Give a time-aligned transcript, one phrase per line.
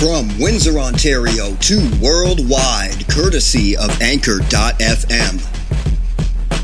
[0.00, 5.42] From Windsor, Ontario to worldwide, courtesy of Anchor.fm.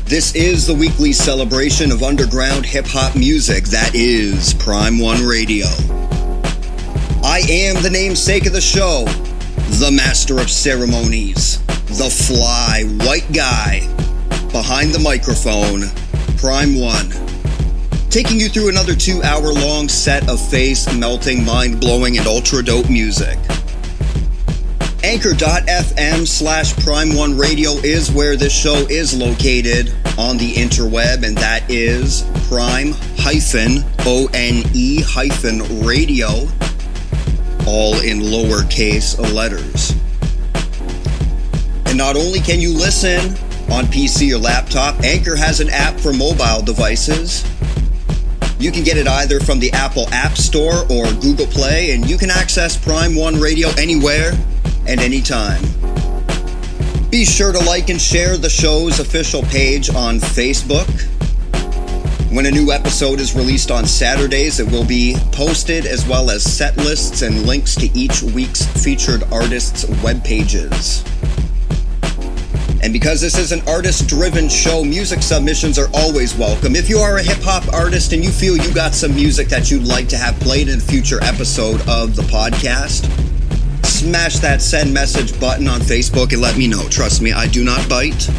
[0.05, 5.67] This is the weekly celebration of underground hip hop music that is Prime One Radio.
[7.23, 9.05] I am the namesake of the show,
[9.79, 11.56] the master of ceremonies,
[11.97, 13.79] the fly white guy
[14.51, 15.81] behind the microphone,
[16.37, 17.09] Prime One.
[18.11, 22.63] Taking you through another two hour long set of face melting, mind blowing, and ultra
[22.63, 23.39] dope music.
[25.03, 31.35] Anchor.fm slash Prime One Radio is where this show is located on the interweb, and
[31.37, 36.27] that is prime hyphen O N E hyphen radio,
[37.65, 39.86] all in lowercase letters.
[41.97, 43.31] Not only can you listen
[43.71, 47.43] on PC or laptop, Anchor has an app for mobile devices.
[48.59, 52.19] You can get it either from the Apple App Store or Google Play, and you
[52.19, 54.33] can access Prime One Radio anywhere
[54.85, 55.59] and anytime.
[57.09, 60.87] Be sure to like and share the show's official page on Facebook.
[62.31, 66.43] When a new episode is released on Saturdays, it will be posted as well as
[66.43, 71.03] set lists and links to each week's featured artists' web pages.
[72.87, 76.73] And because this is an artist driven show, music submissions are always welcome.
[76.73, 79.69] If you are a hip hop artist and you feel you got some music that
[79.69, 83.03] you'd like to have played in a future episode of the podcast,
[83.85, 86.87] smash that send message button on Facebook and let me know.
[86.87, 88.29] Trust me, I do not bite.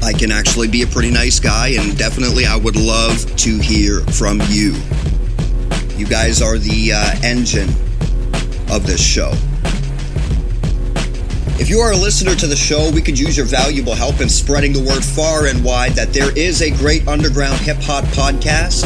[0.00, 4.02] I can actually be a pretty nice guy, and definitely I would love to hear
[4.02, 4.72] from you.
[5.96, 7.70] You guys are the uh, engine
[8.70, 9.32] of this show.
[11.56, 14.28] If you are a listener to the show, we could use your valuable help in
[14.28, 18.82] spreading the word far and wide that there is a great underground hip hop podcast.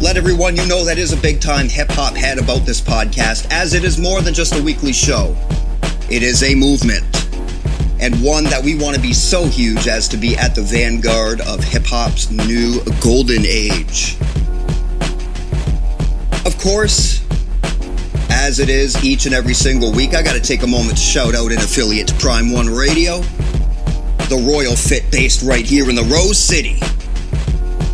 [0.00, 3.48] Let everyone you know that is a big time hip hop head about this podcast,
[3.50, 5.36] as it is more than just a weekly show.
[6.08, 7.04] It is a movement,
[8.00, 11.40] and one that we want to be so huge as to be at the vanguard
[11.40, 14.16] of hip hop's new golden age.
[16.46, 17.27] Of course,
[18.48, 21.02] as it is each and every single week, I got to take a moment to
[21.02, 23.18] shout out an affiliate to Prime One Radio,
[24.30, 26.78] the Royal Fit based right here in the Rose City.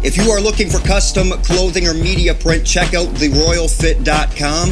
[0.06, 4.70] If you are looking for custom clothing or media print, check out theroyalfit.com.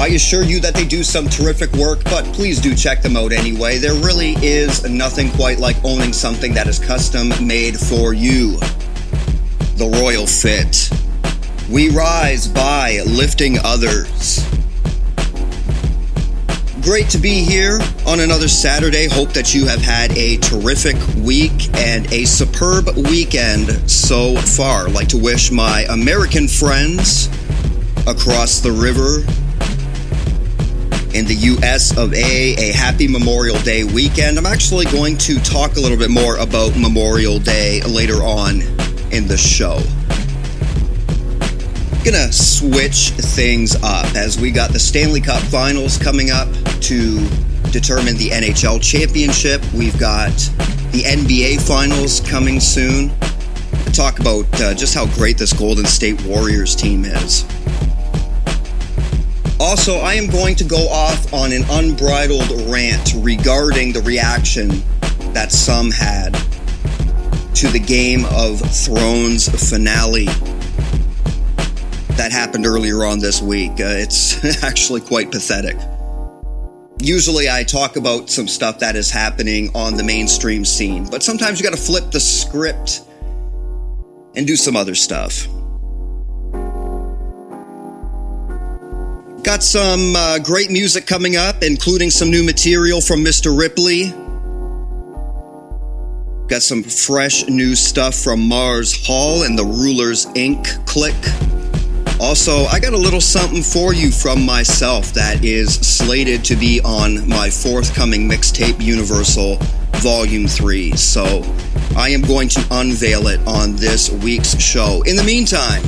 [0.00, 3.32] I assure you that they do some terrific work, but please do check them out
[3.32, 3.78] anyway.
[3.78, 8.52] There really is nothing quite like owning something that is custom made for you.
[9.78, 11.03] The Royal Fit.
[11.70, 14.46] We rise by lifting others.
[16.82, 19.08] Great to be here on another Saturday.
[19.08, 20.94] Hope that you have had a terrific
[21.24, 24.88] week and a superb weekend so far.
[24.88, 27.28] I'd like to wish my American friends
[28.06, 29.24] across the river
[31.16, 34.36] in the US of A a happy Memorial Day weekend.
[34.36, 38.60] I'm actually going to talk a little bit more about Memorial Day later on
[39.10, 39.80] in the show
[42.04, 46.48] gonna switch things up as we got the Stanley Cup Finals coming up
[46.82, 47.26] to
[47.70, 49.62] determine the NHL championship.
[49.72, 50.32] We've got
[50.92, 53.10] the NBA Finals coming soon.
[53.86, 57.44] To talk about uh, just how great this Golden State Warriors team is.
[59.58, 64.68] Also, I am going to go off on an unbridled rant regarding the reaction
[65.32, 66.34] that some had
[67.54, 70.28] to the Game of Thrones finale
[72.24, 73.72] that happened earlier on this week.
[73.72, 75.76] Uh, it's actually quite pathetic.
[76.98, 81.60] Usually, I talk about some stuff that is happening on the mainstream scene, but sometimes
[81.60, 83.02] you got to flip the script
[84.34, 85.46] and do some other stuff.
[89.42, 93.54] Got some uh, great music coming up, including some new material from Mr.
[93.54, 94.04] Ripley.
[96.48, 100.86] Got some fresh new stuff from Mars Hall and the Rulers Inc.
[100.86, 101.14] click.
[102.20, 106.80] Also, I got a little something for you from myself that is slated to be
[106.84, 109.56] on my forthcoming mixtape Universal
[109.94, 110.92] Volume 3.
[110.96, 111.42] So
[111.96, 115.02] I am going to unveil it on this week's show.
[115.06, 115.82] In the meantime,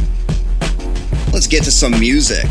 [1.33, 2.47] let's get to some music.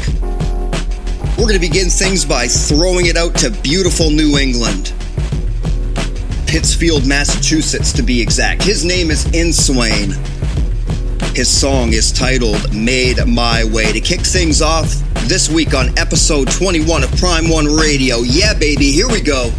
[1.38, 4.94] We're going to begin things by throwing it out to beautiful New England.
[6.48, 8.64] Pittsfield, Massachusetts, to be exact.
[8.64, 10.14] His name is Inswain.
[11.36, 13.92] His song is titled Made My Way.
[13.92, 14.88] To kick things off
[15.28, 18.20] this week on episode 21 of Prime One Radio.
[18.20, 19.52] Yeah, baby, here we go.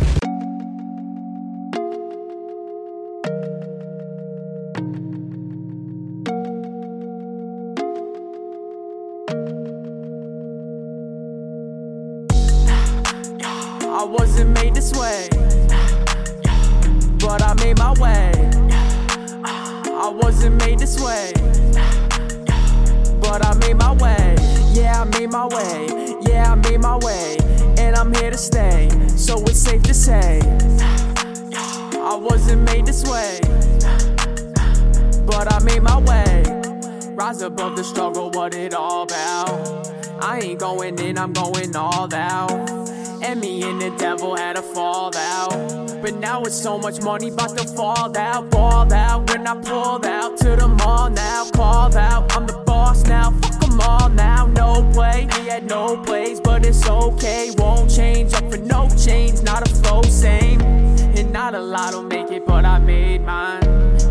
[46.98, 49.30] Much money about to fall out, ball out.
[49.30, 52.34] When I pull out to the mall now, called out.
[52.36, 54.46] I'm the boss now, fuck them all now.
[54.46, 57.50] No play, he had no plays, but it's okay.
[57.58, 60.60] Won't change up for no change, not a flow, same.
[60.60, 63.62] And not a lot will make it, but I made mine.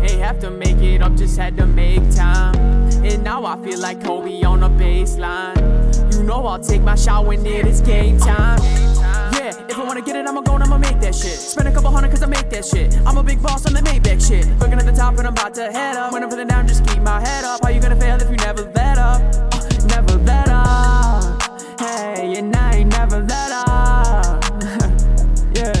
[0.02, 2.54] Ain't have to make it up, just had to make time.
[3.04, 6.14] And now I feel like Kobe on the baseline.
[6.14, 8.60] You know I'll take my shot when it is game time.
[9.46, 11.38] Yeah, if I wanna get it, I'ma go and I'ma make that shit.
[11.38, 12.96] Spend a couple hundred cause I make that shit.
[13.06, 14.44] I'm a big boss on the Maybach shit.
[14.58, 16.12] Looking at the top and I'm about to head up.
[16.12, 17.62] When I'm feeling down, just keep my head up.
[17.62, 19.22] How you gonna fail if you never let up?
[19.54, 21.40] Uh, never let up.
[21.78, 24.42] Hey, and I ain't never let up.
[25.54, 25.78] yeah.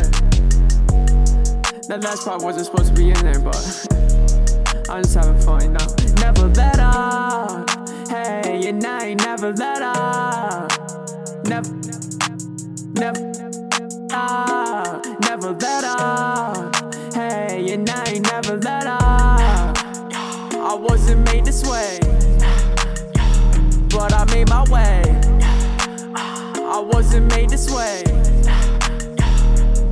[1.88, 3.58] That last part wasn't supposed to be in there, but
[4.88, 6.14] I'm just having fun, you.
[6.22, 7.68] Never let up.
[8.08, 10.70] Hey, and I ain't never let up.
[11.48, 11.74] Never,
[12.94, 13.45] never,
[14.10, 16.74] never let up.
[17.14, 19.76] Hey, and I ain't never let up.
[20.54, 21.98] I wasn't made this way,
[23.90, 25.02] but I made my way.
[26.14, 28.02] I wasn't made this way,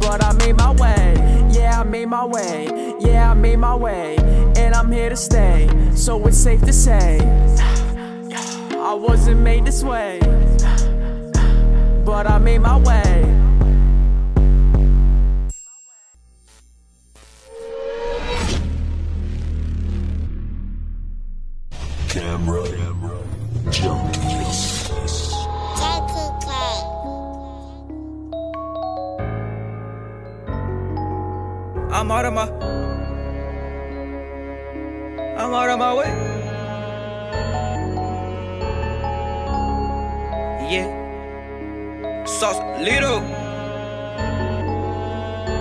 [0.00, 1.14] but I made my way.
[1.52, 2.69] Yeah, I made my way.
[3.00, 4.16] Yeah, I made my way.
[4.56, 5.69] And I'm here to stay.
[5.94, 7.19] So it's safe to say,
[8.72, 10.20] I wasn't made this way,
[12.05, 13.44] but I made my way.
[22.34, 22.64] Camera.
[31.92, 32.48] I'm out of my.
[35.38, 36.10] I'm out of my way.
[40.69, 42.25] Yeah.
[42.25, 43.44] Sauce little.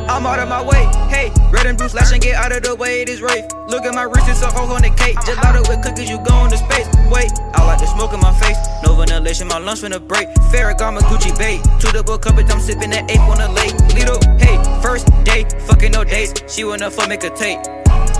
[0.08, 0.84] I'm out of my way.
[1.10, 3.02] Hey, red and blue slash and get out of the way.
[3.02, 3.46] It is Rafe.
[3.68, 5.16] Look at my wrist, it's a whole on the cake.
[5.26, 6.88] just Gelato with cookies, you go into space.
[7.10, 8.58] Wait, I like the smoke in my face.
[8.84, 10.28] No ventilation, my lungs finna break.
[10.52, 11.64] Ferragamo Gucci bait.
[11.82, 13.74] To the book cup, I'm sipping that ape on the lake.
[13.96, 16.34] Little, hey, first day, fucking no dates.
[16.54, 17.60] She wanna fuck, make a tape.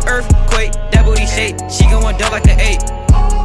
[0.08, 1.58] Earthquake, that booty shake.
[1.70, 2.82] She going down like an eight.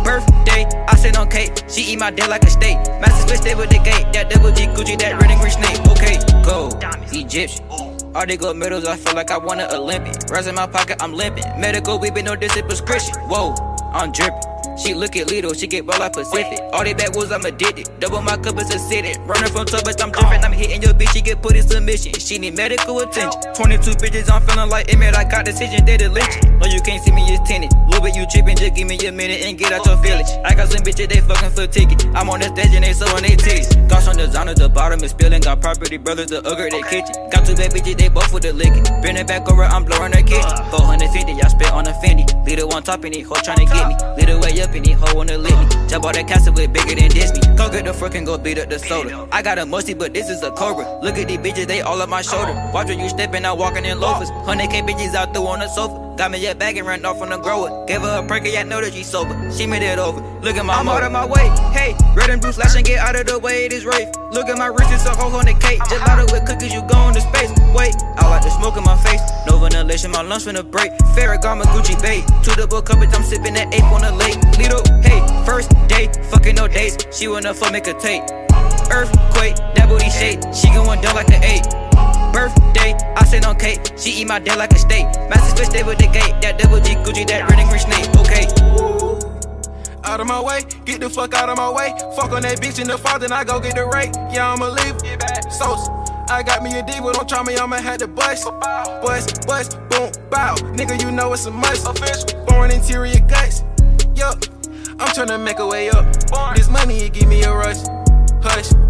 [0.04, 1.52] Birthday, I sit on cake.
[1.68, 2.78] She eat my dick like a steak.
[3.00, 4.06] Master spit stay with the gate.
[4.12, 5.78] That double G Gucci, that red and green snake.
[5.92, 6.70] Okay, go.
[7.12, 7.97] Egyptian.
[8.14, 10.14] All they gold medals, I feel like I won an Olympic.
[10.30, 11.44] Rise in my pocket, I'm limping.
[11.60, 13.14] Medical, we been no distant prescription.
[13.28, 13.54] Whoa,
[13.92, 14.42] I'm dripping.
[14.78, 16.60] She look at Lido, she get roll like Pacific.
[16.72, 17.90] All they back was I'm addicted.
[17.98, 19.18] Double my cup is acidic.
[19.26, 20.44] Running from troubles, I'm different.
[20.44, 22.12] I'm hitting your bitch, she get put in submission.
[22.14, 23.42] She need medical attention.
[23.54, 25.16] 22 bitches, I'm feeling like Emmett.
[25.16, 26.58] I got decision, they the lynching.
[26.58, 27.72] No, you can't see me, it's tinted.
[27.88, 30.30] Little bit you tripping, just give me a minute and get out your feelings.
[30.44, 32.06] I got some bitches, they fucking for ticket.
[32.14, 33.74] I'm on the stage and they sewing they titties.
[33.88, 35.40] Got some designer, the bottom is spilling.
[35.40, 37.14] Got property brothers, the ugger, they kitchen.
[37.30, 38.84] Got two bad bitches, they both with the licking.
[39.02, 40.54] Bring it back over, I'm blowing her kitchen.
[40.70, 42.26] 450, y'all spit on a Fendi.
[42.46, 43.94] Little on top and he hoe tryna get me.
[44.16, 45.66] Little way up and he hoe wanna lick me.
[45.88, 47.40] Jump out that castle with bigger than Disney.
[47.56, 49.28] Go get the frickin' go beat up the soda.
[49.30, 50.98] I got a musty, but this is a cobra.
[51.02, 52.54] Look at these bitches, they all up my shoulder.
[52.72, 54.30] Watch when you steppin' out walking in loafers.
[54.30, 56.07] 100k bitches out there on the sofa.
[56.18, 57.86] Got me a bag and ran off on the grower.
[57.86, 59.38] Gave her a prank, I know that she sober.
[59.52, 60.18] She made it over.
[60.42, 61.46] Look at my I'm out of my way.
[61.70, 63.66] Hey, red and blue slash and get out of the way.
[63.66, 64.08] It is Rafe.
[64.32, 65.78] Look at my wrist, it's a whole on the cake.
[65.86, 67.54] Gelato with cookies, you go into space.
[67.70, 69.22] Wait, I like the smoke in my face.
[69.46, 70.90] No ventilation, my lungs finna break.
[71.14, 72.26] Ferragamo Gucci bait.
[72.42, 74.42] To the book cup, I'm sipping that ape on the lake.
[74.58, 76.98] Little, hey, first day, fucking no dates.
[77.16, 78.24] She wanna fuck, make a tape.
[78.90, 80.42] Earthquake, that booty shake.
[80.52, 81.77] She going down like an eight.
[83.58, 83.80] Cake.
[83.98, 85.06] She eat my dick like a steak.
[85.28, 86.34] Master switch stay with the gate.
[86.40, 88.08] That double G Gucci, that red and green snake.
[88.16, 88.46] Okay.
[90.04, 91.92] Out of my way, get the fuck out of my way.
[92.16, 94.14] Fuck on that bitch in the fall, then I go get the rate.
[94.32, 94.96] Yeah, I'ma leave.
[95.52, 95.88] Sauce.
[96.30, 98.44] I got me a diva, don't try me, I'ma have to bust.
[98.44, 100.54] Bust, bust, boom, bow.
[100.76, 101.84] Nigga, you know it's a must.
[102.46, 103.64] Born interior guts.
[104.14, 104.44] Yup,
[104.98, 106.06] I'm tryna make a way up.
[106.54, 107.78] This money, it give me a rush.
[108.42, 108.87] Hush.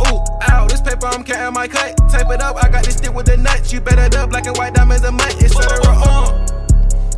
[0.00, 1.96] Ooh, ow, this paper I'm counting my cut.
[2.10, 3.72] Tape it up, I got this stick with the nuts.
[3.72, 5.78] You better up, black and white diamonds a month, etc.
[5.84, 6.46] Uh.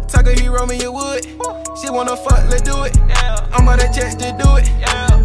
[0.09, 1.25] Tucker he hero me you wood.
[1.81, 2.97] She wanna fuck, let's do it.
[3.53, 4.71] I'm on that chest to do it.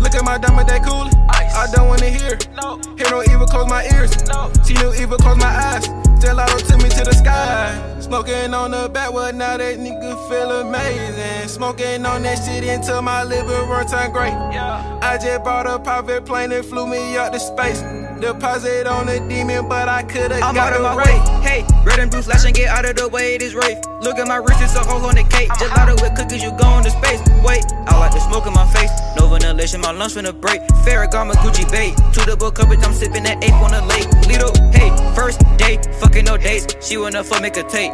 [0.02, 1.10] Look at my diamond, they cool.
[1.60, 2.38] I don't wanna hear.
[2.56, 2.80] No.
[2.96, 4.16] Hear no evil, close my ears.
[4.28, 4.50] No.
[4.64, 5.86] See no evil, close my eyes.
[6.24, 7.76] Gelato took me to the sky.
[8.00, 11.50] Smoking on the backwood, now that nigga feel amazing.
[11.50, 14.32] Smoking on that shit until my liver run turn great.
[14.54, 15.00] Yeah.
[15.02, 17.82] I just bought a private plane and flew me up to space.
[18.20, 21.18] Deposit on a demon, but I could've I'm got out of my way.
[21.42, 23.36] Hey, red and blue slash and get out of the way.
[23.36, 23.80] It is Rafe.
[24.02, 25.50] Look at my wrist, it's a hole on the cake.
[25.52, 27.22] Gelato with cookies, you going to space.
[27.44, 28.92] Wait, I like the smoke in my face.
[29.18, 30.62] No ventilation, my lungs finna break.
[30.84, 31.96] Ferragamo Gucci bait.
[32.14, 34.08] To the book coverage, I'm sipping that ape on the lake.
[34.28, 36.76] Little, hey, first date, fucking no dates.
[36.86, 37.94] She wanna fuck, make a tape.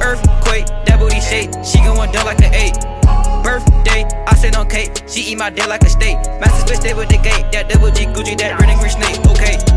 [0.00, 1.52] Earthquake, that booty shake.
[1.64, 2.76] She going down like an eight.
[3.42, 4.90] Birthday, I sit on cake.
[5.08, 6.16] She eat my dick like a steak.
[6.40, 7.50] Master split stay with the gate.
[7.52, 9.18] That double G Gucci, that red and green snake.
[9.26, 9.70] Okay.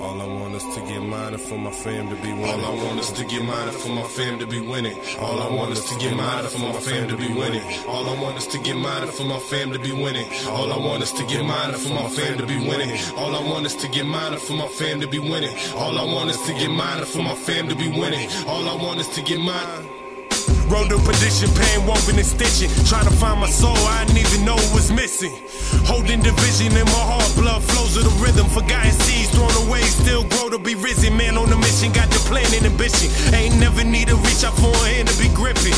[0.00, 2.44] All I want is to get mine for my fam to be winning.
[2.44, 4.96] All I want is to get mine for my fam to be winning.
[5.18, 7.62] All I want is to get mine for my fam to be winning.
[7.88, 10.26] All I want is to get mine for my fam to be winning.
[10.46, 12.96] All I want is to get mine for my fam to be winning.
[13.16, 15.56] All I want is to get mine for my fam to be winning.
[15.74, 18.28] All I want is to get mine for my fam to be winning.
[18.46, 19.91] All I want is to get mine.
[20.72, 22.70] Road to perdition, pain woven and stitching.
[22.88, 25.30] Trying to find my soul, I didn't even know was missing.
[25.84, 28.46] Holding division in my heart, blood flows of the rhythm.
[28.48, 31.14] Forgotten seeds thrown away, still grow to be risen.
[31.14, 33.12] Man on a mission, got the plan and ambition.
[33.34, 35.76] Ain't never need to reach out for a hand to be gripping.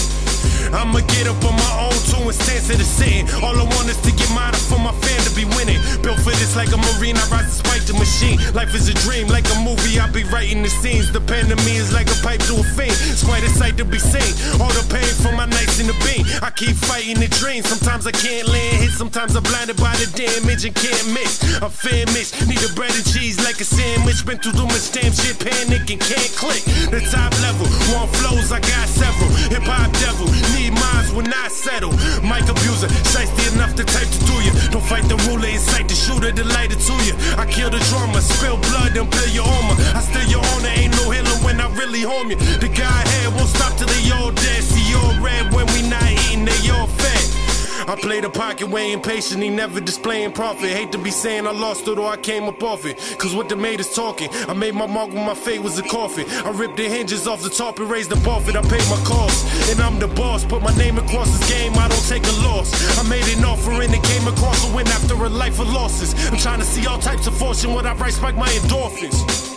[0.73, 3.29] I'ma get up on my own too and stand to the sitting.
[3.43, 5.81] All I want is to get mine for my fan to be winning.
[6.03, 8.41] Built for this like a marine, I rise despite the machine.
[8.55, 11.13] Life is a dream, like a movie, I be writing the scenes.
[11.13, 12.97] The to me is like a pipe to a fiend.
[13.11, 14.33] It's quite a sight to be seen.
[14.61, 16.25] All the pain from my nights in the beam.
[16.43, 17.63] I keep fighting the dream.
[17.63, 21.43] Sometimes I can't land hit, sometimes I'm blinded by the damage and can't mix.
[21.61, 24.25] I'm famished, need a bread and cheese like a sandwich.
[24.25, 26.63] Been through too much damn shit, panic and can't click.
[26.91, 29.31] The top level, one flows, I got several.
[29.53, 31.93] Hip hop devil, need minds when I settle.
[32.23, 34.53] Mic abuser, shiesty enough to type to do you.
[34.71, 37.15] Don't fight the ruler, incite the shooter, delighted to you.
[37.39, 39.77] I kill the drama, spill blood, and peel your armor.
[39.95, 42.37] I steal your honor, ain't no healing when I really harm you.
[42.37, 44.63] The guy here won't stop till they all dead.
[44.63, 47.44] See all red when we not eating, they all fed.
[47.87, 50.71] I play the pocket way impatient, never displaying profit.
[50.71, 52.99] Hate to be saying I lost it or I came up off it.
[53.19, 54.29] Cause what the made is talking.
[54.49, 56.25] I made my mark when my fate was a coffin.
[56.47, 58.57] I ripped the hinges off the top and raised the buffet.
[58.57, 59.45] I paid my cost.
[59.71, 60.45] And I'm the boss.
[60.45, 62.73] Put my name across this game, I don't take a loss.
[62.99, 66.15] I made an offer and it came across a win after a life of losses.
[66.31, 69.54] I'm trying to see all types of fortune when I write spike my endorphins.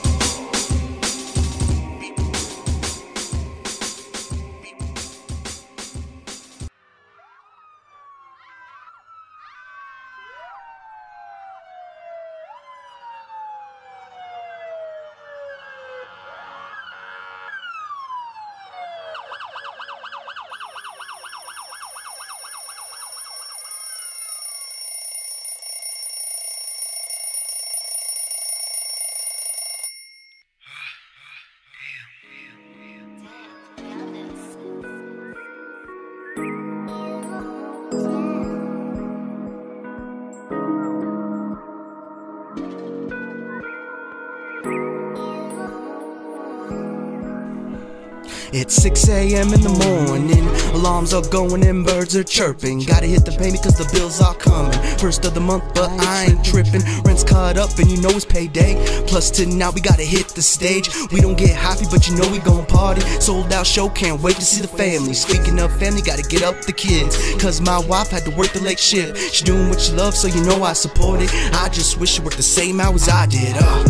[48.67, 49.53] It's 6 a.m.
[49.53, 50.45] in the morning.
[50.75, 52.79] Alarms are going and birds are chirping.
[52.81, 54.77] Gotta hit the payment cause the bills are coming.
[54.97, 56.81] First of the month, but I ain't tripping.
[57.05, 58.75] Rent's caught up and you know it's payday.
[59.07, 60.89] Plus, tonight we gotta hit the stage.
[61.13, 62.99] We don't get happy, but you know we gon' party.
[63.21, 65.13] Sold out show, can't wait to see the family.
[65.13, 67.15] Speaking of family, gotta get up the kids.
[67.41, 69.33] Cause my wife had to work the late shift.
[69.33, 71.31] She doing what she loves, so you know I support it.
[71.53, 73.55] I just wish she worked the same hours I did.
[73.55, 73.83] Uh,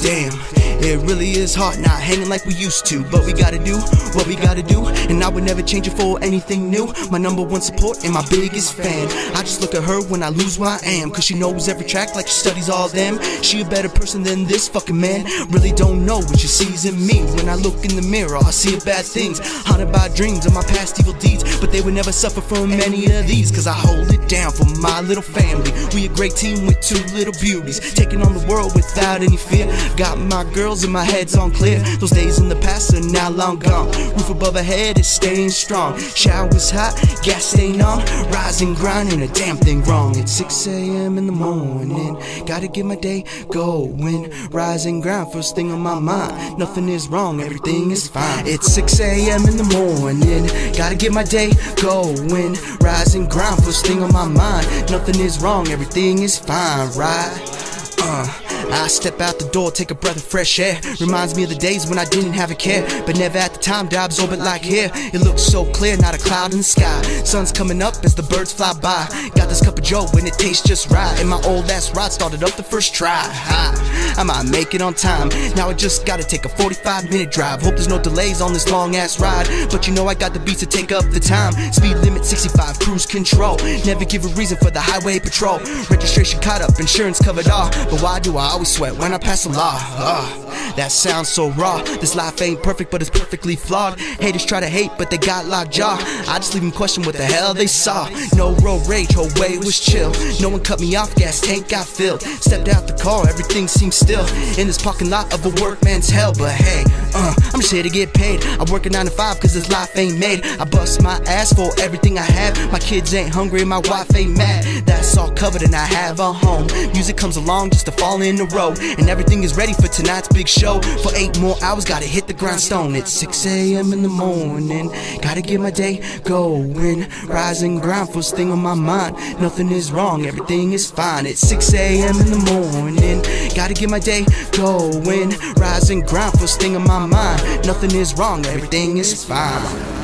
[0.00, 0.57] damn.
[0.80, 3.76] It really is hard not hanging like we used to, but we gotta do
[4.14, 6.92] what we gotta do, and I would never change it for anything new.
[7.10, 9.08] My number one support and my biggest fan.
[9.34, 11.84] I just look at her when I lose where I am, cause she knows every
[11.84, 13.20] track like she studies all them.
[13.42, 15.26] She a better person than this fucking man.
[15.50, 17.24] Really don't know what she sees in me.
[17.34, 20.62] When I look in the mirror, I see bad things, haunted by dreams of my
[20.62, 24.10] past evil deeds, but they would never suffer from any of these, cause I hold
[24.12, 25.72] it down for my little family.
[25.92, 29.66] We a great team with two little beauties, taking on the world without any fear.
[29.96, 31.78] Got my girls and my head's on clear.
[31.98, 33.86] Those days in the past are now long gone.
[34.16, 35.98] Roof above our head is staying strong.
[35.98, 38.04] Showers hot, gas staying on.
[38.30, 40.18] Rising, grinding, a damn thing wrong.
[40.18, 41.16] It's 6 a.m.
[41.16, 42.22] in the morning.
[42.44, 44.30] Gotta get my day going.
[44.50, 46.58] Rising ground, first thing on my mind.
[46.58, 48.46] Nothing is wrong, everything is fine.
[48.46, 49.46] It's 6 a.m.
[49.48, 50.48] in the morning.
[50.76, 52.56] Gotta get my day going.
[52.80, 54.66] Rising ground, first thing on my mind.
[54.90, 57.77] Nothing is wrong, everything is fine, right?
[58.08, 58.26] Uh,
[58.70, 60.80] I step out the door, take a breath of fresh air.
[61.00, 63.58] Reminds me of the days when I didn't have a care, but never at the
[63.58, 64.90] time to absorb it like here.
[64.94, 67.02] It looks so clear, not a cloud in the sky.
[67.24, 69.08] Sun's coming up as the birds fly by.
[69.34, 71.18] Got this cup of Joe and it tastes just right.
[71.20, 73.10] And my old ass ride started up the first try.
[73.10, 75.28] Ha, I might make it on time.
[75.54, 77.60] Now I just gotta take a 45 minute drive.
[77.60, 79.48] Hope there's no delays on this long ass ride.
[79.70, 81.52] But you know I got the beats to take up the time.
[81.72, 83.56] Speed limit 65, cruise control.
[83.84, 85.58] Never give a reason for the highway patrol.
[85.90, 87.70] Registration caught up, insurance covered all.
[87.90, 89.74] But why do I always sweat when I pass a law?
[89.74, 91.82] Ah, that sounds so raw.
[91.82, 93.98] This life ain't perfect, but it's perfectly flawed.
[93.98, 95.96] Haters try to hate, but they got locked jaw.
[96.28, 98.08] I just leave them question what the hell they saw.
[98.36, 100.12] No road rage, whole way was chill.
[100.40, 102.22] No one cut me off, gas tank got filled.
[102.22, 104.26] Stepped out the car, everything seems still.
[104.58, 107.90] In this parking lot of a workman's hell, but hey, uh, I'm just here to
[107.90, 108.44] get paid.
[108.44, 110.44] I work a 9 to 5 cause this life ain't made.
[110.44, 112.72] I bust my ass for everything I have.
[112.72, 114.86] My kids ain't hungry, my wife ain't mad.
[114.86, 116.66] That's all covered and I have a home.
[116.92, 118.74] Music comes along just to fall in a row.
[118.98, 120.80] And everything is ready for tonight's big show.
[121.02, 122.94] For eight more hours, gotta hit the grindstone.
[122.94, 123.92] It's 6 a.m.
[123.92, 124.90] in the morning.
[125.22, 127.08] Gotta get my day going.
[127.26, 129.16] Rise and grind, first thing on my mind.
[129.40, 131.26] Nothing is wrong, everything is fine.
[131.26, 132.16] It's 6 a.m.
[132.20, 133.22] in the morning.
[133.54, 135.30] Gotta get my day going.
[135.56, 137.66] Rise and grind, first thing on my mind.
[137.66, 139.97] Nothing is wrong, everything is fine.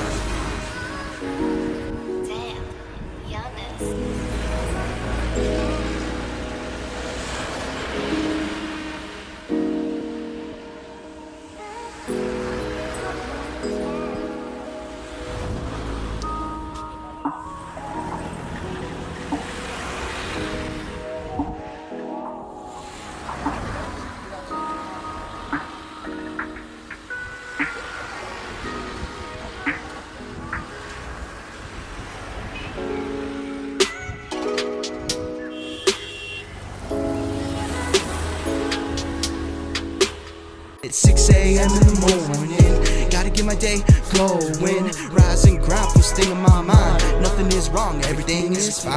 [47.84, 48.94] Wrong, everything is fine.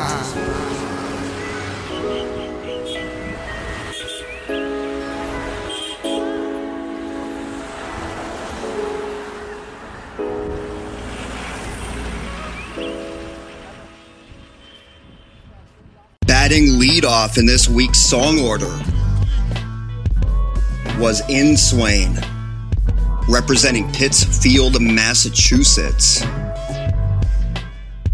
[16.26, 18.68] Batting leadoff in this week's song order
[20.98, 22.18] was In Swain,
[23.28, 26.24] representing Pittsfield, Massachusetts,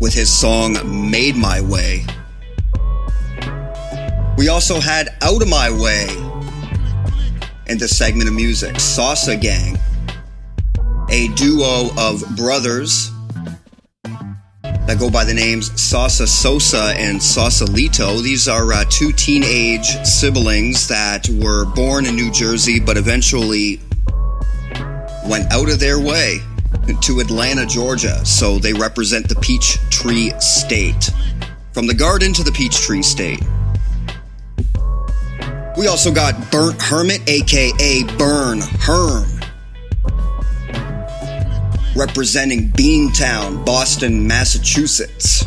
[0.04, 0.76] with his song
[1.10, 2.06] Made My Way.
[4.38, 6.10] We also had Out of My Way
[7.68, 9.80] in the segment of music, Salsa Gang,
[11.10, 13.12] a duo of brothers
[14.04, 18.20] that go by the names Sasa Sosa and Sausalito.
[18.20, 23.80] These are uh, two teenage siblings that were born in New Jersey but eventually
[25.26, 26.42] went out of their way
[27.01, 28.25] to Atlanta, Georgia.
[28.25, 31.09] So they represent the Peachtree State.
[31.73, 33.41] From the garden to the Peachtree State.
[35.77, 39.33] We also got Burnt Hermit, aka Burn Herm
[41.95, 45.45] representing Beantown, Boston, Massachusetts,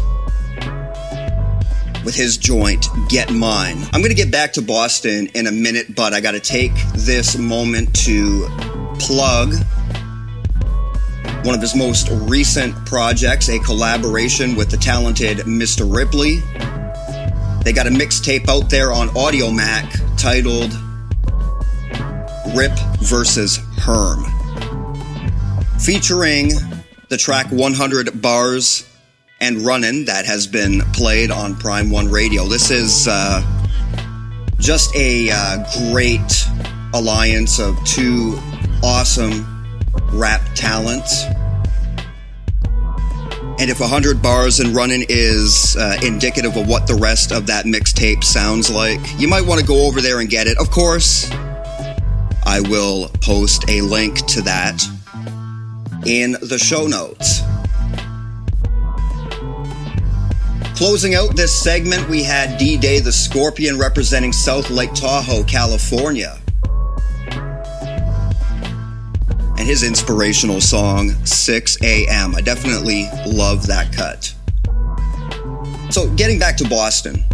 [2.05, 3.79] with his joint Get Mine.
[3.93, 7.37] I'm to get back to Boston in a minute, but I got to take this
[7.37, 8.47] moment to
[8.99, 9.55] plug
[11.47, 15.87] one of his most recent projects, a collaboration with the talented Mr.
[15.91, 16.41] Ripley.
[17.63, 20.73] They got a mixtape out there on Audiomack titled
[22.57, 24.25] Rip versus Herm
[25.79, 26.51] featuring
[27.11, 28.85] the track 100 Bars
[29.41, 32.47] and Runnin' that has been played on Prime One Radio.
[32.49, 33.41] This is uh,
[34.59, 36.49] just a uh, great
[36.93, 38.37] alliance of two
[38.83, 39.56] awesome
[40.17, 41.25] rap talents.
[43.59, 47.65] And if 100 Bars and Running is uh, indicative of what the rest of that
[47.65, 50.59] mixtape sounds like, you might want to go over there and get it.
[50.59, 51.31] Of course,
[52.45, 54.83] I will post a link to that
[56.05, 57.41] in the show notes.
[60.77, 66.39] Closing out this segment, we had D Day the Scorpion representing South Lake Tahoe, California.
[69.59, 72.35] And his inspirational song, 6 a.m.
[72.35, 74.35] I definitely love that cut.
[75.91, 77.25] So, getting back to Boston,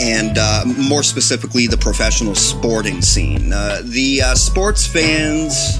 [0.00, 3.52] and uh, more specifically, the professional sporting scene.
[3.52, 5.78] Uh, the uh, sports fans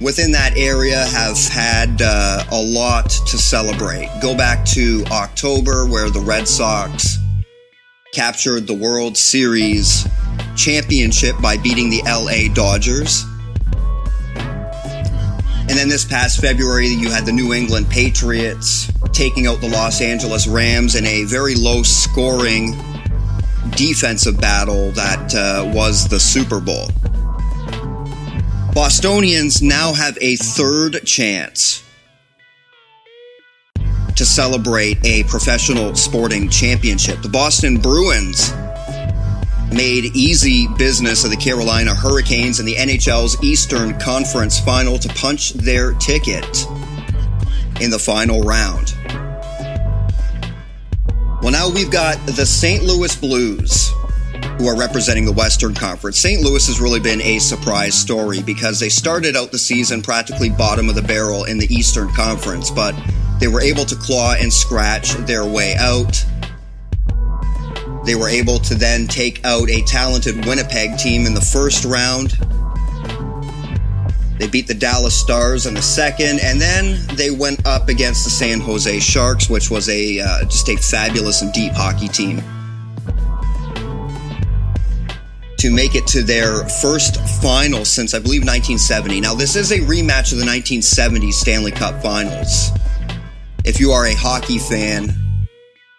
[0.00, 4.08] within that area have had uh, a lot to celebrate.
[4.22, 7.18] Go back to October, where the Red Sox
[8.12, 10.06] captured the World Series
[10.56, 13.24] championship by beating the LA Dodgers.
[15.66, 20.02] And then this past February, you had the New England Patriots taking out the Los
[20.02, 22.72] Angeles Rams in a very low scoring
[23.70, 26.88] defensive battle that uh, was the Super Bowl.
[28.74, 31.82] Bostonians now have a third chance
[34.16, 37.22] to celebrate a professional sporting championship.
[37.22, 38.52] The Boston Bruins
[39.72, 45.52] made easy business of the Carolina Hurricanes in the NHL's Eastern Conference final to punch
[45.54, 46.66] their ticket
[47.80, 48.94] in the final round.
[51.42, 52.84] Well, now we've got the St.
[52.84, 53.92] Louis Blues
[54.58, 56.18] who are representing the Western Conference.
[56.18, 56.40] St.
[56.40, 60.88] Louis has really been a surprise story because they started out the season practically bottom
[60.88, 62.94] of the barrel in the Eastern Conference, but
[63.40, 66.24] they were able to claw and scratch their way out.
[68.04, 72.36] They were able to then take out a talented Winnipeg team in the first round.
[74.38, 78.30] They beat the Dallas Stars in the second, and then they went up against the
[78.30, 82.42] San Jose Sharks, which was a uh, just a fabulous and deep hockey team.
[85.58, 89.20] To make it to their first final since I believe 1970.
[89.22, 92.70] Now, this is a rematch of the 1970 Stanley Cup Finals.
[93.64, 95.14] If you are a hockey fan,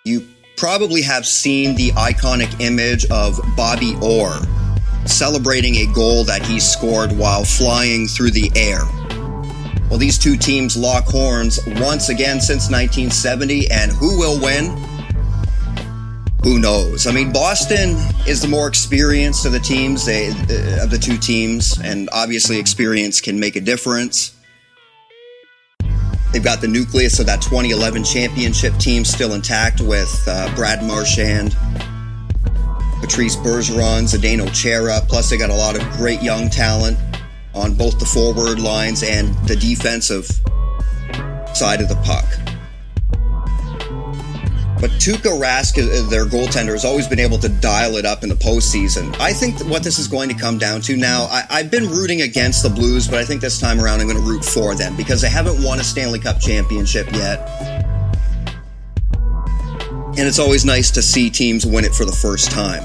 [0.03, 4.39] you probably have seen the iconic image of Bobby Orr
[5.05, 8.81] celebrating a goal that he scored while flying through the air.
[9.89, 14.75] Well, these two teams lock horns once again since 1970, and who will win?
[16.43, 17.07] Who knows?
[17.07, 21.17] I mean, Boston is the more experienced of the teams, they, uh, of the two
[21.17, 24.34] teams, and obviously experience can make a difference.
[26.35, 31.55] They've got the nucleus of that 2011 championship team still intact with uh, Brad Marchand,
[32.99, 34.99] Patrice Bergeron, Zdeno Chara.
[35.07, 36.97] Plus, they got a lot of great young talent
[37.53, 40.25] on both the forward lines and the defensive
[41.55, 42.25] side of the puck.
[44.85, 48.29] But Tuukka Rask, uh, their goaltender, has always been able to dial it up in
[48.29, 49.19] the postseason.
[49.19, 52.21] I think what this is going to come down to now, I, have been rooting
[52.21, 54.95] against the Blues, but I think this time around I'm going to root for them
[54.95, 57.49] because they haven't won a Stanley Cup championship yet.
[59.25, 62.83] And it's always nice to see teams win it for the first time.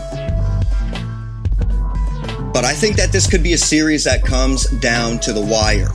[2.50, 5.92] But I think that this could be a series that comes down to the wire.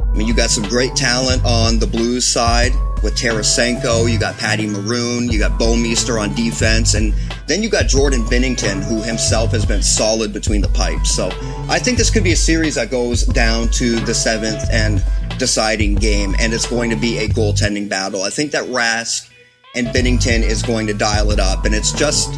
[0.00, 2.70] I mean, you got some great talent on the Blues side
[3.02, 7.12] with Tarasenko, you got Patty Maroon, you got Bouwmeester on defense, and
[7.46, 11.14] then you got Jordan Binnington, who himself has been solid between the pipes.
[11.14, 11.30] So
[11.68, 15.04] I think this could be a series that goes down to the seventh and
[15.38, 18.22] deciding game, and it's going to be a goaltending battle.
[18.22, 19.28] I think that Rask
[19.74, 22.32] and Binnington is going to dial it up, and it's just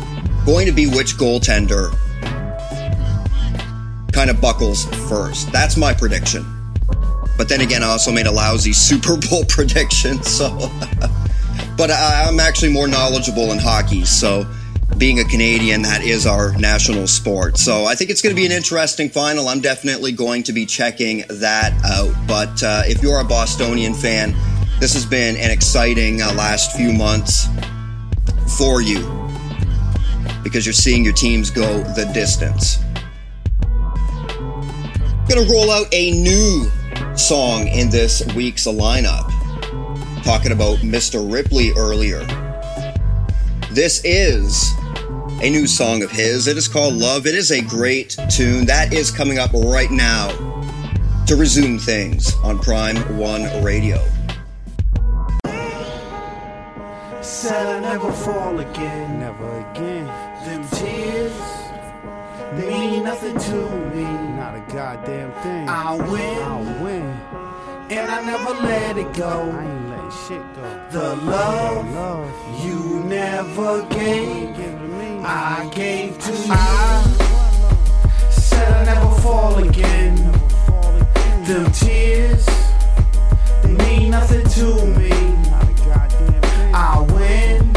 [0.47, 1.93] going to be which goaltender
[4.13, 5.51] kind of buckles first.
[5.53, 6.54] That's my prediction.
[7.37, 10.23] But then again, I also made a lousy Super Bowl prediction.
[10.23, 10.51] So,
[11.77, 14.05] but I, I'm actually more knowledgeable in hockey.
[14.05, 14.47] So,
[14.99, 17.59] being a Canadian, that is our national sport.
[17.59, 19.49] So I think it's going to be an interesting final.
[19.49, 22.15] I'm definitely going to be checking that out.
[22.29, 24.35] But uh, if you're a Bostonian fan,
[24.79, 27.49] this has been an exciting uh, last few months
[28.57, 29.01] for you
[30.43, 32.79] because you're seeing your teams go the distance.
[33.63, 36.71] I'm Going to roll out a new
[37.17, 39.31] song in this week's lineup.
[40.23, 41.31] Talking about Mr.
[41.31, 42.21] Ripley earlier.
[43.71, 44.73] This is
[45.43, 46.47] a new song of his.
[46.47, 47.27] It is called Love.
[47.27, 48.67] It is a great tune.
[48.67, 50.29] That is coming up right now
[51.27, 54.03] to resume things on Prime One Radio.
[57.23, 59.21] Said I never fall again.
[59.21, 60.07] Never again.
[60.45, 61.55] Them tears
[62.57, 63.55] they mean nothing to
[63.93, 64.05] me.
[64.37, 65.69] Not a goddamn thing.
[65.69, 66.11] I'll win.
[66.13, 66.64] Win.
[67.91, 69.29] And I never let it go.
[69.29, 70.87] I ain't letting shit go.
[70.91, 72.65] The love, love.
[72.65, 75.21] you never gave, me.
[75.23, 76.47] I gave to you.
[76.51, 80.15] I said I never fall again.
[80.17, 81.45] Never fall again.
[81.45, 82.47] Them tears,
[83.63, 85.11] they mean nothing to me.
[85.51, 86.75] Not a goddamn thing.
[86.75, 87.77] I'll win.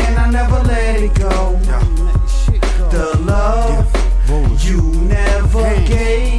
[0.00, 1.28] And I never let it go.
[1.28, 2.88] I ain't letting shit go.
[2.90, 3.96] The love
[4.66, 6.35] you never gave,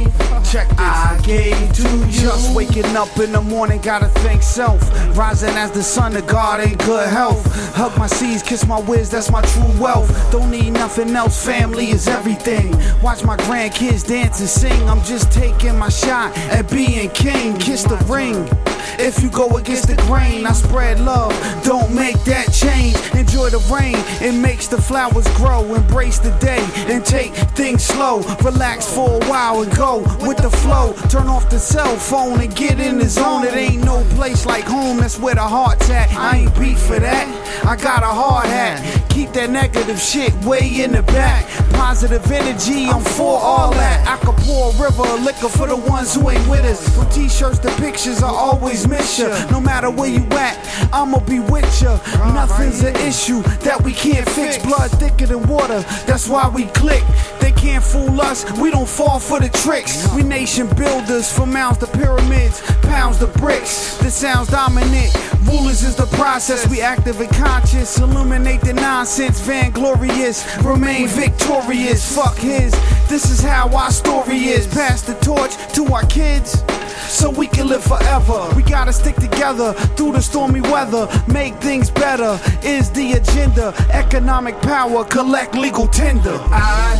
[0.50, 0.78] Check this.
[0.80, 2.06] I gave to you.
[2.10, 4.80] Just waking up in the morning, gotta thank self.
[5.14, 7.44] Rising as the son of God in good health.
[7.74, 10.08] Hug my seeds, kiss my whiz, that's my true wealth.
[10.32, 12.72] Don't need nothing else, family is everything.
[13.02, 14.88] Watch my grandkids dance and sing.
[14.88, 17.58] I'm just taking my shot at being king.
[17.58, 18.48] Kiss the ring.
[18.98, 21.32] If you go against the grain, I spread love.
[21.64, 22.96] Don't make that change.
[23.14, 25.74] Enjoy the rain, it makes the flowers grow.
[25.74, 28.20] Embrace the day and take things slow.
[28.42, 30.94] Relax for a while and go with the flow.
[31.08, 33.44] Turn off the cell phone and get in the zone.
[33.44, 36.10] It ain't no place like home, that's where the heart's at.
[36.12, 37.26] I ain't beat for that,
[37.64, 39.08] I got a hard hat.
[39.10, 41.46] Keep that negative shit way in the back.
[41.72, 44.06] Positive energy, I'm for all that.
[44.06, 46.80] I could pour a river of liquor for the ones who ain't with us.
[46.94, 49.28] From t shirts to pictures, I always miss ya.
[49.50, 50.56] No matter where you at,
[50.92, 51.98] I'ma be with ya.
[52.32, 54.58] Nothing's an issue that we can't fix.
[54.58, 57.02] Blood thicker than water, that's why we click.
[57.40, 60.06] They can't fool us, we don't fall for the tricks.
[60.14, 63.96] We nation builders, from mounds to pyramids, pounds to bricks.
[63.98, 65.14] The sounds dominant,
[65.46, 66.68] rulers is the process.
[66.68, 72.14] We active and conscious, illuminate the nonsense, vainglorious, remain victorious.
[72.14, 72.72] Fuck his,
[73.08, 74.66] this is how our story is.
[74.66, 76.62] Pass the torch to our kids
[77.08, 78.52] so we can live forever.
[78.54, 82.38] We gotta stick together through the stormy weather, make things better.
[82.62, 86.38] Is the agenda economic power, collect legal tender?
[86.50, 86.96] I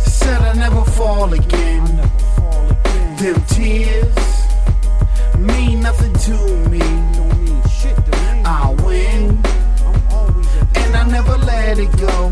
[0.00, 1.84] said I never fall again.
[3.16, 4.16] Them tears
[5.38, 6.82] mean nothing to me.
[8.44, 9.38] I win,
[10.74, 12.28] and I never let it go.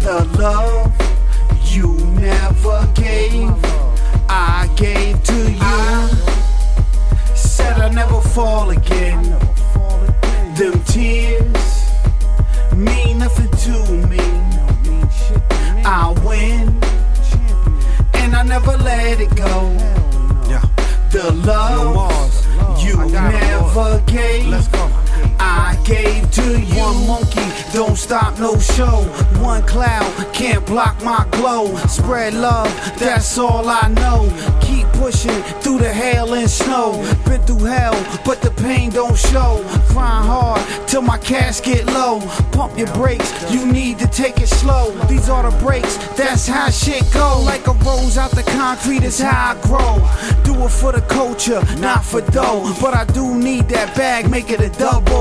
[0.00, 0.92] The love
[1.72, 3.50] you never gave.
[4.28, 5.62] I gave to you.
[5.62, 6.21] Said
[7.82, 9.24] I never fall again.
[10.54, 11.90] Them tears
[12.76, 14.20] mean nothing to me.
[15.84, 16.68] I win,
[18.14, 19.76] and I never let it go.
[21.10, 25.01] The love you never gave.
[25.38, 26.78] I gave to you.
[26.78, 29.04] One monkey, don't stop no show.
[29.40, 31.76] One cloud can't block my glow.
[31.86, 34.30] Spread love, that's all I know.
[34.60, 36.92] Keep pushing through the hail and snow.
[37.26, 39.64] Been through hell, but the pain don't show.
[39.88, 42.20] Grind hard till my cash get low.
[42.52, 44.90] Pump your brakes, you need to take it slow.
[45.06, 47.42] These are the breaks, that's how shit go.
[47.44, 49.94] Like a rose out the concrete is how I grow.
[50.44, 52.74] Do it for the culture, not for dough.
[52.80, 55.11] But I do need that bag, make it a double.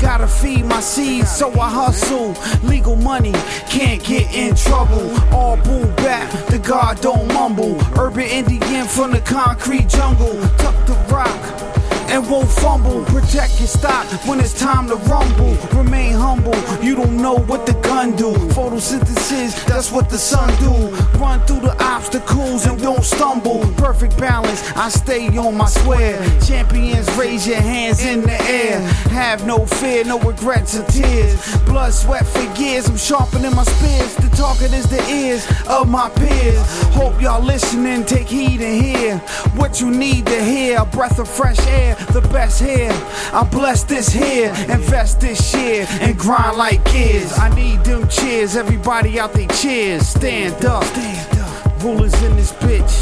[0.00, 2.34] Gotta feed my seeds, so I hustle.
[2.62, 3.32] Legal money,
[3.68, 5.10] can't get in trouble.
[5.34, 7.78] All boom back, the God don't mumble.
[7.98, 10.40] Urban Indian from the concrete jungle.
[10.58, 11.64] Tuck the rock
[12.08, 13.04] and won't fumble.
[13.06, 15.54] Protect your stock when it's time to rumble.
[15.76, 18.32] Remain humble, you don't know what the gun do.
[18.54, 20.94] Photosynthesis, that's what the sun do.
[21.18, 23.60] Run through the obstacles and don't stumble.
[23.76, 26.18] Perfect balance, I stay on my square.
[26.40, 28.80] Champions, raise your hands in the air.
[29.10, 31.56] Have no fear, no regrets or tears.
[31.64, 34.14] Blood, sweat for years, I'm sharpening my spears.
[34.16, 36.62] The talking is the ears of my peers.
[36.94, 39.18] Hope y'all listening, take heed and hear
[39.56, 40.78] what you need to hear.
[40.80, 42.92] A breath of fresh air, the best here.
[43.32, 47.32] I bless this here, invest this year, and grind like kids.
[47.38, 50.06] I need them cheers, everybody out there cheers.
[50.06, 51.82] Stand up, stand up.
[51.82, 52.94] Rulers in this bitch,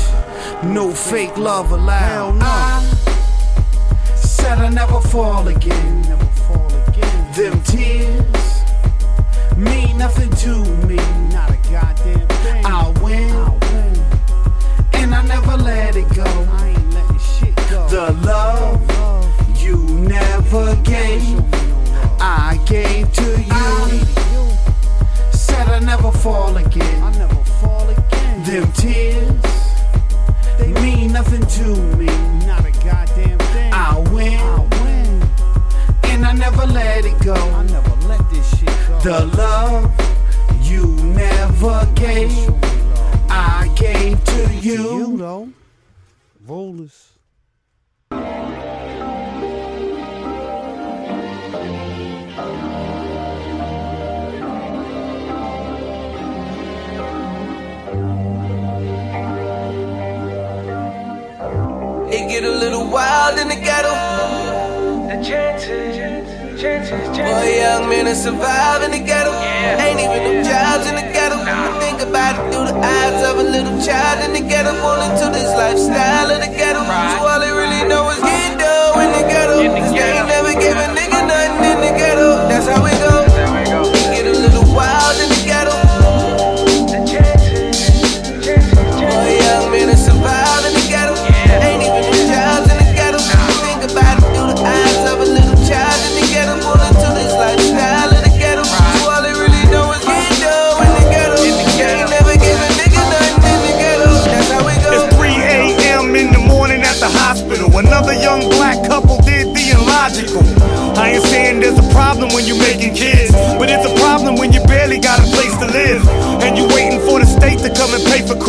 [0.65, 2.39] no fake love allowed.
[2.43, 2.81] I
[4.17, 6.03] said I never fall again.
[6.03, 7.33] Never fall again.
[7.33, 8.63] Them tears
[9.57, 10.97] mean nothing to me.
[11.31, 12.67] Not a goddamn thing.
[12.67, 13.31] I'll win,
[14.95, 16.62] and I never let it go.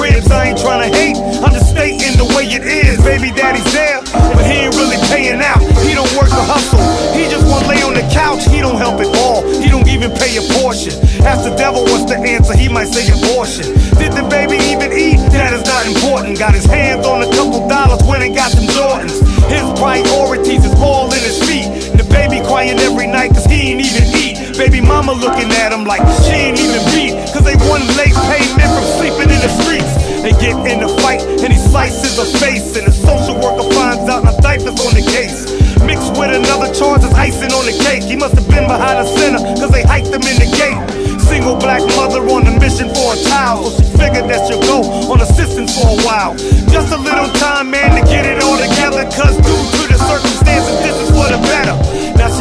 [0.03, 2.99] I ain't trying to hate, I'm just stating the way it is.
[3.07, 4.03] Baby daddy's there,
[4.35, 5.63] but he ain't really paying out.
[5.87, 6.83] He don't work the hustle,
[7.15, 8.43] he just wanna lay on the couch.
[8.51, 10.91] He don't help at all, he don't even pay a portion.
[11.23, 13.71] Ask the devil what's the answer, he might say abortion.
[13.95, 15.23] Did the baby even eat?
[15.31, 16.35] That is not important.
[16.35, 19.23] Got his hands on a couple dollars, went and got some Jordans.
[19.47, 21.71] His priorities is all in his feet.
[21.95, 24.35] And the baby crying every night cause he ain't even eat.
[24.57, 27.15] Baby mama looking at him like she ain't even beat.
[27.31, 29.82] Cause they won late payment from sleeping in the streets.
[30.23, 32.79] They get in the fight and he slices her face.
[32.79, 35.51] And the social worker finds out my diaper's on the case.
[35.83, 38.07] Mixed with another charge is icing on the cake.
[38.07, 40.79] He must have been behind the center cause they hiked him in the gate.
[41.27, 43.67] Single black mother on a mission for a child.
[43.67, 44.79] So she figured that she'll go
[45.11, 46.39] on assistance for a while.
[46.71, 49.03] Just a little time, man, to get it all together.
[49.11, 51.75] Cause due to the circumstances, this is for the better.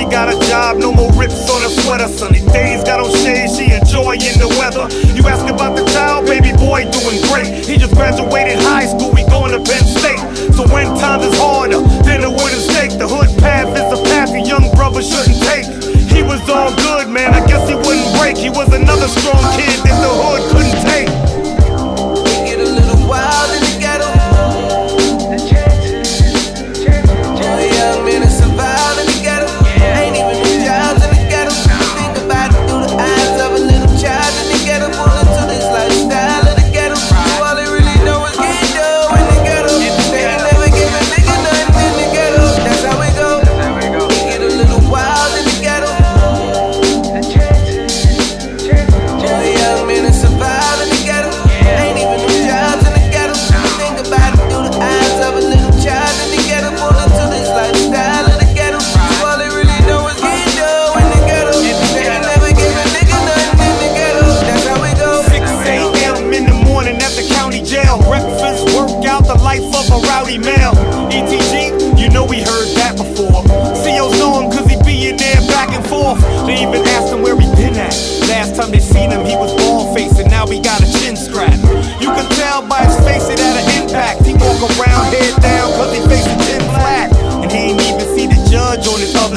[0.02, 2.08] She got a job, no more rips on her sweater.
[2.10, 4.90] Sunny days got on shade, she enjoying the weather.
[5.14, 7.46] You ask about the child, baby boy doing great.
[7.62, 10.18] He just graduated high school, we going to Penn State.
[10.58, 14.34] So when times is harder than a wooden stake, the hood path is a path
[14.34, 15.70] a young brother shouldn't take.
[16.10, 17.30] He was all good, man.
[17.32, 18.36] I guess he wouldn't break.
[18.36, 21.32] He was another strong kid that the hood couldn't take.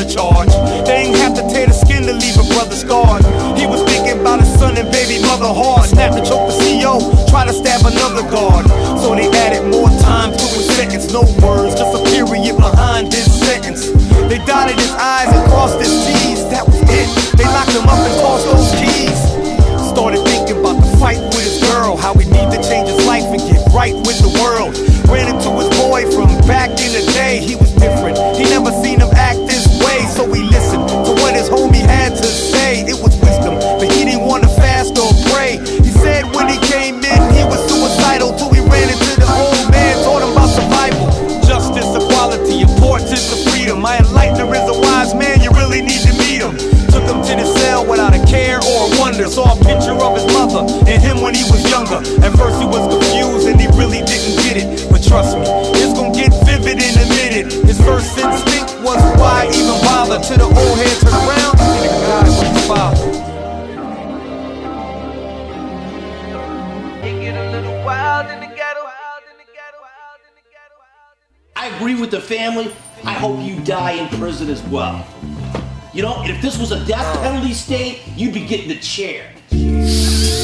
[0.08, 0.54] Charge.
[0.86, 3.26] They ain't have to tear the skin to leave a brother scarred.
[3.58, 5.90] He was thinking about his son and baby mother hard.
[5.90, 8.68] Snap and choke the CEO, try to stab another guard.
[9.02, 11.12] So they added more time to his sentence.
[11.12, 13.90] No words, just a period behind his sentence.
[14.30, 14.78] They dotted
[72.26, 72.74] family.
[73.04, 75.06] I hope you die in prison as well.
[75.94, 79.32] You know, if this was a death penalty state, you'd be getting the chair.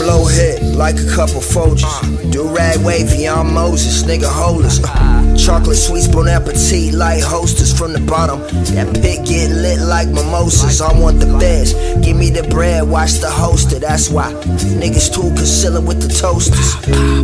[0.02, 1.86] Blow hit like a couple Folgers.
[2.32, 4.82] Do rag wavy, I'm Moses, nigga holers.
[4.84, 8.40] Uh, chocolate sweets, bon appetit like hostess from the bottom.
[8.74, 10.82] That pit get lit like mimosas.
[10.82, 11.76] I want the best.
[12.04, 13.80] Give me the bread, watch the hoster.
[13.80, 14.34] That's why
[14.82, 16.74] niggas too concealing with the toasters.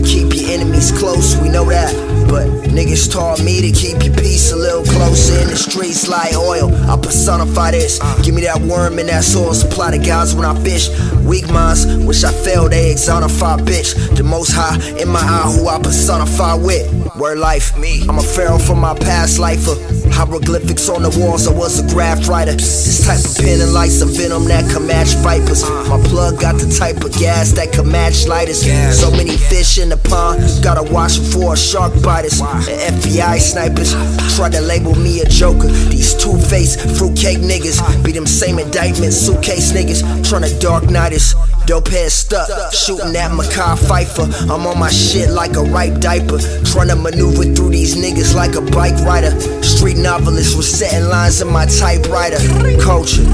[0.06, 1.96] Keep your enemies close, we know that.
[2.30, 6.36] But niggas taught me to keep your peace a little closer in the streets like
[6.36, 6.69] oil.
[6.92, 7.98] I personify this.
[8.21, 9.56] Give me that worm and that soil.
[9.56, 10.90] Supply the guys when I fish.
[11.25, 14.15] Weak minds, wish I failed, they exonify bitch.
[14.15, 17.15] The most high in my eye, who I personify with.
[17.15, 18.04] Word life, me.
[18.08, 19.68] I'm a pharaoh from my past life.
[19.68, 20.06] Uh.
[20.12, 22.53] Hieroglyphics on the walls, I was a graph writer.
[22.53, 25.63] This type of pen and lights of venom that can match vipers.
[25.89, 28.62] My plug got the type of gas that can match lighters.
[28.99, 32.41] So many fish in the pond, gotta watch for a shark biters.
[32.41, 33.93] And FBI snipers
[34.35, 35.67] try to label me a joker.
[35.67, 41.35] These two faced fruitcake niggas be them same indictment suitcase niggas tryna dark night us.
[41.67, 44.23] Dope head stuck, shooting at Makai Pfeiffer.
[44.49, 46.39] I'm on my shit like a ripe diaper.
[46.63, 49.31] Trying to maneuver through these niggas like a bike rider.
[49.62, 52.37] Street novelist was setting lines in my typewriter.
[52.81, 53.25] Culture,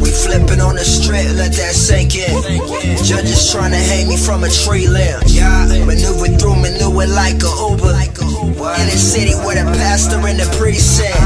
[0.00, 2.32] we flipping on the strip, let that sink in.
[3.04, 5.20] Judges trying to hang me from a tree limb.
[5.26, 7.94] Yeah, maneuver through, maneuver like a Uber.
[8.56, 11.16] In the city with a pastor in the precinct.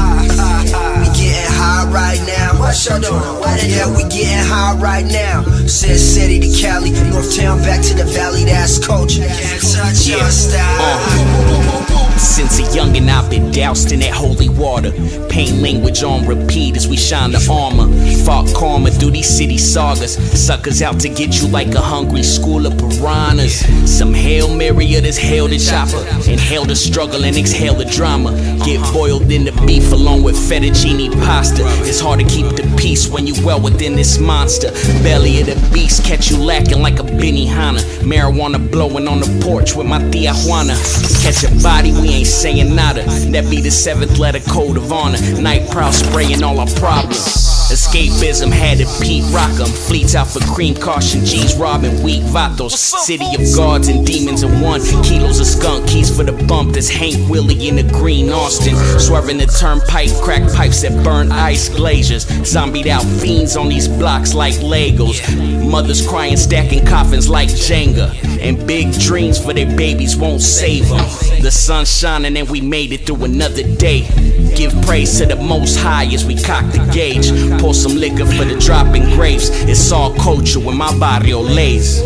[1.01, 2.59] We getting high right now.
[2.59, 3.69] What y'all doing?
[3.69, 5.43] Yeah, we getting high right now.
[5.67, 8.45] Sin City to Cali, Northtown back to the Valley.
[8.45, 9.25] That's culture.
[9.25, 10.77] Can't touch your style.
[10.79, 11.90] Uh.
[12.21, 14.91] Since a youngin', I've been doused in that holy water.
[15.27, 17.87] Pain language on repeat as we shine the armor.
[18.23, 20.15] Fought karma through these city sagas.
[20.39, 23.65] Suckers out to get you like a hungry school of piranhas.
[23.89, 26.05] Some Hail Mary of this hail the chopper.
[26.29, 28.31] Inhale the struggle and exhale the drama.
[28.65, 28.93] Get uh-huh.
[28.93, 31.63] boiled in the beef along with fettuccine pasta.
[31.81, 34.71] It's hard to keep the peace when you well within this monster.
[35.01, 37.81] Belly of the beast catch you lacking like a Benihana.
[38.01, 40.75] Marijuana blowing on the porch with my tia Juana.
[41.23, 43.03] Catch a body, we ain't saying nada.
[43.31, 45.19] That be the seventh letter code of honor.
[45.41, 47.51] Night prowl spraying all our problems.
[47.71, 49.67] Escapism had to Pete Rock 'em.
[49.67, 52.71] Fleets out for cream caution, G's robbing weak vatos.
[52.71, 54.81] City of gods and demons in one.
[55.03, 56.73] Kilos of skunk keys for the bump.
[56.73, 58.75] That's Hank Willie in the green Austin.
[58.99, 62.25] Swerving the turnpike, crack pipes that burn ice glaciers.
[62.43, 65.21] Zombied out fiends on these blocks like Legos.
[65.63, 68.13] Mothers crying, stacking coffins like Jenga.
[68.41, 71.05] And big dreams for their babies won't save them.
[71.41, 74.07] The sun's shining and we made it through another day.
[74.55, 77.29] Give praise to the most high as we cock the gauge.
[77.59, 79.49] Pour some liquor for the dropping grapes.
[79.67, 82.01] It's all culture when my barrio lays.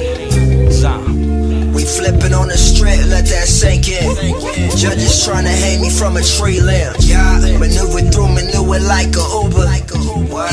[1.76, 4.16] We flipping on the strip, let that sink in.
[4.78, 6.96] Judges trying to hang me from a tree limb.
[7.00, 9.68] Yeah, maneuver through, maneuver like a Uber.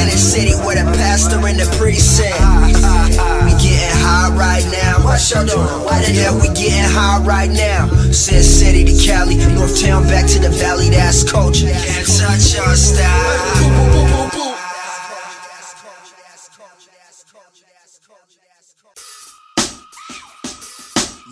[0.02, 1.72] In a city with a pastor in the.
[1.82, 3.61] We getting
[4.02, 5.04] high right now.
[5.04, 5.68] What doing?
[6.14, 7.86] Yeah, we getting high right now.
[8.10, 10.90] Sin City to Cali, North Town back to the Valley.
[10.90, 11.70] That's culture.
[11.70, 14.02] Can't touch your style.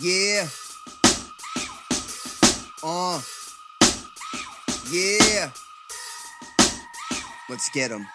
[0.01, 0.47] Yeah.
[2.83, 3.21] Uh.
[4.91, 5.51] Yeah.
[7.49, 8.07] Let's get 'em.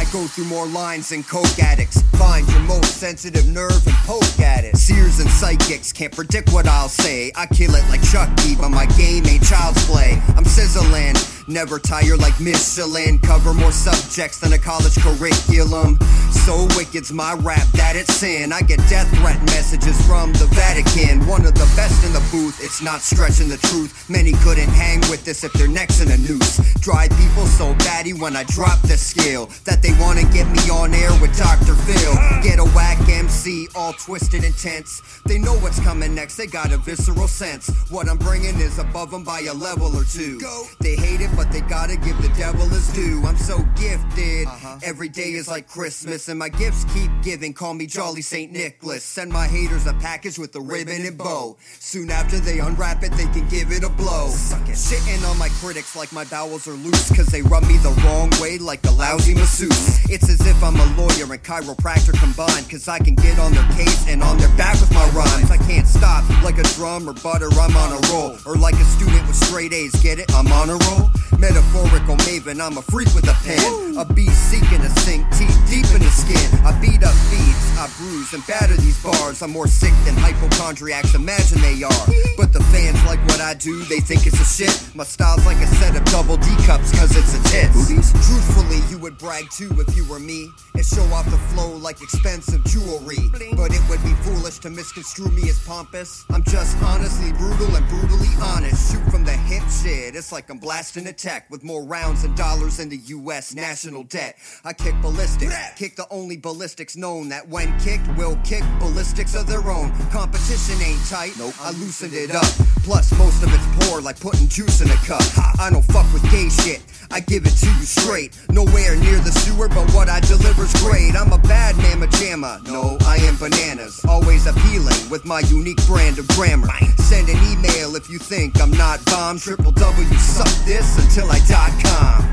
[0.00, 2.00] I go through more lines than coke addicts.
[2.16, 4.74] Find your most sensitive nerve and poke at it.
[4.78, 7.30] Seers and psychics can't predict what I'll say.
[7.36, 10.18] I kill it like Chucky, but my game ain't child's play.
[10.36, 11.16] I'm sizzling,
[11.48, 13.18] never tire like Michelin.
[13.18, 15.98] Cover more subjects than a college curriculum.
[16.30, 18.52] So wicked's my rap that it's sin.
[18.54, 21.26] I get death threat messages from the Vatican.
[21.26, 24.08] One of the best in the booth, it's not stretching the truth.
[24.08, 26.56] Many couldn't hang with this if their necks in a noose.
[26.80, 30.94] Drive people so batty when I drop the scale that they wanna get me on
[30.94, 31.74] air with Dr.
[31.74, 32.14] Phil.
[32.42, 35.02] Get a whack MC, all twisted and tense.
[35.26, 37.70] They know what's coming next, they got a visceral sense.
[37.90, 40.38] What I'm bringing is above them by a level or two.
[40.80, 43.22] They hate it, but they gotta give the devil his due.
[43.24, 44.48] I'm so gifted.
[44.82, 47.52] Every day is like Christmas, and my gifts keep giving.
[47.52, 48.52] Call me Jolly St.
[48.52, 49.04] Nicholas.
[49.04, 51.56] Send my haters a package with a ribbon and bow.
[51.78, 54.28] Soon after they unwrap it, they can give it a blow.
[54.28, 58.30] Shitting on my critics like my bowels are loose, cause they rub me the wrong
[58.40, 59.79] way like a lousy masseuse.
[60.10, 63.66] It's as if I'm a lawyer and chiropractor combined, cause I can get on their
[63.78, 65.50] case and on their back with my rhymes.
[65.50, 68.36] I can't stop like a drum or butter, I'm on a roll.
[68.46, 70.32] Or like a student with straight A's, get it?
[70.34, 71.10] I'm on a roll.
[71.38, 73.96] Metaphorical maven, I'm a freak with a pen.
[73.96, 76.48] A beast seeking to sink teeth deep in the skin.
[76.66, 79.40] I beat up beats, I bruise and batter these bars.
[79.42, 82.06] I'm more sick than hypochondriacs imagine they are.
[82.36, 84.74] But the fans like what I do, they think it's a shit.
[84.94, 88.12] My style's like a set of double D cups, cause it's a tits.
[88.26, 90.50] Truthfully, you would brag too if you were me.
[90.74, 93.28] And show off the flow like expensive jewelry.
[93.56, 96.24] But it would be foolish to misconstrue me as pompous.
[96.30, 98.92] I'm just honestly brutal and brutally honest.
[98.92, 102.34] Shoot from the hip shit, it's like I'm blasting a tech with more rounds and
[102.36, 104.38] dollars than the US national debt.
[104.64, 109.46] I kick ballistics, kick the only ballistics known that when kicked will kick ballistics of
[109.46, 109.92] their own.
[110.10, 111.54] Competition ain't tight, nope.
[111.60, 112.50] I loosened it up.
[112.84, 115.22] Plus, most of it's poor, like putting juice in a cup.
[115.58, 116.82] I don't fuck with gay shit.
[117.10, 118.38] I give it to you straight.
[118.48, 121.14] Nowhere near the sewer, but what I deliver's great.
[121.16, 122.64] I'm a bad mamma jamma.
[122.66, 124.04] No, I am bananas.
[124.04, 126.68] Always appealing with my unique brand of grammar.
[126.98, 129.38] Send an email if you think I'm not bomb.
[129.38, 132.24] Triple W suck this until I dot com.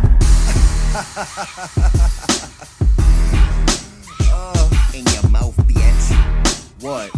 [4.94, 6.12] in your mouth, bitch.
[6.82, 7.12] What?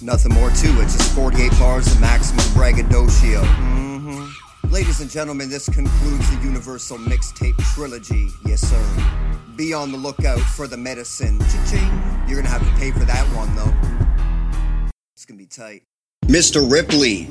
[0.00, 3.42] Nothing more to it, just 48 bars of maximum braggadocio.
[3.44, 8.28] hmm Ladies and gentlemen, this concludes the Universal Mixtape Trilogy.
[8.44, 8.82] Yes, sir.
[9.56, 11.38] Be on the lookout for the medicine.
[11.38, 12.28] Cha-ching.
[12.28, 13.72] You're gonna have to pay for that one, though.
[15.14, 15.82] It's gonna be tight.
[16.26, 16.68] Mr.
[16.70, 17.28] Ripley,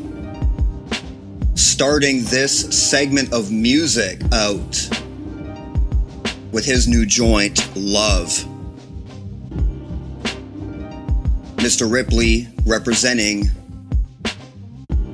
[1.56, 4.90] starting this segment of music out
[6.52, 8.30] with his new joint, Love.
[11.58, 11.92] Mr.
[11.92, 13.50] Ripley representing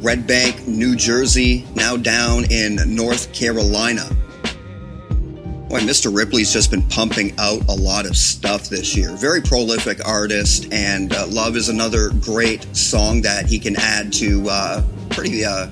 [0.02, 4.10] Red Bank, New Jersey, now down in North Carolina.
[5.68, 6.16] Boy, Mr.
[6.16, 9.12] Ripley's just been pumping out a lot of stuff this year.
[9.18, 14.48] Very prolific artist, and uh, Love is another great song that he can add to
[14.50, 15.68] uh, pretty uh,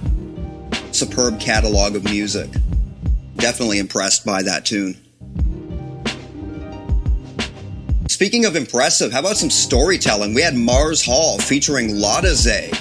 [0.91, 2.49] superb catalog of music.
[3.38, 4.97] Definitely impressed by that tune.
[8.09, 10.34] Speaking of impressive, how about some storytelling?
[10.34, 12.71] We had Mars Hall featuring Lotta Zay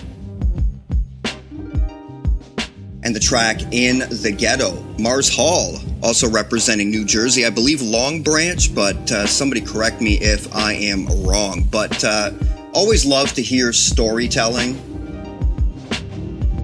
[3.06, 4.82] and the track In the Ghetto.
[4.98, 10.14] Mars Hall also representing New Jersey, I believe Long Branch, but uh, somebody correct me
[10.14, 11.62] if I am wrong.
[11.70, 12.32] But uh,
[12.74, 14.74] always love to hear storytelling,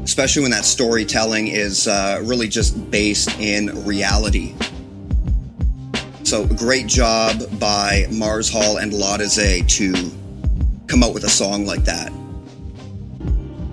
[0.03, 4.57] especially when that storytelling is uh, really just based in reality.
[6.25, 8.93] So, great job by Mars Hall and
[9.31, 9.93] Zay to
[10.89, 12.13] come out with a song like that.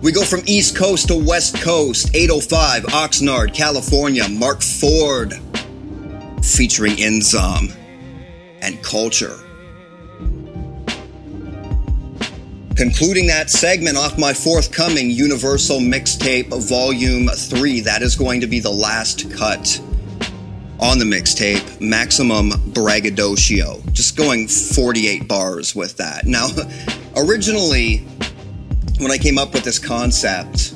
[0.02, 5.34] We go from East Coast to West Coast, 805 Oxnard, California, Mark Ford
[6.42, 7.76] featuring Inzom
[8.62, 9.38] and Culture.
[12.78, 17.82] Concluding that segment off my forthcoming Universal Mixtape Volume 3.
[17.82, 19.82] That is going to be the last cut
[20.80, 23.82] on the mixtape, Maximum Braggadocio.
[23.92, 26.26] Just going 48 bars with that.
[26.26, 26.48] Now,
[27.18, 28.08] originally,
[29.00, 30.74] when I came up with this concept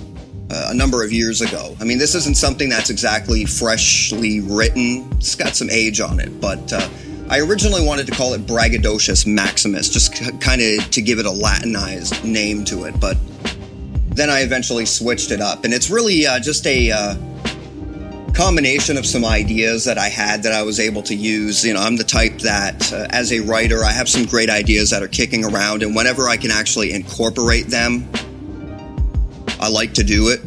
[0.49, 5.07] uh, a number of years ago, I mean, this isn't something that's exactly freshly written,
[5.13, 6.73] it's got some age on it, but.
[6.73, 6.89] Uh,
[7.29, 11.25] I originally wanted to call it Braggadocious Maximus, just c- kind of to give it
[11.25, 13.17] a Latinized name to it, but
[14.09, 15.63] then I eventually switched it up.
[15.63, 17.15] And it's really uh, just a uh,
[18.33, 21.63] combination of some ideas that I had that I was able to use.
[21.65, 24.89] You know, I'm the type that, uh, as a writer, I have some great ideas
[24.89, 28.09] that are kicking around, and whenever I can actually incorporate them,
[29.59, 30.41] I like to do it.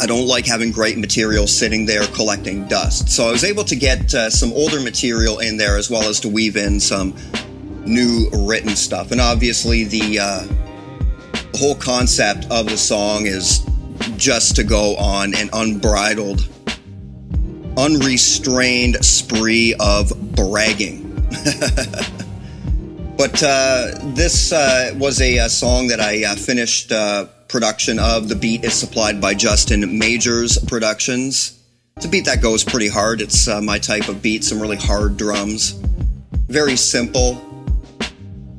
[0.00, 3.08] I don't like having great material sitting there collecting dust.
[3.08, 6.20] So I was able to get uh, some older material in there as well as
[6.20, 7.14] to weave in some
[7.84, 9.10] new written stuff.
[9.10, 10.46] And obviously, the, uh,
[11.52, 13.66] the whole concept of the song is
[14.16, 16.46] just to go on an unbridled,
[17.76, 21.02] unrestrained spree of bragging.
[23.16, 28.28] but uh, this uh, was a, a, song that I uh, finished uh, production of.
[28.28, 31.58] The beat is supplied by Justin Majors Productions.
[31.96, 33.20] It's a beat that goes pretty hard.
[33.20, 35.72] It's uh, my type of beat, some really hard drums.
[36.48, 37.42] Very simple.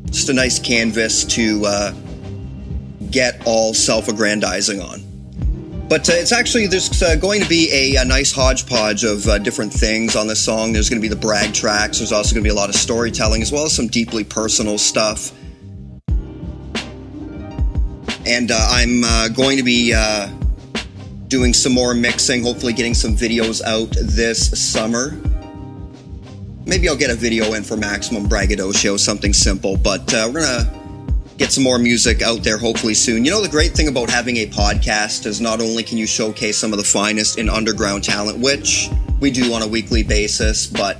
[0.05, 1.93] Just a nice canvas to uh,
[3.11, 5.06] get all self aggrandizing on.
[5.89, 9.37] But uh, it's actually, there's uh, going to be a, a, nice hodgepodge of uh,
[9.37, 10.73] different things on this song.
[10.73, 11.99] There's going to be the brag tracks.
[11.99, 14.77] There's also going to be a lot of storytelling, as well as some deeply personal
[14.77, 15.31] stuff.
[18.25, 20.27] And uh, I'm uh, going to be uh,
[21.29, 25.11] doing some more mixing, hopefully, getting some videos out this summer.
[26.65, 30.86] Maybe I'll get a video in for Maximum Braggadocio, something simple, but we're to
[31.37, 33.23] get some more music out there hopefully soon.
[33.23, 36.57] You know, the great thing about having a podcast is not only can you showcase
[36.57, 40.97] some of the finest in underground talent, which we do on a weekly basis, but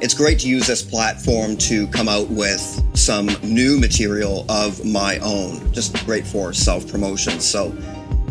[0.00, 5.18] it's great to use this platform to come out with some new material of my
[5.18, 5.72] own.
[5.72, 7.40] Just great for self promotion.
[7.40, 7.76] So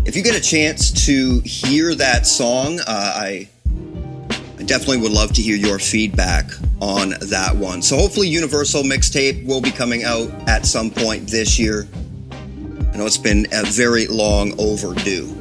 [0.06, 3.50] if you get a chance to hear that song, uh, I I
[4.70, 6.46] definitely would love to hear your feedback
[6.80, 7.82] on that one.
[7.82, 11.88] So hopefully Universal Mixtape will be coming out at some point this year.
[12.94, 15.36] I know it's been a very long overdue.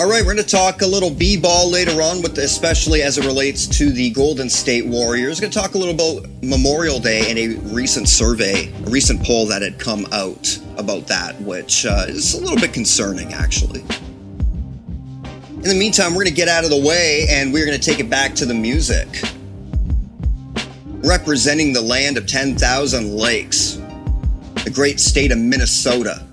[0.00, 3.24] All right, we're going to talk a little b-ball later on, with especially as it
[3.24, 5.38] relates to the Golden State Warriors.
[5.38, 9.24] We're Going to talk a little about Memorial Day and a recent survey, a recent
[9.24, 13.84] poll that had come out about that, which uh, is a little bit concerning, actually.
[15.66, 17.84] In the meantime, we're going to get out of the way and we're going to
[17.84, 19.08] take it back to the music.
[20.98, 23.80] Representing the land of 10,000 lakes,
[24.62, 26.24] the great state of Minnesota.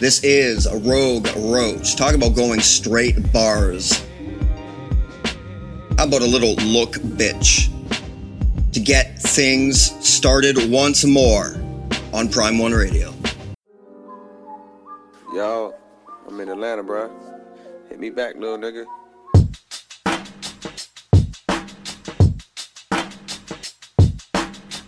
[0.00, 1.94] This is a Rogue Roach.
[1.94, 4.04] Talk about going straight bars.
[5.96, 7.70] How about a little look bitch?
[8.72, 11.54] To get things started once more
[12.12, 13.14] on Prime One Radio.
[15.32, 15.72] Yo,
[16.26, 17.33] I'm in Atlanta, bro.
[17.94, 18.86] Hit me back, little nigga.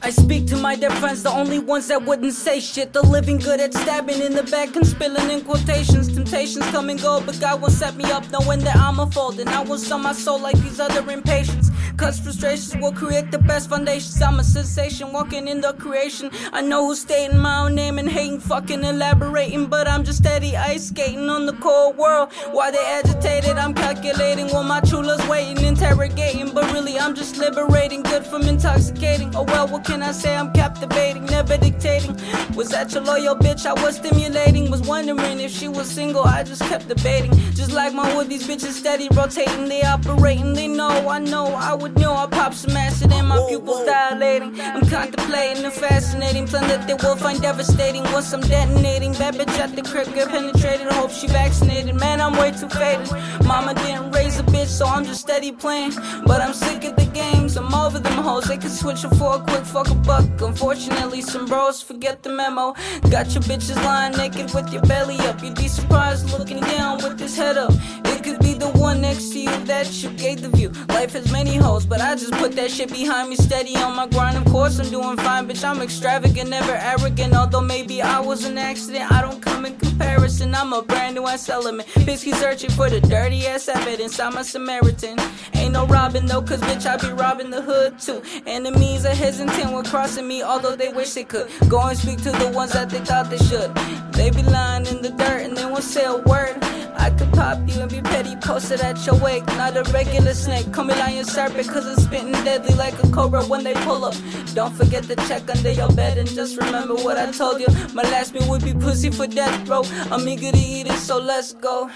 [0.02, 2.92] I speak to my dead friends, the only ones that wouldn't say shit.
[2.92, 6.12] The living good at stabbing in the back and spilling in quotations.
[6.12, 9.38] Temptations come and go, but God won't set me up knowing that I'm a fold.
[9.38, 11.65] And I won't sell my soul like these other impatience.
[11.96, 14.20] Cause frustrations will create the best foundations.
[14.20, 16.30] I'm a sensation walking in the creation.
[16.52, 19.66] I know who's stating my own name and hating, fucking elaborating.
[19.66, 22.32] But I'm just steady ice skating on the cold world.
[22.52, 23.56] Why they agitated?
[23.56, 26.52] I'm calculating while my chula's waiting, interrogating.
[26.52, 29.34] But really, I'm just liberating, good from intoxicating.
[29.34, 30.36] Oh well, what can I say?
[30.36, 32.14] I'm captivating, never dictating.
[32.54, 33.64] Was that your loyal bitch?
[33.64, 34.70] I was stimulating.
[34.70, 36.24] Was wondering if she was single.
[36.24, 37.32] I just kept debating.
[37.54, 39.68] Just like my wood, these bitches steady rotating.
[39.68, 40.52] They operating.
[40.52, 42.14] They know, I know, I would know.
[42.14, 44.60] I pop some acid and my pupils dilating.
[44.60, 49.12] I'm contemplating a fascinating plan that they will find devastating once I'm detonating.
[49.12, 50.88] That bitch at the crib get penetrated.
[50.92, 51.94] Hope she vaccinated.
[51.94, 53.10] Man, I'm way too faded.
[53.44, 55.92] Mama didn't raise a bitch, so I'm just steady playing.
[56.26, 57.56] But I'm sick of the games.
[57.56, 58.44] I'm over them hoes.
[58.44, 60.26] They can switch them for a quick fuck a buck.
[60.40, 62.74] Unfortunately, some bros forget the memo.
[63.10, 65.42] Got your bitches lying naked with your belly up.
[65.42, 67.72] You'd be surprised looking down with this head up.
[68.12, 70.70] It could be the one next to you that you gave the view.
[70.88, 74.06] Life has many hoes, but I just put that shit behind me steady on my
[74.06, 74.36] grind.
[74.36, 75.64] Of course, I'm doing fine, bitch.
[75.64, 77.34] I'm extravagant, never arrogant.
[77.34, 80.54] Although maybe I was an accident, I don't come in comparison.
[80.54, 81.88] I'm a brand new ass element.
[81.94, 84.18] Keep searching for the dirty ass evidence.
[84.18, 85.18] I'm a Samaritan.
[85.54, 88.22] Ain't no robbing though, cause bitch, I be robbing the hood too.
[88.46, 91.48] Enemies are hesitant when crossing me, although they wish they could.
[91.68, 93.74] Go and speak to the ones that they thought they should.
[94.12, 96.56] They be lying in the dirt and they won't say a word.
[96.98, 99.46] I could pop you and be petty, posted at your wake.
[99.48, 103.42] Not a regular snake, come here lion serpent, cause it's spitting deadly like a cobra
[103.44, 104.14] when they pull up.
[104.54, 107.66] Don't forget to check under your bed and just remember what I told you.
[107.94, 109.82] My last meal would be pussy for death, bro.
[110.10, 111.90] I'm eager to eat it, so let's go.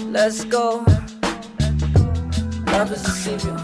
[0.00, 0.84] Let's go.
[2.64, 3.56] Brothers deceive you,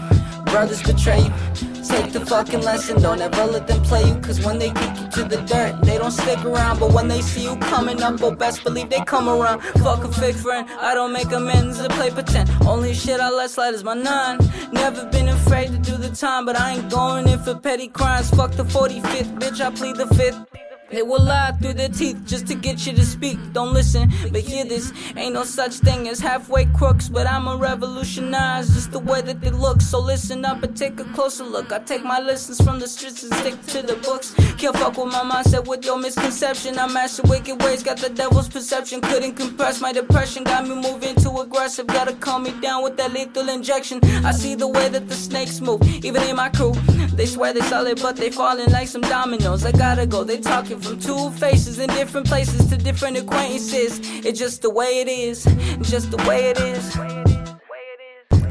[0.45, 1.70] brothers betray you.
[1.91, 4.15] Take the fucking lesson, don't ever let them play you.
[4.21, 6.79] Cause when they kick you to the dirt, they don't stick around.
[6.79, 9.59] But when they see you coming up, oh, best believe they come around.
[9.83, 12.49] Fuck a fake friend, I don't make amends to play pretend.
[12.65, 14.39] Only shit I let slide is my nine.
[14.71, 18.29] Never been afraid to do the time, but I ain't going in for petty crimes.
[18.29, 20.70] Fuck the 45th, bitch, I plead the fifth.
[20.91, 23.37] They will lie through their teeth just to get you to speak.
[23.53, 24.91] Don't listen, but hear this.
[25.15, 29.51] Ain't no such thing as halfway crooks, but I'ma revolutionize just the way that they
[29.51, 29.81] look.
[29.81, 31.71] So listen up and take a closer look.
[31.71, 34.33] I take my lessons from the streets and stick to the books.
[34.57, 36.77] Can't fuck with my mindset with your misconception.
[36.77, 38.99] I master wicked ways, got the devil's perception.
[38.99, 41.87] Couldn't compress my depression, got me moving too aggressive.
[41.87, 44.03] Gotta calm me down with that lethal injection.
[44.25, 46.73] I see the way that the snakes move, even in my crew.
[47.15, 49.63] They swear they solid, but they falling like some dominoes.
[49.65, 53.99] I gotta go, they talking from two faces in different places to different acquaintances.
[54.25, 55.43] It's just the way it is,
[55.81, 57.30] just the way it is.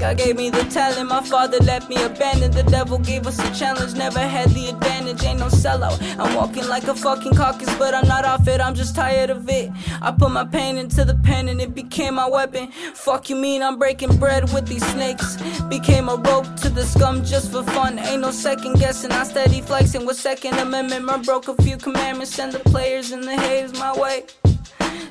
[0.01, 2.55] God gave me the talent, my father left me abandoned.
[2.55, 5.23] The devil gave us a challenge, never had the advantage.
[5.23, 6.01] Ain't no sellout.
[6.19, 9.47] I'm walking like a fucking caucus, but I'm not off it, I'm just tired of
[9.51, 9.71] it.
[10.01, 12.73] I put my pain into the pen and it became my weapon.
[12.95, 15.37] Fuck you mean I'm breaking bread with these snakes?
[15.65, 17.99] Became a rope to the scum just for fun.
[17.99, 21.11] Ain't no second guessing, I steady flexing with Second Amendment.
[21.11, 24.25] I broke a few commandments, send the players and the haters my way.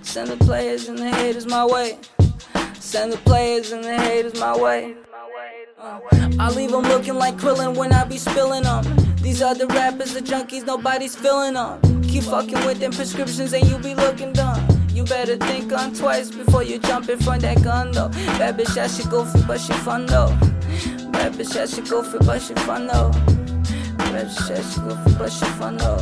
[0.01, 1.99] Send the players and the haters my way.
[2.79, 4.95] Send the players and the haters my way.
[5.77, 5.99] Uh,
[6.39, 8.83] I leave them looking like Krillin when I be spilling them.
[9.21, 12.01] These other rappers are junkies, nobody's feeling them.
[12.03, 14.65] Keep fucking with them prescriptions and you be looking dumb.
[14.93, 18.09] You better think on twice before you jump in front that gun though.
[18.39, 20.29] Bad bitch, go free, but she fun though.
[21.11, 23.11] Bad bitch, that shit go free, but she fun though.
[23.97, 25.97] Bad bitch, that shit go free, but she fun though.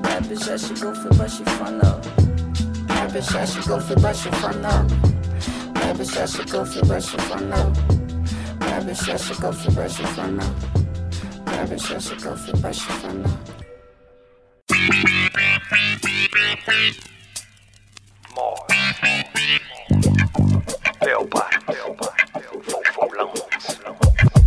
[0.00, 2.00] Bad bitch, that shit go free, but she fun though.
[2.86, 5.17] Bad bitch, that shit go free, but she fun though.
[5.96, 7.72] Bitch, that shit go free, but she fun though.
[8.60, 10.54] Bad bitch, that shit go free, but she fun though.
[11.44, 13.38] Bad bitch, that shit go free, but she fun though.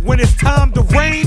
[0.04, 1.26] When it's time to rain,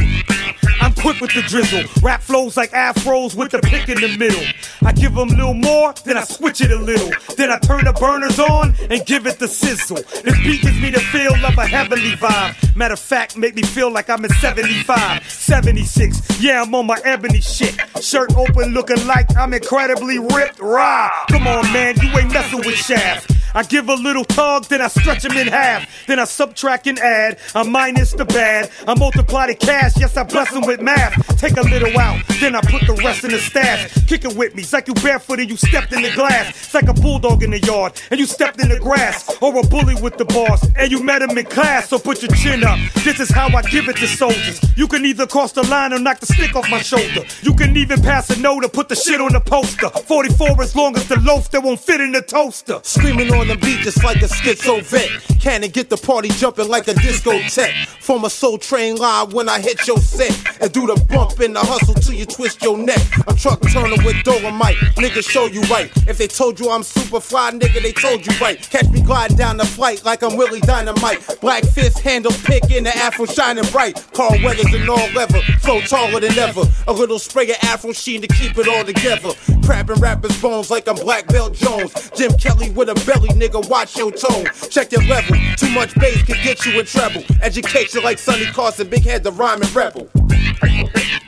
[1.06, 1.84] quick with the drizzle.
[2.02, 4.42] Rap flows like afros with the pick in the middle.
[4.82, 7.12] I give them a little more, then I switch it a little.
[7.38, 9.98] Then I turn the burners on and give it the sizzle.
[10.24, 12.76] This beat gives me the feel of a heavenly vibe.
[12.76, 16.42] Matter of fact, make me feel like I'm in 75, 76.
[16.42, 17.76] Yeah, I'm on my ebony shit.
[18.02, 20.60] Shirt open, looking like I'm incredibly ripped.
[20.60, 21.12] Raw.
[21.30, 23.32] Come on, man, you ain't messing with Shaft.
[23.56, 25.88] I give a little tug, then I stretch them in half.
[26.08, 27.40] Then I subtract and add.
[27.56, 28.70] I minus the bad.
[28.86, 29.94] I multiply the cash.
[29.98, 31.16] Yes, I bless them with math.
[31.40, 33.94] Take a little out, then I put the rest in the stash.
[34.08, 34.64] Kick it with me.
[34.64, 36.50] It's like you barefoot and you stepped in the glass.
[36.50, 39.38] It's like a bulldog in the yard and you stepped in the grass.
[39.42, 41.88] Or a bully with the boss and you met him in class.
[41.88, 42.78] So put your chin up.
[43.06, 44.60] This is how I give it to soldiers.
[44.76, 47.24] You can either cross the line or knock the stick off my shoulder.
[47.42, 49.88] You can even pass a note or put the shit on the poster.
[49.90, 52.82] 44 as long as the loaf that won't fit in the toaster.
[52.84, 55.10] Screaming on the beat just like a schizo vet.
[55.42, 57.88] Cannon get the party jumping like a discotheque.
[58.06, 60.34] From a soul train line when I hit your set.
[60.62, 63.02] And do the bump in the hustle till you twist your neck.
[63.28, 64.78] I'm truck turning with dolomite.
[64.96, 65.92] Nigga, show you right.
[66.08, 68.62] If they told you I'm super fly, nigga, they told you right.
[68.62, 71.40] Catch me gliding down the flight like I'm Willie Dynamite.
[71.42, 74.04] Black fist handle pick in the afro shining bright.
[74.14, 75.42] Carl Weathers in all leather.
[75.60, 76.62] Flow taller than ever.
[76.88, 79.30] A little spray of afro sheen to keep it all together.
[79.66, 82.12] Crabbing rappers' bones like I'm Black Belt Jones.
[82.16, 84.46] Jim Kelly with a belly, nigga, watch your tone.
[84.70, 85.36] Check your level.
[85.58, 87.24] Too much bass can get you in trouble.
[87.42, 90.10] Education like Sonny Carson, big head the rhyming rebel.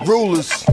[0.05, 0.65] Rulers.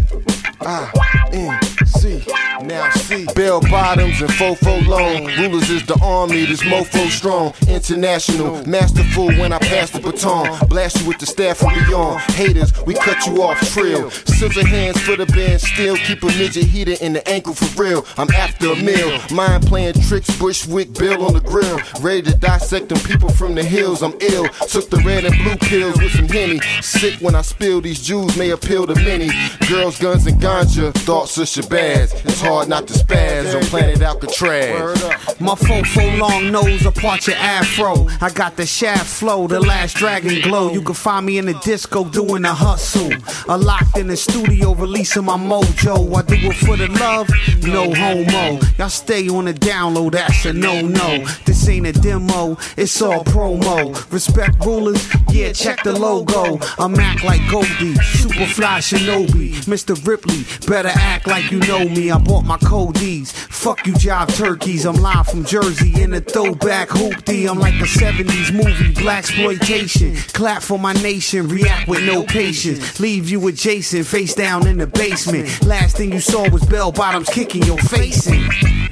[0.60, 0.90] Ah,
[1.32, 1.58] N
[2.04, 2.22] C.
[2.64, 3.24] Now see.
[3.34, 5.26] Bell bottoms and fofo long.
[5.38, 7.54] Rulers is the army, this mofo strong.
[7.66, 10.68] International, masterful when I pass the baton.
[10.68, 12.20] Blast you with the staff from beyond.
[12.32, 14.10] Haters, we cut you off trill.
[14.10, 18.06] Scissor hands for the band, still keep a midget heater in the ankle for real.
[18.18, 19.18] I'm after a meal.
[19.32, 21.80] Mind playing tricks, Bushwick Bill on the grill.
[22.00, 24.02] Ready to dissect them people from the hills.
[24.02, 24.46] I'm ill.
[24.68, 26.60] Took the red and blue pills with some henny.
[26.82, 29.30] Sick when I spill these Jews may appeal to many.
[29.68, 30.92] Girls, guns, and ganja.
[30.94, 31.93] Thoughts of Shabazz.
[31.96, 35.40] It's hard not to spaz on planet Alcatraz.
[35.40, 38.06] My fofo long nose apart your afro.
[38.20, 40.72] I got the shaft flow, the last dragon glow.
[40.72, 43.12] You can find me in the disco doing a hustle.
[43.48, 46.14] I locked in the studio releasing my mojo.
[46.16, 47.28] I do it for the love,
[47.62, 48.60] no homo.
[48.78, 51.24] Y'all stay on the download, that's a no no.
[51.44, 53.94] This ain't a demo, it's all promo.
[54.12, 56.58] Respect rulers, yeah, check the logo.
[56.78, 59.52] I'm act like Goldie, super fly shinobi.
[59.66, 59.94] Mr.
[60.06, 62.10] Ripley, better act like you know me.
[62.10, 63.32] I bought my Cody's.
[63.32, 64.84] Fuck you, jive turkeys.
[64.84, 67.48] I'm live from Jersey in a throwback hoopty.
[67.48, 70.14] I'm like a 70s movie, black exploitation.
[70.32, 73.00] Clap for my nation, react with no patience.
[73.00, 75.64] Leave you adjacent, face down in the basement.
[75.64, 78.83] Last thing you saw was bell bottoms kicking your face in.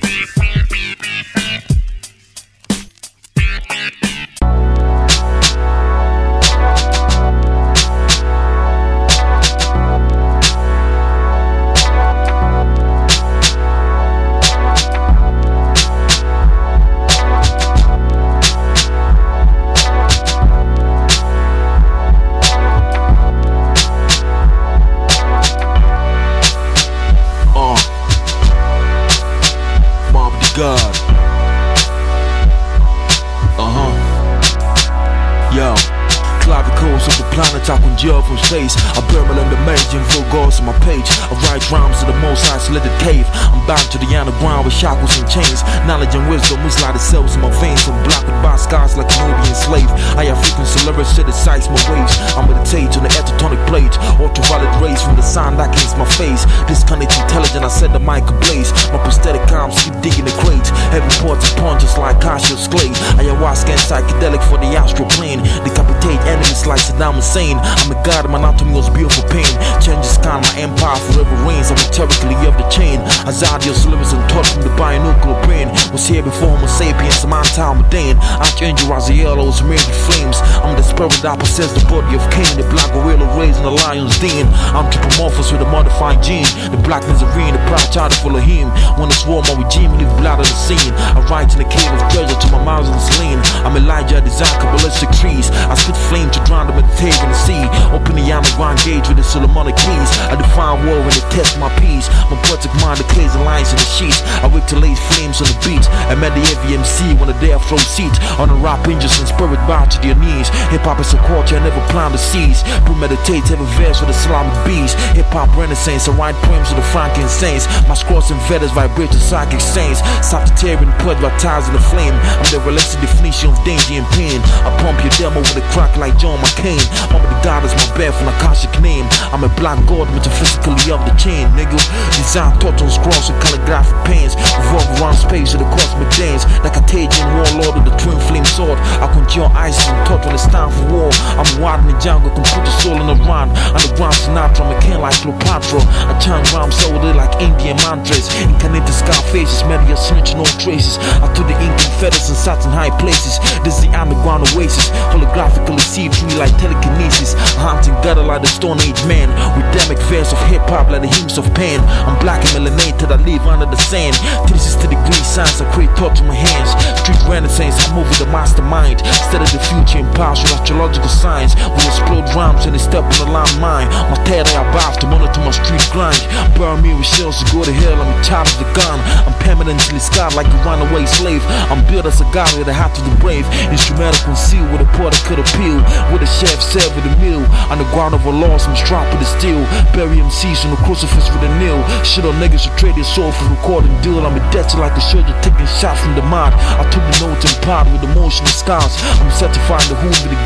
[81.11, 82.55] Spirit that possess the body of Cain.
[82.55, 84.47] The black gorilla raised in the lion's den.
[84.71, 86.47] I'm anthropomorphous with a modified gene.
[86.71, 88.71] The black Nazarene, the proud child full of Elohim.
[88.99, 90.93] When it's war, my regime leave blood on the scene.
[90.95, 93.39] I write in the cave of treasure to my mouth is lean.
[93.67, 95.51] I'm Elijah, design Kabbalistic trees.
[95.71, 97.65] I spit flame to drown the Mediterranean Sea.
[97.91, 100.11] Open the underground gauge with the Solomonic keys.
[100.31, 102.07] I define war when they test my peace.
[102.31, 104.23] My poetic mind decays the lines in the sheets.
[104.43, 105.83] I wake to lay flames on the beat.
[106.11, 108.15] I met the AVMC when the day I seat.
[108.39, 110.51] On the rap hinges and spirit bow to their knees.
[110.71, 112.63] Hip hop is a culture I never plan to seize.
[112.85, 114.95] Premeditate every verse with Islamic beats.
[115.17, 116.09] Hip hop renaissance.
[116.09, 117.69] I write poems with the frankincense.
[117.87, 120.01] My scrolls and feathers vibrate to psychic saints.
[120.21, 122.15] Sagittarian put baptized in the flame.
[122.15, 124.41] I'm the realistic definition of danger and pain.
[124.67, 126.83] I pump your demo with a crack like John McCain.
[127.13, 129.07] Mama the God is my when I classic name.
[129.31, 131.79] I'm a black god metaphysically of the chain, nigga.
[132.19, 134.35] Design thought on scrolls with calligraphic pens.
[134.59, 136.45] Revolve around space with the cosmic dance.
[136.67, 138.79] Like a Tajan warlord with the twin flame sword.
[138.99, 141.11] I conjure ice and thought when it's time for war.
[141.39, 143.51] I'm wild in the jungle, can put the soul in the rhyme.
[143.75, 145.81] Underground Sinatra, McCain like Cleopatra.
[146.11, 148.31] I chant rhymes they like Indian mantras.
[148.43, 150.99] Incarnated scar faces, many a snitch, no traces.
[151.23, 153.39] I took the ink and feathers and sat in high places.
[153.67, 154.91] This is the underground oasis.
[155.11, 157.35] Holographically see through like telekinesis.
[157.35, 159.29] A haunting gutter like the Stone Age man.
[159.73, 161.81] Rhythmic verse of hip hop like the hymns of pain.
[162.07, 164.15] I'm black and melanated, I live under the sand.
[164.49, 166.71] 360 degree science, I create thought to my hands.
[167.03, 169.01] Street renaissance, I move with the mastermind.
[169.03, 171.55] Instead of the future past with astrological signs.
[171.77, 173.89] We explode rhymes and they step on the line mine.
[174.09, 176.17] My terra I bath to monitor my street grind.
[176.57, 178.99] Burn me with shells to go to hell, I'm a child of the gun.
[179.29, 181.45] I'm permanently scarred like a runaway slave.
[181.69, 183.45] I'm built as a god with a heart of the brave.
[183.69, 185.77] Instrumental concealed with a porter could appeal.
[186.09, 187.45] With a chef served with a meal.
[187.69, 189.61] On the ground of a loss, I'm strapped with a steel.
[189.93, 191.85] Bury MCs on the crucifix with a nail.
[192.01, 194.25] Shit on niggas who trade their soul for recording deal.
[194.25, 196.57] I'm a death like a soldier taking shots from the mod.
[196.57, 198.97] I took the notes and pod with emotional scars.
[199.21, 200.41] I'm certifying the hood with the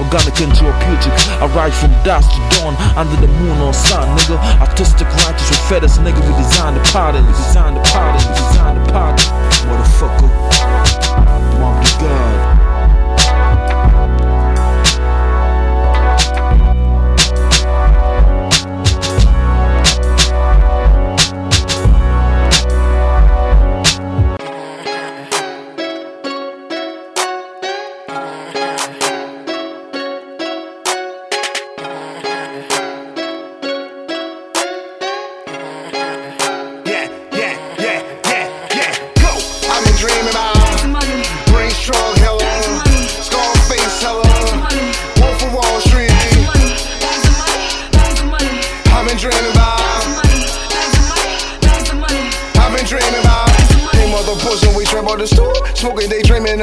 [0.00, 1.12] Organic and therapeutic.
[1.40, 4.36] I rise from dusk to dawn under the moon on sun, nigga.
[4.60, 6.20] Artistic righteous with feathers, nigga.
[6.20, 9.30] We design the pattern, we design the pattern, we design the pattern.
[9.68, 11.23] Motherfucker.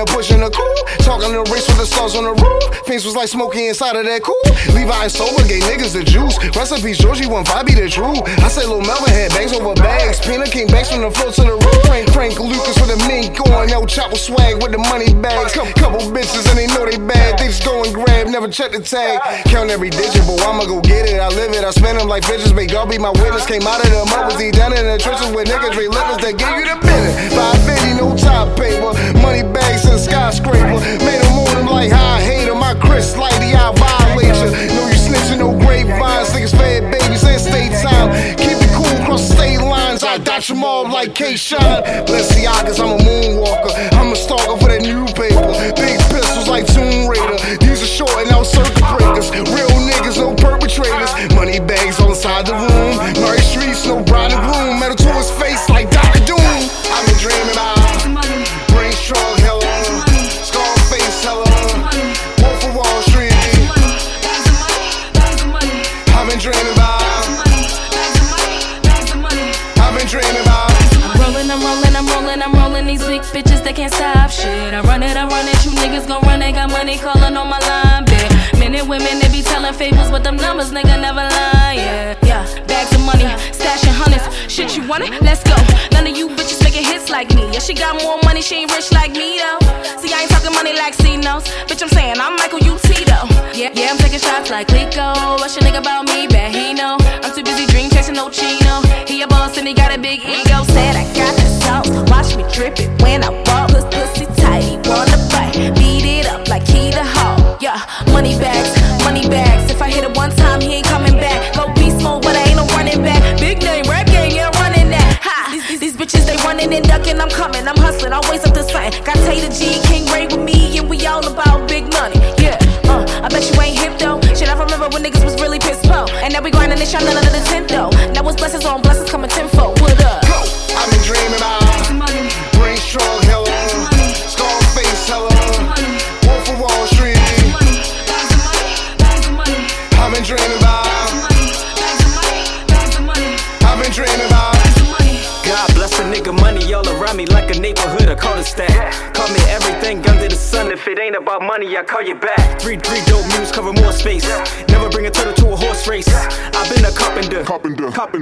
[0.01, 0.79] And pushing the cool.
[1.05, 2.63] Talking the race with the stars on the roof.
[2.89, 4.41] Fiends was like smoking inside of that cool.
[4.73, 6.35] Levi and sober gave niggas the juice.
[6.57, 8.17] Recipes, Georgie one be the true.
[8.41, 10.19] I say Lil Melvin had bags over bags.
[10.25, 11.79] Peanut King bags from the floor to the roof.
[11.85, 13.69] Frank Frank Lucas with a mink on.
[13.69, 15.53] El chopper swag with the money bags.
[15.53, 17.37] Couple, bitches and they know they bad.
[17.37, 19.21] They just go and grab, never check the tag.
[19.45, 21.21] Count every digit, but I'ma go get it.
[21.21, 22.55] I live it, I spend them like bitches.
[22.55, 23.45] Make God be my witness.
[23.45, 26.55] Came out of the mud, he down in the trenches with niggas, Lippers that give
[26.57, 27.35] you the business.
[27.35, 28.95] 550, no top paper.
[29.19, 30.79] Money bags skyscraper.
[31.07, 32.59] Made them on them like how I hate 'em.
[32.59, 34.49] My Chris Lighty, I violate ya.
[34.75, 36.29] Know you snitching, no grapevines.
[36.33, 38.09] Niggas fed babies in stay time.
[38.35, 40.03] Keep it cool, cross the state lines.
[40.03, 40.17] I
[40.49, 41.83] them all like K-Shine.
[42.05, 43.21] Balenciagas, I'm a moonwalker.
[43.21, 43.30] I'm a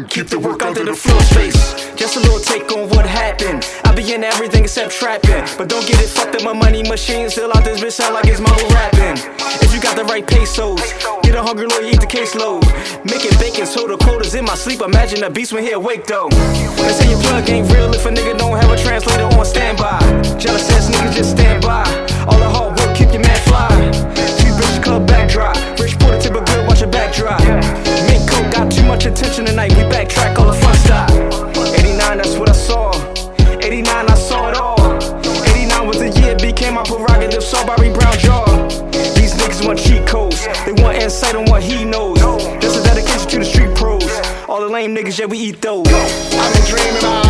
[0.10, 1.93] Keep the work under the floor space.
[1.93, 3.64] Just a little take on what happened.
[3.86, 5.45] I be in everything except trapping.
[5.55, 8.26] But don't get it fucked up, my money machine still out this bitch sound like
[8.26, 9.22] it's mama rapping.
[9.62, 10.82] If you got the right pesos,
[11.22, 12.66] get a hungry lawyer, eat the caseload.
[13.05, 14.82] Making bacon soda quotas in my sleep.
[14.82, 16.30] Imagine a beast when he awake though.
[16.30, 19.99] They say your plug ain't real if a nigga don't have a translator on standby.
[20.41, 21.86] Jealous ass niggas just stand by.
[22.26, 23.70] All the hard work keep your man fly.
[24.41, 25.55] Two bitches club backdrop.
[25.80, 27.39] Rich Porter tip a good, watch your backdrop.
[28.10, 29.68] Mink coat got too much attention tonight.
[30.38, 31.10] All the fun stop.
[31.76, 32.91] 89, that's what I saw.
[33.62, 34.80] 89, I saw it all.
[35.49, 37.43] 89 was the year became my prerogative.
[37.43, 38.45] Saw Bobby Brown jaw.
[39.16, 40.47] These niggas want cheat codes.
[40.66, 42.20] They want insight on what he knows.
[42.60, 44.03] This is dedication to the street pros.
[44.47, 45.88] All the lame niggas, yeah, we eat those.
[45.88, 47.28] I've been dreaming about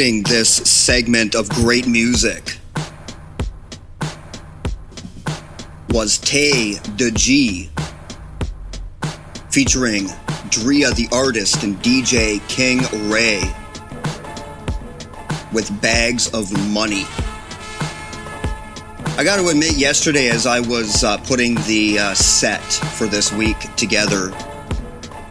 [0.00, 2.56] Concluding this segment of great music
[5.90, 7.68] was Tay the G
[9.50, 10.08] featuring
[10.48, 12.78] Drea the artist and DJ King
[13.10, 13.42] Ray
[15.52, 17.04] with bags of money.
[19.18, 22.62] I got to admit, yesterday as I was uh, putting the uh, set
[22.96, 24.32] for this week together,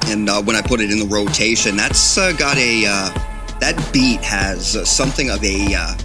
[0.09, 3.18] and uh, when I put it in the rotation, that's uh, got a uh,
[3.71, 5.95] that beat has uh, something of a uh,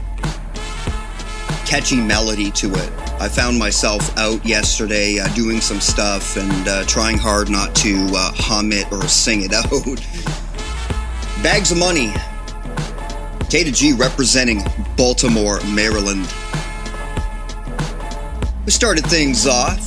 [1.65, 2.93] catchy melody to it.
[3.19, 7.95] I found myself out yesterday uh, doing some stuff and uh, trying hard not to
[8.15, 9.71] uh, hum it or sing it out.
[11.43, 12.13] Bags of money.
[13.49, 14.63] Tata G representing
[14.97, 16.33] Baltimore, Maryland.
[18.67, 19.79] We started things off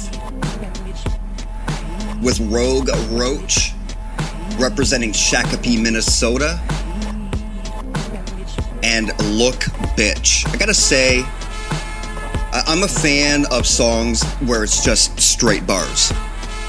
[2.23, 3.73] with Rogue Roach
[4.57, 6.59] representing Shakopee, Minnesota.
[8.87, 9.07] And
[9.37, 9.59] Look
[9.97, 10.47] Bitch.
[10.51, 11.23] I gotta say,
[12.53, 16.13] I'm a fan of songs where it's just straight bars.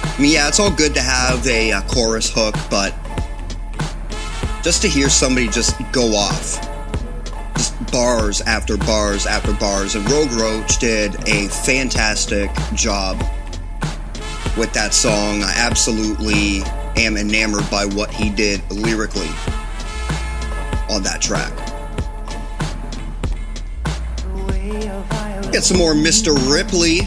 [0.03, 2.93] I mean, yeah, it's all good to have a, uh chorus hook, but
[4.64, 6.61] just to hear somebody just go off,
[7.57, 13.19] just bars after bars after bars, and Rogue Roach did a fantastic job
[14.57, 15.43] with that song.
[15.45, 16.62] I absolutely
[16.97, 19.31] am enamored by what he did lyrically
[20.91, 21.68] on that track.
[25.51, 26.36] Get some more Mr.
[26.53, 27.01] Ripley,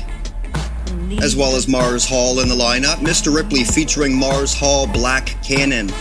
[1.22, 2.96] as well as Mars Hall in the lineup.
[2.96, 3.34] Mr.
[3.34, 5.92] Ripley featuring Mars Hall, Black Cannon,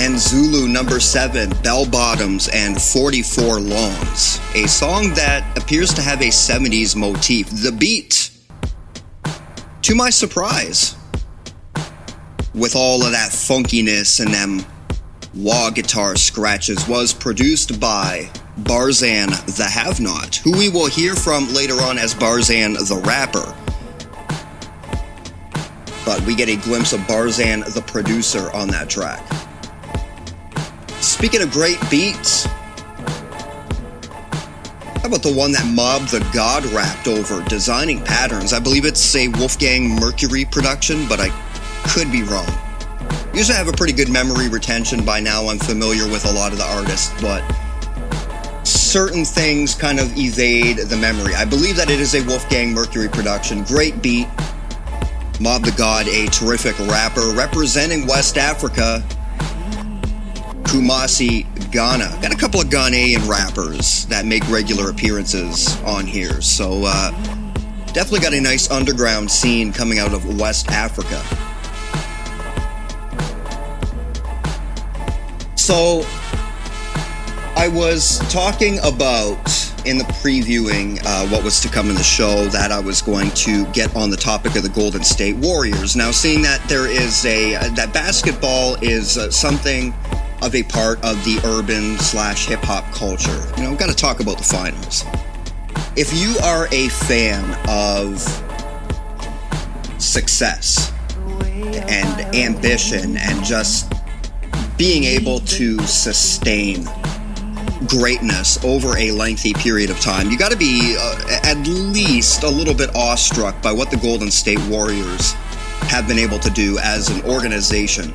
[0.00, 4.40] and Zulu number 7, Bell Bottoms, and 44 Longs.
[4.54, 7.48] A song that appears to have a 70s motif.
[7.48, 8.30] The beat,
[9.82, 10.96] to my surprise,
[12.52, 14.66] with all of that funkiness and them
[15.34, 18.28] wah guitar scratches, was produced by
[18.60, 23.56] Barzan the Have Not, who we will hear from later on as Barzan the Rapper.
[26.04, 29.26] But we get a glimpse of Barzan the producer on that track.
[31.00, 32.44] Speaking of great beats,
[35.02, 38.52] how about the one that Mob the God rapped over, Designing Patterns?
[38.52, 41.30] I believe it's a Wolfgang Mercury production, but I
[41.88, 42.46] could be wrong.
[43.32, 45.48] Usually I have a pretty good memory retention by now.
[45.48, 47.42] I'm familiar with a lot of the artists, but
[48.72, 51.34] certain things kind of evade the memory.
[51.34, 53.64] I believe that it is a Wolfgang Mercury production.
[53.64, 54.28] Great beat.
[55.40, 59.04] Mob the God, a terrific rapper representing West Africa.
[60.62, 62.18] Kumasi, Ghana.
[62.22, 66.40] Got a couple of Ghanaian rappers that make regular appearances on here.
[66.40, 67.10] So, uh,
[67.92, 71.22] definitely got a nice underground scene coming out of West Africa.
[75.56, 76.06] So,
[77.56, 79.36] I was talking about
[79.84, 83.30] in the previewing uh, what was to come in the show that I was going
[83.30, 85.94] to get on the topic of the Golden State Warriors.
[85.94, 89.92] Now, seeing that there is a that basketball is uh, something
[90.40, 93.96] of a part of the urban slash hip hop culture, you know, we've got to
[93.96, 95.04] talk about the finals.
[95.96, 98.20] If you are a fan of
[100.00, 100.92] success
[101.88, 103.92] and ambition and just
[104.76, 106.88] being able to sustain
[107.88, 112.48] greatness over a lengthy period of time, you got to be uh, at least a
[112.48, 115.32] little bit awestruck by what the Golden State Warriors
[115.88, 118.12] have been able to do as an organization.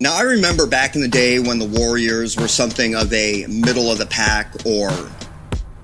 [0.00, 3.90] Now, I remember back in the day when the Warriors were something of a middle
[3.90, 4.90] of the pack or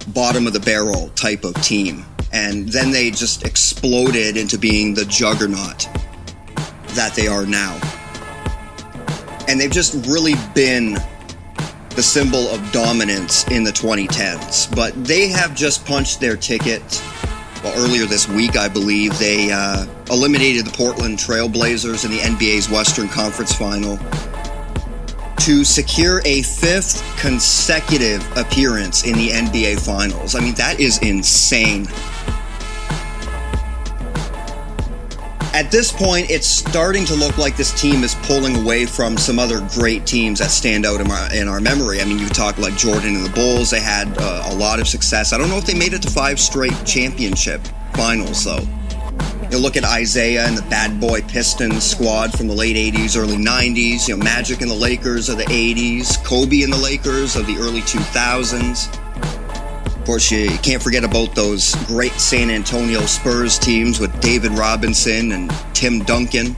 [0.09, 2.05] bottom of the barrel type of team.
[2.33, 5.89] And then they just exploded into being the juggernaut
[6.95, 7.79] that they are now.
[9.49, 10.99] And they've just really been
[11.99, 14.72] the symbol of dominance in the 2010s.
[14.72, 16.80] But they have just punched their ticket.
[17.64, 22.70] Well, earlier this week, I believe, they uh, eliminated the Portland Trailblazers in the NBA's
[22.70, 23.96] Western Conference Final
[25.38, 30.36] to secure a fifth consecutive appearance in the NBA Finals.
[30.36, 31.88] I mean, that is insane.
[35.59, 39.40] At this point, it's starting to look like this team is pulling away from some
[39.40, 42.00] other great teams that stand out in our, in our memory.
[42.00, 44.86] I mean, you talk like Jordan and the Bulls, they had uh, a lot of
[44.86, 45.32] success.
[45.32, 47.61] I don't know if they made it to five straight championship
[47.94, 48.64] finals, though.
[49.50, 53.36] You look at Isaiah and the bad boy Pistons squad from the late 80s, early
[53.36, 54.06] 90s.
[54.06, 56.24] You know, Magic and the Lakers of the 80s.
[56.24, 59.07] Kobe and the Lakers of the early 2000s.
[60.09, 65.50] Course, you can't forget about those great San Antonio Spurs teams with David Robinson and
[65.74, 66.56] Tim Duncan.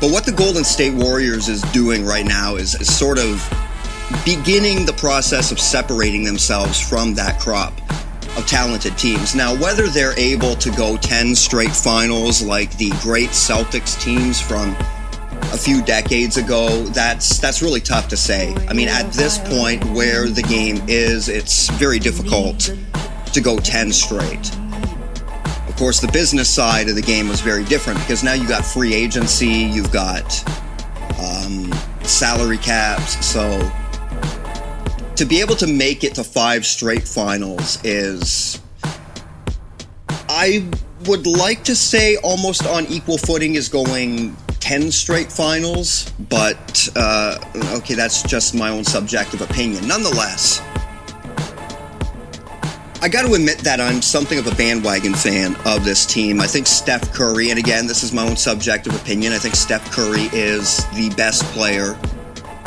[0.00, 3.46] But what the Golden State Warriors is doing right now is, is sort of
[4.24, 7.74] beginning the process of separating themselves from that crop
[8.38, 9.34] of talented teams.
[9.34, 14.74] Now, whether they're able to go 10 straight finals like the great Celtics teams from
[15.52, 18.54] a few decades ago, that's that's really tough to say.
[18.68, 22.72] I mean, at this point where the game is, it's very difficult
[23.32, 24.54] to go 10 straight.
[25.68, 28.64] Of course, the business side of the game was very different because now you got
[28.64, 30.44] free agency, you've got
[31.18, 31.72] um,
[32.02, 33.58] salary caps, so
[35.20, 38.58] to be able to make it to five straight finals is
[40.30, 40.66] I
[41.04, 47.38] would like to say almost on equal footing is going 10 straight finals, but uh,
[47.74, 49.86] okay, that's just my own subjective opinion.
[49.88, 50.60] Nonetheless,
[53.02, 56.38] I got to admit that I'm something of a bandwagon fan of this team.
[56.38, 59.90] I think Steph Curry, and again, this is my own subjective opinion, I think Steph
[59.90, 61.98] Curry is the best player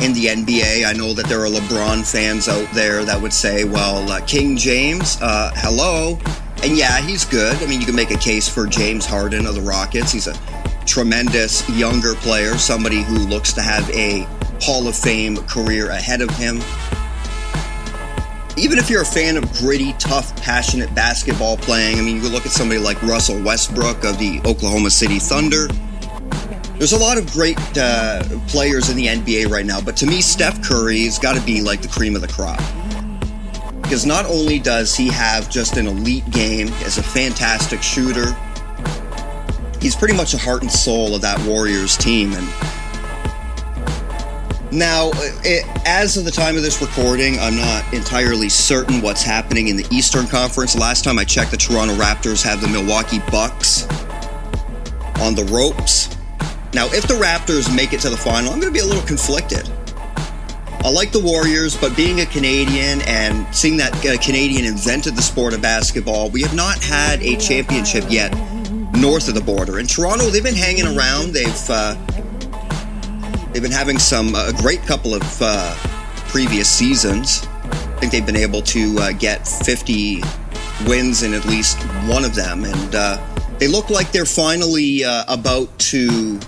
[0.02, 0.86] in the NBA.
[0.88, 4.58] I know that there are LeBron fans out there that would say, well, uh, King
[4.58, 6.20] James, uh, hello.
[6.64, 7.56] And yeah, he's good.
[7.62, 10.12] I mean, you can make a case for James Harden of the Rockets.
[10.12, 10.34] He's a
[10.86, 14.28] tremendous younger player, somebody who looks to have a
[14.62, 16.58] Hall of Fame career ahead of him.
[18.56, 22.46] Even if you're a fan of gritty, tough, passionate basketball playing, I mean, you look
[22.46, 25.68] at somebody like Russell Westbrook of the Oklahoma City Thunder.
[26.78, 30.22] There's a lot of great uh, players in the NBA right now, but to me,
[30.22, 32.62] Steph Curry's got to be like the cream of the crop.
[33.82, 38.36] Because not only does he have just an elite game as a fantastic shooter,
[39.84, 42.32] he's pretty much the heart and soul of that Warriors team.
[42.34, 42.48] And
[44.72, 49.22] now, uh, it, as of the time of this recording, I'm not entirely certain what's
[49.22, 50.76] happening in the Eastern Conference.
[50.76, 53.84] Last time I checked, the Toronto Raptors have the Milwaukee Bucks
[55.20, 56.16] on the ropes.
[56.74, 59.06] Now, if the Raptors make it to the final, I'm going to be a little
[59.06, 59.70] conflicted.
[60.86, 65.22] I like the Warriors, but being a Canadian and seeing that a Canadian invented the
[65.22, 68.34] sport of basketball, we have not had a championship yet
[68.94, 69.80] north of the border.
[69.80, 71.34] In Toronto, they've been hanging around.
[71.34, 71.96] They've uh,
[73.52, 75.76] they've been having some a great couple of uh,
[76.28, 77.46] previous seasons.
[77.64, 80.22] I think they've been able to uh, get 50
[80.88, 81.78] wins in at least
[82.08, 86.40] one of them, and uh, they look like they're finally uh, about to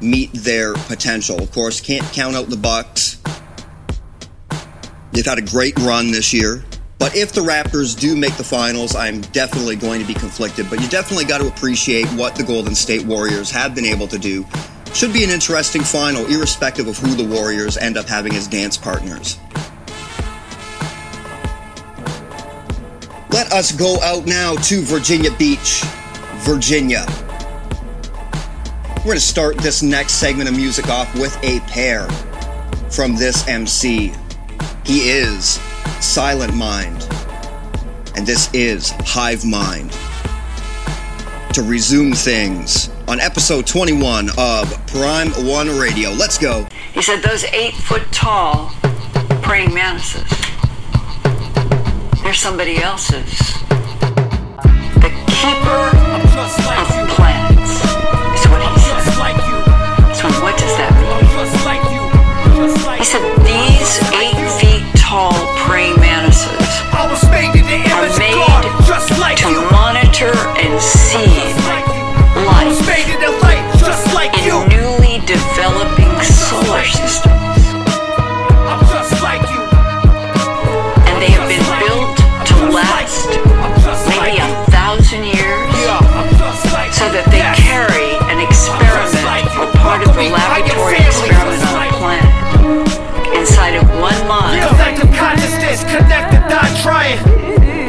[0.00, 1.40] meet their potential.
[1.40, 3.20] Of course, can't count out the Bucks.
[5.12, 6.64] They've had a great run this year.
[6.98, 10.68] But if the Raptors do make the finals, I'm definitely going to be conflicted.
[10.68, 14.18] But you definitely got to appreciate what the Golden State Warriors have been able to
[14.18, 14.44] do.
[14.94, 18.76] Should be an interesting final, irrespective of who the Warriors end up having as dance
[18.76, 19.38] partners.
[23.30, 25.82] Let us go out now to Virginia Beach,
[26.38, 27.06] Virginia.
[28.98, 32.08] We're going to start this next segment of music off with a pair
[32.90, 34.12] from this MC.
[34.84, 35.60] He is
[36.00, 37.08] Silent Mind.
[38.16, 39.90] And this is Hive Mind.
[41.54, 46.10] To resume things on episode 21 of Prime One Radio.
[46.10, 46.66] Let's go.
[46.92, 48.70] He said, Those eight foot tall
[49.42, 50.28] praying mantises,
[52.22, 53.38] they're somebody else's.
[55.00, 55.88] The keeper
[56.38, 56.48] of
[57.16, 57.72] plants
[58.36, 58.98] is what he said.
[60.14, 61.18] So, what does that mean?
[62.98, 65.32] He said, These eight feet tall
[65.78, 66.07] Dreaming.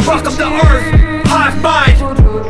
[0.09, 0.39] Plants.
[0.39, 2.01] earth, hive mind.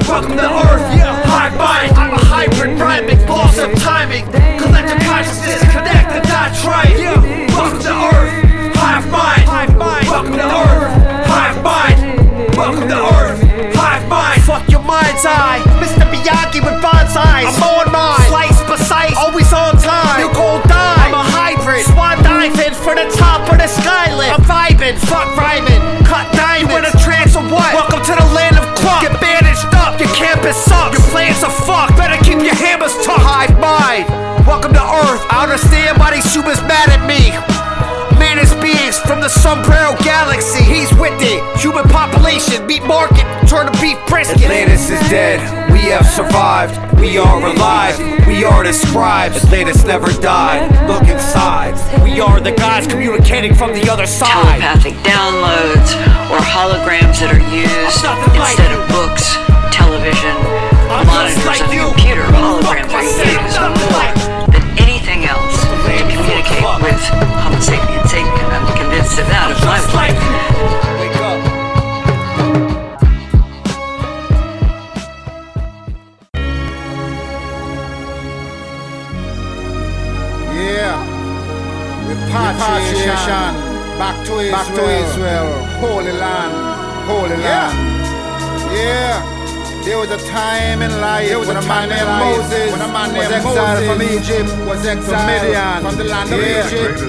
[0.08, 1.92] Welcome to earth, yeah, hive mind.
[1.98, 4.26] I'm a hybrid rhyming, loss of timing.
[4.60, 6.98] Collective consciousness, connect and not trying.
[6.98, 7.20] Yeah,
[7.52, 9.78] welcome to earth, hive mind.
[10.08, 12.00] Welcome to earth, hive mind.
[12.56, 13.40] Welcome to earth,
[13.76, 14.42] hive mind.
[14.44, 16.08] Fuck your mind's eye, Mr.
[16.08, 17.44] Miyagi with bonsais.
[17.44, 20.22] I'm on mine, slice precise, always on time.
[20.22, 24.32] You cold die, I'm a hybrid, swan diving for the top of the skyline.
[24.32, 25.69] I'm vibing, fuck rhyming,
[30.40, 31.00] up, your sucks.
[31.00, 31.98] Your plans are fucked.
[31.98, 33.20] Better keep your hammers tough.
[33.20, 34.08] Hive mind.
[34.48, 35.24] Welcome to Earth.
[35.30, 37.36] I understand why these humans mad at me.
[38.18, 40.64] Man is beings from the sombrero galaxy.
[40.64, 41.40] He's with it.
[41.60, 44.44] Human population, meat market, turn to beef brisket.
[44.44, 45.40] Atlantis is dead.
[45.72, 46.76] We have survived.
[47.00, 47.96] We are alive.
[48.28, 49.44] We are the scribes.
[49.44, 50.68] Atlantis never died.
[50.88, 51.76] Look inside.
[52.04, 54.60] We are the gods communicating from the other side.
[54.60, 55.96] Telepathic downloads
[56.32, 58.04] or holograms that are used
[58.36, 59.36] instead of books,
[60.10, 60.36] television,
[60.88, 62.24] monitors, and a computer.
[62.34, 67.02] Holograms are used more than anything else to communicate with
[67.38, 68.10] Homo sapiens.
[68.10, 68.50] sapien.
[68.50, 70.18] I'm convinced of that of my life.
[80.56, 80.98] Yeah.
[82.08, 83.54] Repatriation.
[84.00, 84.52] Back to Israel.
[84.52, 85.66] Back to Israel.
[85.82, 86.54] Holy land.
[87.06, 88.00] Holy land.
[88.74, 89.39] Yeah.
[89.84, 93.32] There was a time in life when a man named Moses when a man was
[93.32, 97.00] exiled from Egypt, was exiled from Midian, from the land of Egypt.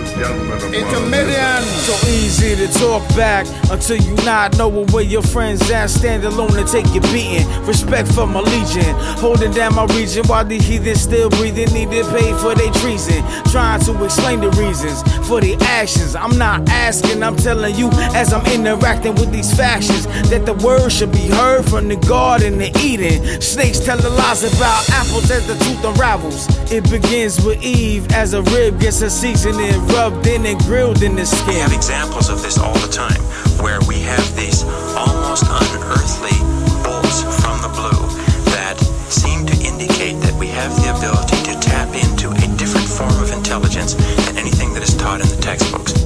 [0.75, 1.60] Into Midian.
[1.91, 5.91] So easy to talk back until you not knowing where your friends at.
[5.91, 7.49] Stand alone and take your beating.
[7.67, 11.67] Respect for my legion, holding down my region while the heathen still breathing.
[11.75, 13.25] Need to pay for their treason.
[13.51, 16.15] Trying to explain the reasons for the actions.
[16.15, 20.91] I'm not asking, I'm telling you as I'm interacting with these factions that the word
[20.91, 23.41] should be heard from the garden to Eden.
[23.41, 26.47] Snakes tell the lies about apples as the truth unravels.
[26.71, 31.17] It begins with Eve as a rib gets a seasoning, rubbed in and grilled in
[31.17, 31.80] the skin.
[31.81, 33.23] Examples of this all the time,
[33.65, 34.65] where we have these
[35.01, 36.37] almost unearthly
[36.85, 38.05] bolts from the blue
[38.53, 38.77] that
[39.09, 43.33] seem to indicate that we have the ability to tap into a different form of
[43.33, 43.95] intelligence
[44.29, 45.97] than anything that is taught in the textbooks.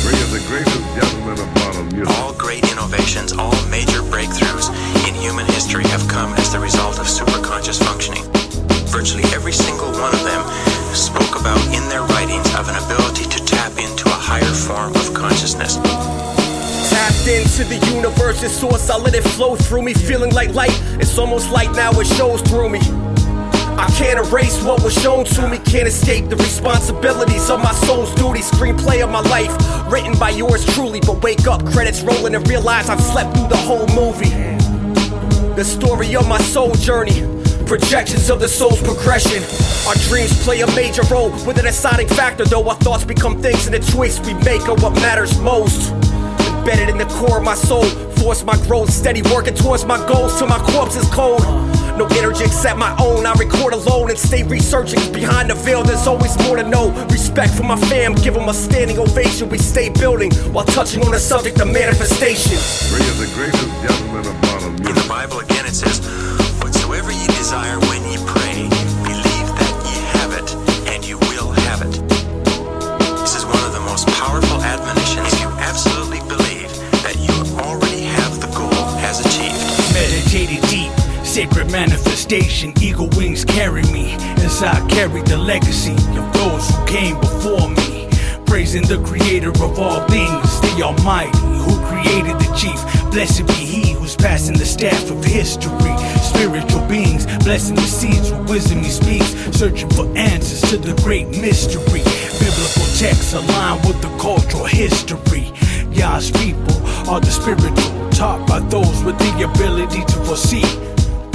[0.00, 2.08] Three of the greatest gentlemen of modern music.
[2.24, 4.72] All great innovations, all major breakthroughs
[5.04, 8.24] in human history have come as the result of superconscious functioning.
[8.88, 10.40] Virtually every single one of them
[10.96, 15.14] spoke about in their writings of an ability to tap into a higher form of
[15.14, 15.76] consciousness.
[16.90, 20.76] Tapped into the universe's source, I let it flow through me, feeling like light.
[21.00, 22.80] It's almost like now it shows through me.
[23.78, 28.14] I can't erase what was shown to me, can't escape the responsibilities of my soul's
[28.14, 28.40] duty.
[28.40, 29.52] Screenplay of my life,
[29.90, 31.00] written by yours truly.
[31.00, 34.30] But wake up, credits rolling, and realize I've slept through the whole movie.
[35.54, 37.20] The story of my soul journey,
[37.70, 39.40] projections of the soul's progression.
[39.86, 43.66] Our dreams play a major role with a deciding factor, though our thoughts become things,
[43.66, 45.92] and the choice we make are what matters most.
[46.50, 47.84] Embedded in the core of my soul,
[48.18, 51.42] force my growth, steady working towards my goals till my corpse is cold.
[51.96, 53.24] No energy except my own.
[53.24, 54.98] I record alone and stay researching.
[55.12, 56.90] Behind the veil, there's always more to know.
[57.06, 59.48] Respect for my fam, give them a standing ovation.
[59.48, 62.58] We stay building while touching on the subject of manifestation.
[62.90, 64.88] Three of the greatest gentlemen of modern music.
[64.88, 66.00] In the Bible again it says,
[66.62, 68.68] Whatsoever ye desire when ye pray,
[69.04, 70.48] believe that ye have it,
[70.88, 71.92] and you will have it.
[73.20, 75.32] This is one of the most powerful admonitions.
[75.32, 76.70] If you absolutely believe
[77.02, 79.60] that you already have the goal as achieved.
[79.94, 80.92] Meditated deep,
[81.24, 82.72] sacred manifestation.
[82.80, 84.14] Eagle wings carry me
[84.44, 88.08] as I carry the legacy of those who came before me.
[88.46, 92.80] Praising the creator of all things, the Almighty who created the chief.
[93.10, 95.94] Blessed be he who's passing the staff of history.
[96.40, 99.28] Spiritual beings, blessing the seeds with wisdom he speaks.
[99.54, 102.00] Searching for answers to the great mystery.
[102.40, 105.52] Biblical texts align with the cultural history.
[105.92, 106.80] Yah's people
[107.10, 110.89] are the spiritual, taught by those with the ability to foresee.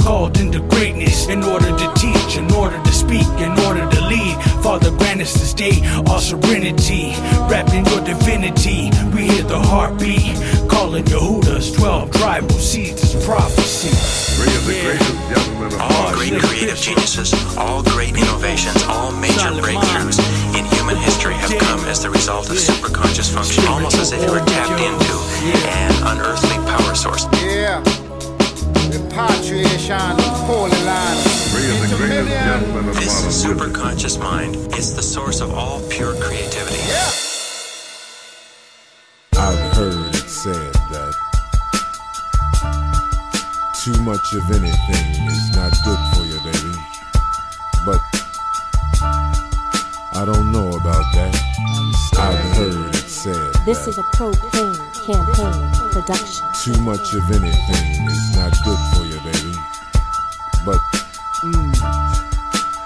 [0.06, 4.36] Called into greatness in order to teach, in order to speak, in order to lead.
[4.62, 7.10] Father, grant us this day our serenity,
[7.50, 8.90] wrapped in your divinity.
[9.10, 10.38] We hear the heartbeat,
[10.70, 13.90] calling Yehuda's 12 tribal seeds as prophecy.
[14.38, 20.22] Three of greatest All great creative geniuses, all great innovations, all major breakthroughs
[20.54, 24.30] in human history have come as the result of superconscious function, almost as if you
[24.30, 25.14] were tapped into
[25.66, 27.26] an unearthly power source.
[27.42, 28.05] Yeah.
[28.92, 29.98] Repatriation,
[30.46, 31.18] Holy Land.
[31.50, 33.74] Three of the greatest gentlemen of This modern music.
[33.74, 36.78] superconscious mind is the source of all pure creativity.
[36.86, 37.10] Yeah.
[39.38, 41.14] I've heard it said that
[43.84, 46.72] Too much of anything is not good for you, baby.
[47.84, 48.00] But
[50.14, 51.34] I don't know about that.
[52.18, 56.46] I've heard it said This that is a propane campaign production.
[56.64, 59.54] too much of anything is not good for you, baby.
[60.64, 60.80] But
[61.46, 61.72] mm,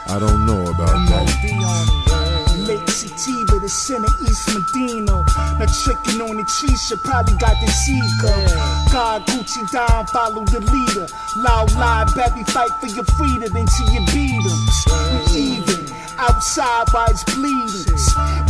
[0.06, 1.26] I don't know about that.
[2.68, 5.24] Lake Sativa, the center East Medina.
[5.58, 8.28] Now tricking on the Trisha, probably got the seeker.
[8.92, 11.06] God Gucci down, follow the leader.
[11.38, 14.60] Loud lie, baby, fight for your freedom until you beat 'em.
[15.32, 15.86] We even.
[16.18, 17.96] Outside while it's bleeding.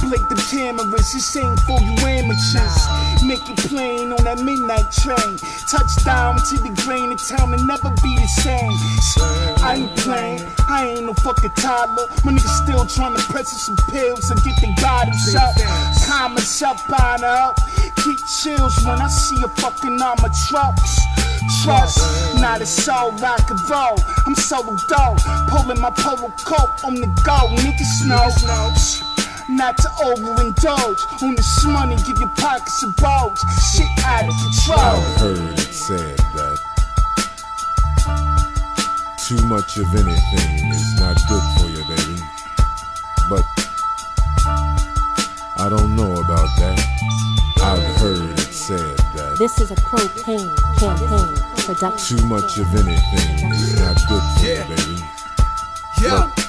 [0.02, 3.09] Blink the cameras, this ain't for you amateurs.
[3.24, 5.36] Make it plain on that midnight train.
[5.68, 8.72] Touchdown to the grain of town and never be the same.
[9.62, 12.08] I ain't playing, I ain't no fucking toddler.
[12.24, 15.54] My niggas still trying to press some pills and get their bodies up.
[16.08, 17.60] Calm myself on up.
[18.02, 21.00] Keep chills when I see a fucking armor trucks.
[21.62, 22.00] Trust,
[22.40, 23.98] not a soul rock and roll.
[24.26, 27.52] I'm solo dope, pulling my polo coat on the go.
[27.60, 28.32] Niggas know.
[29.50, 33.38] Not to overindulge on this money, give your pockets a bulge.
[33.74, 34.78] Shit out of control.
[34.78, 36.58] I've heard it said that
[39.26, 42.22] too much of anything is not good for you, baby.
[43.28, 43.42] But
[45.58, 46.78] I don't know about that.
[47.62, 50.48] I've heard it said that This is a propane
[50.78, 52.18] campaign production.
[52.18, 55.02] too much of anything is not good for you, baby.
[56.02, 56.30] Yeah.
[56.30, 56.39] Propane,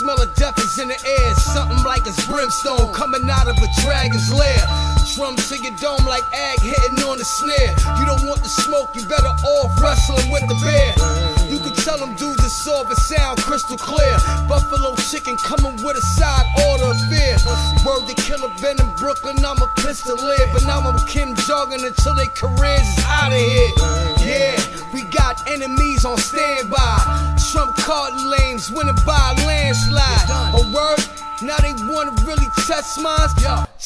[0.00, 1.34] smell of death is in the air.
[1.34, 4.64] Something like it's brimstone coming out of a dragon's lair.
[5.12, 7.76] Drums to your dome like ag hitting on the snare.
[8.00, 10.96] You don't want the smoke, you better off wrestling with the bear.
[11.52, 14.16] You can tell them dudes it's soft and sound crystal clear.
[14.48, 17.36] Buffalo chicken coming with a side order of fear.
[17.84, 20.48] Word to killer been in Brooklyn, I'm a pistolier.
[20.54, 24.09] But now I'm Kim jogging until their careers is out of here.
[24.30, 24.56] Yeah,
[24.94, 27.36] we got enemies on standby.
[27.50, 30.30] Trump card lanes winning by a landslide.
[30.54, 31.02] A word,
[31.42, 33.34] now they wanna really test minds.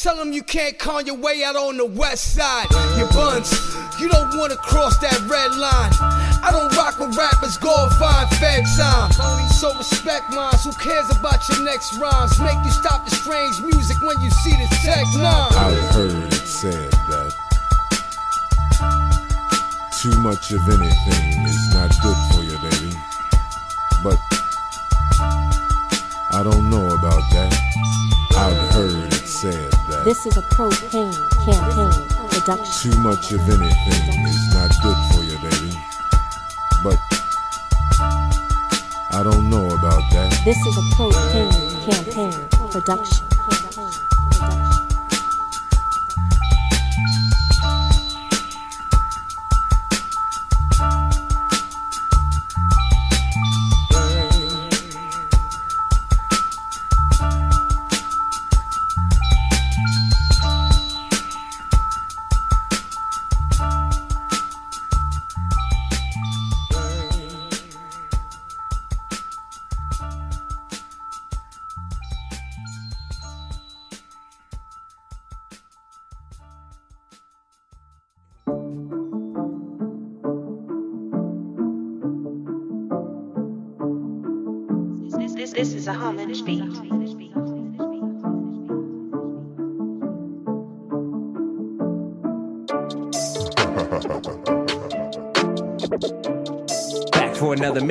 [0.02, 2.66] Tell them you can't call your way out on the west side.
[2.98, 3.48] You buns,
[3.98, 5.92] you don't wanna cross that red line.
[6.44, 9.12] I don't rock with rappers, go and find fed time.
[9.48, 12.38] So respect minds, who cares about your next rhymes?
[12.38, 15.52] Make you stop the strange music when you see the tech nine.
[15.56, 16.93] I've heard it said
[20.04, 22.92] too much of anything is not good for you, baby.
[24.02, 24.18] But
[26.30, 27.50] I don't know about that.
[28.36, 31.16] I've heard it said that This is a propane
[31.46, 32.92] campaign production.
[32.92, 35.72] too much of anything is not good for you, baby.
[36.84, 36.98] But
[39.10, 40.38] I don't know about that.
[40.44, 43.33] This is a propane campaign production.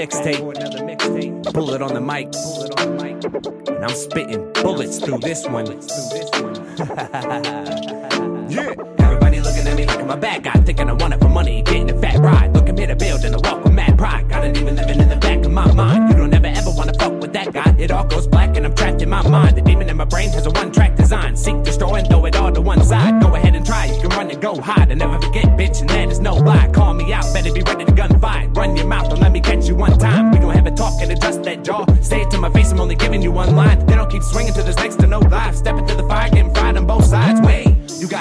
[0.05, 1.53] Mixtape.
[1.53, 2.27] Bullet on the mic.
[3.69, 5.65] And I'm spitting bullets through this one.
[8.49, 8.73] yeah.
[8.99, 11.61] Everybody looking at me like I'm a bad guy, thinking I want it for money,
[11.61, 12.53] getting a fat ride.
[12.53, 14.27] Look, I'm here to build and I walk with mad pride.
[14.27, 16.09] Got it even living in the back of my mind.
[16.09, 17.73] You don't ever ever wanna fuck with that guy.
[17.79, 19.55] It all goes black and I'm trapped in my mind.
[19.57, 21.37] The demon in my brain has a one-track design.
[21.37, 23.21] Seek, destroy, and throw it all to one side.
[23.21, 23.85] Go ahead and try.
[23.85, 24.91] You can run and go hide.
[24.91, 26.69] And never forget, bitch, and that is no lie.
[26.73, 28.55] Call me out, better be ready to gunfight.
[28.55, 29.22] Run your mouth,
[31.63, 31.85] jaw.
[32.01, 33.85] Say it to my face, I'm only giving you one line.
[33.85, 35.55] They don't keep swinging till there's next to no life.
[35.55, 37.39] Step into the fire, getting fried on both sides.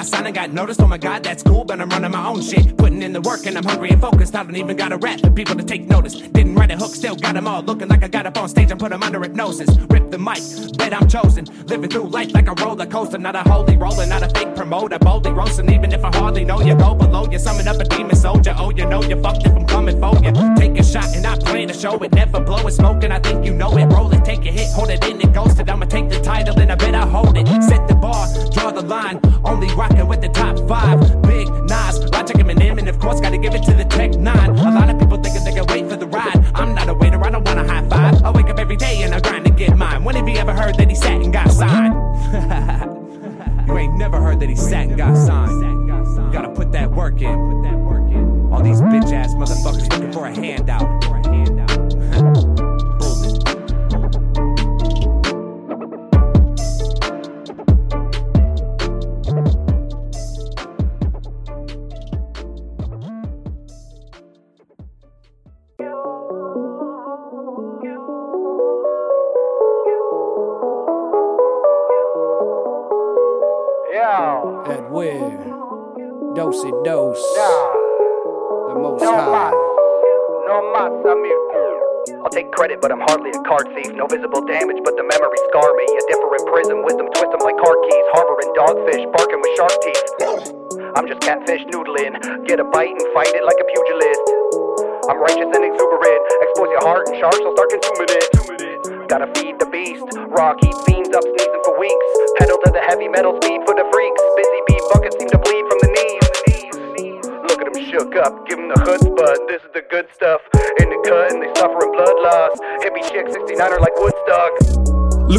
[0.03, 0.81] Got signed and got noticed.
[0.81, 2.75] Oh my god, that's cool, but I'm running my own shit.
[2.75, 4.35] Putting in the work and I'm hungry and focused.
[4.35, 6.15] I don't even got a rap for people to take notice.
[6.15, 8.69] Didn't write a hook, still got them all looking like I got up on stage
[8.69, 9.69] and put them under hypnosis.
[9.89, 10.43] Rip the mic,
[10.77, 11.45] bet I'm chosen.
[11.67, 14.99] Living through life like a roller coaster, not a holy roller, not a fake promoter.
[14.99, 16.75] Boldly roasting, even if I hardly know you.
[16.75, 18.53] Go below you, summon up a demon soldier.
[18.57, 20.33] Oh, you know you fucked if I'm coming for you.
[20.57, 22.11] Take a shot and I plan to show it.
[22.11, 23.85] Never blow it, smoke, and I think you know it.
[23.85, 25.69] Roll it, take a hit, hold it in and ghosted.
[25.69, 27.47] I'ma take the title and I bet I hold it.
[27.63, 29.21] Set the bar, draw the line.
[29.45, 30.99] Only rocking with the top five.
[31.23, 34.49] Big Nas, Logic Eminem, and of course gotta give it to the Tech Nine.
[34.51, 36.51] A lot of people think they can wait for the ride.
[36.55, 38.23] I'm not a waiter, I don't want a high five.
[38.23, 40.03] I wake up every day and I grind to get mine.
[40.03, 41.93] When have you ever heard that he sat and got signed?
[43.67, 45.61] you ain't never heard that he sat and got signed.
[45.87, 48.51] You gotta put that work in.
[48.51, 51.03] All these bitch ass motherfuckers looking for a handout.
[79.03, 79.53] No mas.
[80.47, 80.91] No mas.
[82.23, 83.91] I'll take credit, but I'm hardly a card thief.
[83.95, 85.83] No visible damage, but the memories scar me.
[85.83, 88.05] A different prism, wisdom twist 'em like car keys.
[88.15, 90.03] Harboring dogfish, barking with shark teeth.
[90.95, 92.15] I'm just catfish noodling.
[92.47, 94.23] Get a bite and fight it like a pugilist.
[95.09, 96.21] I'm righteous and exuberant.
[96.47, 99.07] Expose your heart and sharks will start consuming it.
[99.09, 100.03] Gotta feed the beast.
[100.31, 102.07] Raw keep fiends up sneezing for weeks.
[102.39, 103.35] Pedal to the heavy metal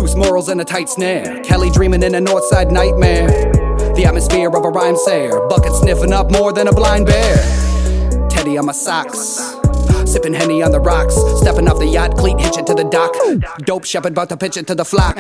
[0.05, 1.41] Loose morals and a tight snare.
[1.45, 3.27] Kelly dreaming in a north side nightmare.
[3.97, 5.41] The atmosphere of a rhyme sayer.
[5.49, 8.29] Bucket sniffing up more than a blind bear.
[8.29, 9.41] Teddy on my socks.
[10.05, 11.15] Sipping Henny on the rocks.
[11.41, 13.15] Stepping off the yacht, cleat hitch it to the dock.
[13.61, 15.17] Dope shepherd about to pitch it to the flock.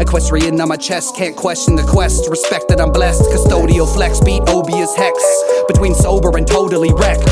[0.00, 2.28] Equestrian on my chest, can't question the quest.
[2.28, 3.22] Respect that I'm blessed.
[3.30, 5.22] Custodial flex, beat Obius hex.
[5.68, 7.30] Between sober and totally wrecked.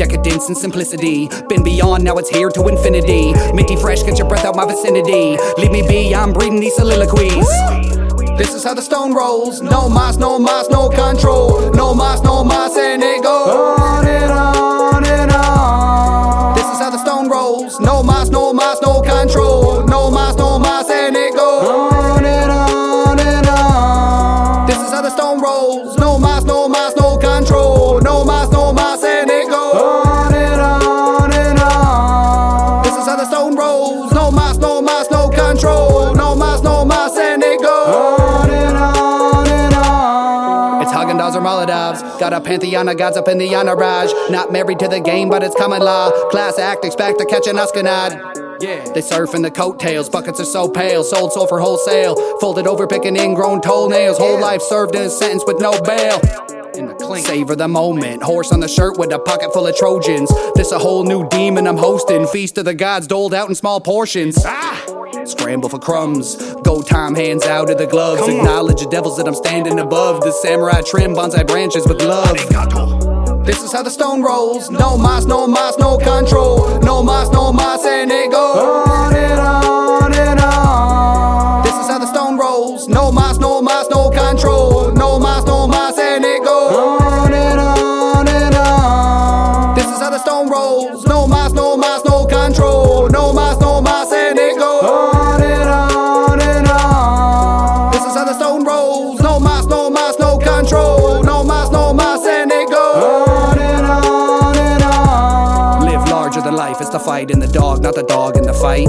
[0.00, 1.28] Decadence and simplicity.
[1.50, 3.34] Been beyond, now it's here to infinity.
[3.52, 5.36] Minty fresh, get your breath out my vicinity.
[5.58, 7.46] Leave me be, I'm breathing these soliloquies.
[8.38, 9.60] This is how the stone rolls.
[9.60, 11.70] No mas, no mas, no control.
[11.72, 14.59] No mas, no mas, and it goes on and on
[42.30, 44.12] Got a pantheon of gods up in the entourage.
[44.30, 46.12] Not married to the game, but it's common law.
[46.30, 48.62] Class act, expect to catch an Uskanad.
[48.62, 48.88] Yeah.
[48.92, 52.14] They surf in the coattails, buckets are so pale, sold sold for wholesale.
[52.38, 54.16] Folded over, picking ingrown toenails.
[54.16, 56.20] Whole life served in a sentence with no bail.
[56.76, 57.26] In the clink.
[57.26, 58.22] Savor the moment.
[58.22, 60.30] Horse on the shirt with a pocket full of Trojans.
[60.54, 62.28] This a whole new demon I'm hosting.
[62.28, 64.38] Feast of the gods doled out in small portions.
[64.46, 64.89] Ah!
[65.30, 66.34] Scramble for crumbs.
[66.62, 68.22] Go time hands out of the gloves.
[68.22, 70.22] Acknowledge the devils that I'm standing above.
[70.22, 72.36] The samurai trim bonsai branches with love.
[73.46, 74.70] This is how the stone rolls.
[74.70, 76.80] No mas, no mas, no control.
[76.80, 80.59] No mas, no mas, and it goes on and on and on.
[107.10, 108.86] Fight in the dog, not the dog in the fight.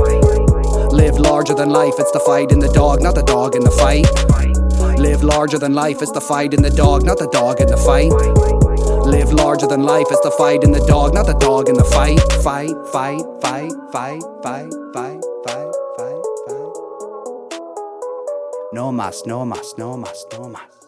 [0.93, 1.95] Live larger than life.
[1.97, 4.05] It's the fight in the dog, not the dog in the fight.
[4.99, 6.03] Live larger than life.
[6.03, 8.13] It's the fight in the dog, not the dog in the fight.
[9.07, 10.05] Live larger than life.
[10.11, 12.19] It's the fight in the dog, not the dog in the fight.
[12.45, 16.73] Fight, fight, fight, fight, fight, fight, fight, fight, fight.
[18.71, 20.80] No mas, no mas, no mas, no mas.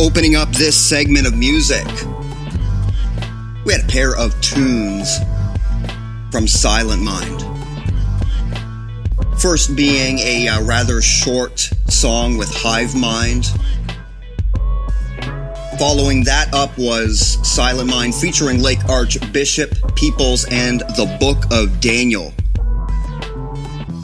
[0.00, 1.84] Opening up this segment of music,
[3.64, 5.18] we had a pair of tunes
[6.30, 7.44] from Silent Mind.
[9.40, 11.58] First being a uh, rather short
[11.88, 13.46] song with Hive Mind.
[15.80, 22.32] Following that up was Silent Mind featuring Lake Archbishop, Peoples, and the Book of Daniel.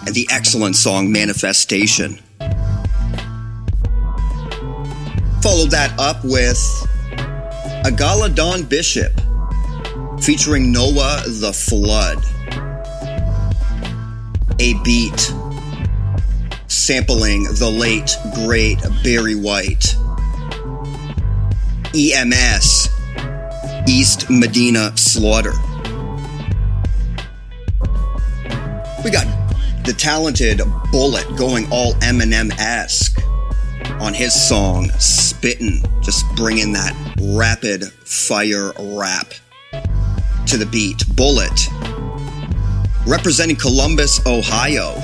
[0.06, 2.18] And the excellent song Manifestation.
[5.44, 6.56] Followed that up with
[7.84, 9.12] Agala Don Bishop
[10.22, 12.24] featuring Noah the Flood.
[14.58, 15.34] A beat
[16.66, 19.94] sampling the late, great Barry White.
[21.94, 22.88] EMS,
[23.86, 25.52] East Medina Slaughter.
[29.04, 29.26] We got
[29.84, 33.20] the talented Bullet going all Eminem esque
[34.00, 39.32] on his song Spittin', just bringing that rapid fire rap
[40.46, 41.04] to the beat.
[41.16, 41.68] Bullet,
[43.06, 44.94] representing Columbus, Ohio.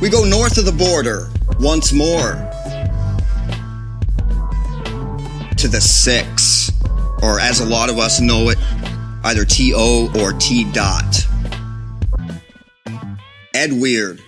[0.00, 1.28] We go north of the border
[1.58, 2.34] once more
[5.56, 6.70] to the six,
[7.20, 8.58] or as a lot of us know it,
[9.24, 10.12] either T.O.
[10.20, 10.70] or T.
[10.72, 11.26] Dot.
[13.54, 14.20] Ed Weird,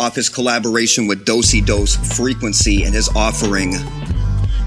[0.00, 3.74] off his collaboration with Dosey Dose Frequency and his offering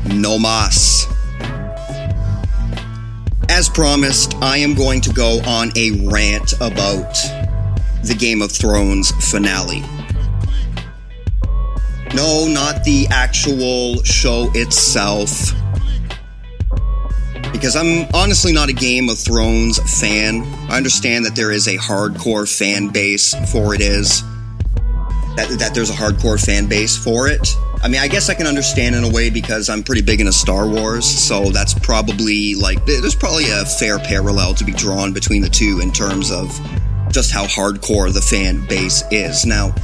[0.06, 1.08] No Mas.
[3.50, 7.14] As promised, I am going to go on a rant about
[8.04, 9.82] the Game of Thrones finale.
[12.14, 15.52] No, not the actual show itself.
[17.52, 20.44] Because I'm honestly not a Game of Thrones fan.
[20.70, 24.24] I understand that there is a hardcore fan base for it is.
[25.36, 27.56] That, that there's a hardcore fan base for it.
[27.82, 30.32] I mean, I guess I can understand in a way because I'm pretty big into
[30.32, 35.42] Star Wars, so that's probably like, there's probably a fair parallel to be drawn between
[35.42, 36.48] the two in terms of
[37.12, 39.46] just how hardcore the fan base is.
[39.46, 39.76] Now,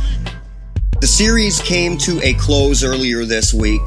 [1.01, 3.85] the series came to a close earlier this week.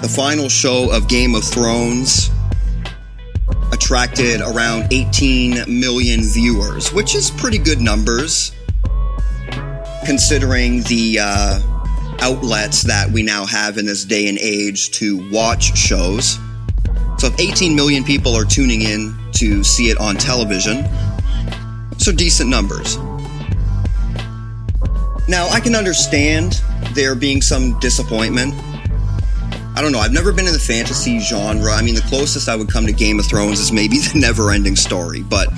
[0.00, 2.30] The final show of Game of Thrones
[3.72, 8.52] attracted around 18 million viewers, which is pretty good numbers
[10.08, 11.60] considering the uh,
[12.20, 16.38] outlets that we now have in this day and age to watch shows.
[17.18, 20.86] So if 18 million people are tuning in to see it on television,
[22.08, 22.96] are decent numbers.
[25.28, 26.62] Now, I can understand
[26.92, 28.54] there being some disappointment.
[29.76, 31.70] I don't know, I've never been in the fantasy genre.
[31.70, 34.52] I mean, the closest I would come to Game of Thrones is maybe the never
[34.52, 35.22] ending story.
[35.22, 35.48] But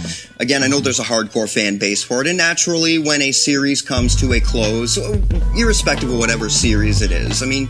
[0.40, 2.26] again, I know there's a hardcore fan base for it.
[2.26, 4.98] And naturally, when a series comes to a close,
[5.56, 7.68] irrespective of whatever series it is, I mean,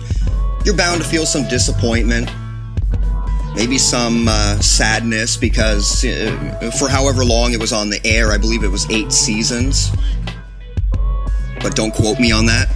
[0.64, 2.30] you're bound to feel some disappointment.
[3.54, 8.38] Maybe some uh, sadness because uh, for however long it was on the air, I
[8.38, 9.90] believe it was eight seasons
[11.62, 12.68] but don't quote me on that.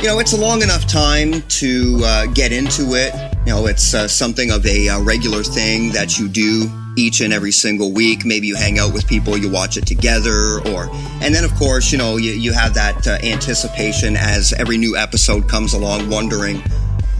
[0.00, 3.14] You know, it's a long enough time to uh, get into it.
[3.46, 7.32] You know, it's uh, something of a uh, regular thing that you do each and
[7.32, 8.24] every single week.
[8.24, 10.88] Maybe you hang out with people, you watch it together, or,
[11.20, 14.96] and then of course, you know, you, you have that uh, anticipation as every new
[14.96, 16.62] episode comes along, wondering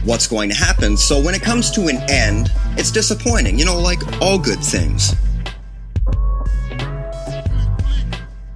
[0.04, 0.96] what's going to happen.
[0.96, 5.14] So when it comes to an end, it's disappointing, you know, like all good things.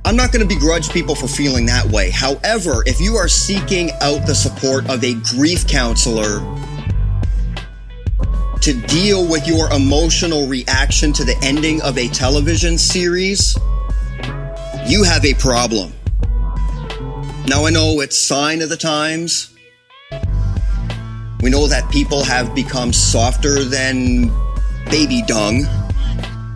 [0.05, 2.11] I'm not going to begrudge people for feeling that way.
[2.11, 6.39] However, if you are seeking out the support of a grief counselor
[8.67, 13.57] to deal with your emotional reaction to the ending of a television series,
[14.89, 15.93] you have a problem.
[17.47, 19.55] Now, I know it's sign of the times.
[21.43, 24.33] We know that people have become softer than
[24.91, 25.65] baby dung.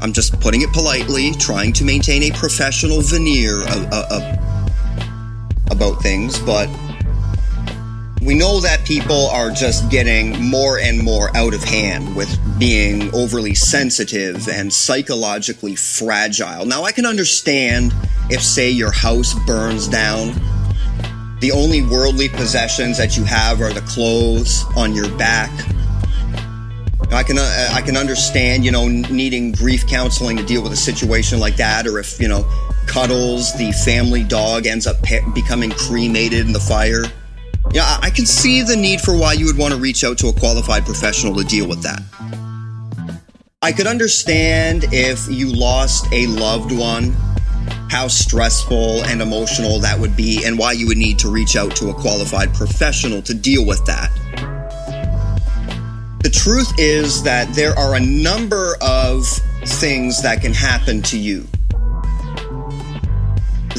[0.01, 6.03] I'm just putting it politely, trying to maintain a professional veneer of, of, of, about
[6.03, 6.67] things, but
[8.21, 13.13] we know that people are just getting more and more out of hand with being
[13.15, 16.67] overly sensitive and psychologically fragile.
[16.67, 17.95] Now, I can understand
[18.29, 20.35] if, say, your house burns down,
[21.41, 25.51] the only worldly possessions that you have are the clothes on your back
[27.13, 30.77] I can uh, I can understand you know needing grief counseling to deal with a
[30.77, 32.49] situation like that, or if you know
[32.87, 37.05] Cuddles, the family dog, ends up pe- becoming cremated in the fire.
[37.73, 40.29] Yeah, I-, can see the need for why you would want to reach out to
[40.29, 42.03] a qualified professional to deal with that.
[43.63, 47.15] I could understand if you lost a loved one,
[47.91, 51.77] how stressful and emotional that would be, and why you would need to reach out
[51.77, 54.11] to a qualified professional to deal with that.
[56.23, 59.27] The truth is that there are a number of
[59.65, 61.47] things that can happen to you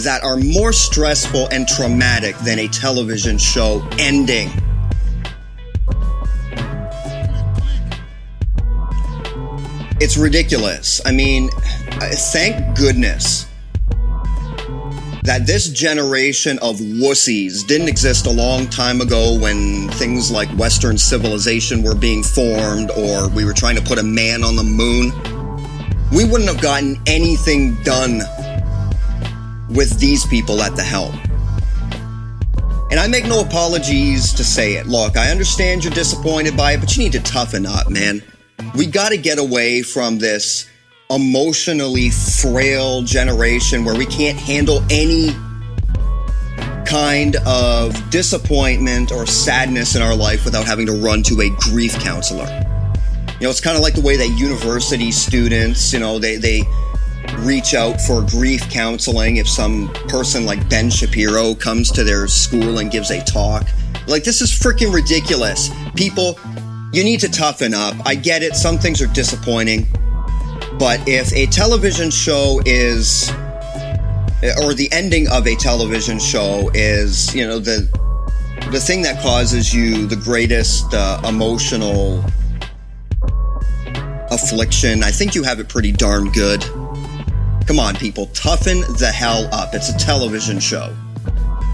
[0.04, 4.50] that are more stressful and traumatic than a television show ending.
[10.00, 11.00] It's ridiculous.
[11.06, 11.50] I mean,
[11.92, 13.46] uh, thank goodness
[15.24, 20.98] that this generation of wussies didn't exist a long time ago when things like Western
[20.98, 25.12] civilization were being formed or we were trying to put a man on the moon.
[26.12, 28.22] We wouldn't have gotten anything done
[29.74, 31.20] with these people at the helm.
[32.92, 34.88] And I make no apologies to say it.
[34.88, 38.22] Look, I understand you're disappointed by it, but you need to toughen up, man.
[38.76, 40.70] We got to get away from this
[41.10, 45.32] emotionally frail generation where we can't handle any
[46.86, 51.98] kind of disappointment or sadness in our life without having to run to a grief
[52.00, 52.46] counselor.
[53.40, 56.64] You know, it's kind of like the way that university students, you know, they, they
[57.40, 62.80] reach out for grief counseling if some person like Ben Shapiro comes to their school
[62.80, 63.68] and gives a talk.
[64.08, 65.70] Like, this is freaking ridiculous.
[65.96, 66.40] People,
[66.92, 67.96] you need to toughen up.
[68.06, 69.88] I get it, some things are disappointing.
[70.78, 73.30] But if a television show is,
[74.64, 77.90] or the ending of a television show is, you know, the
[78.72, 82.24] the thing that causes you the greatest uh, emotional
[84.32, 86.64] affliction, I think you have it pretty darn good.
[87.72, 89.74] Come on, people, toughen the hell up.
[89.74, 90.94] It's a television show.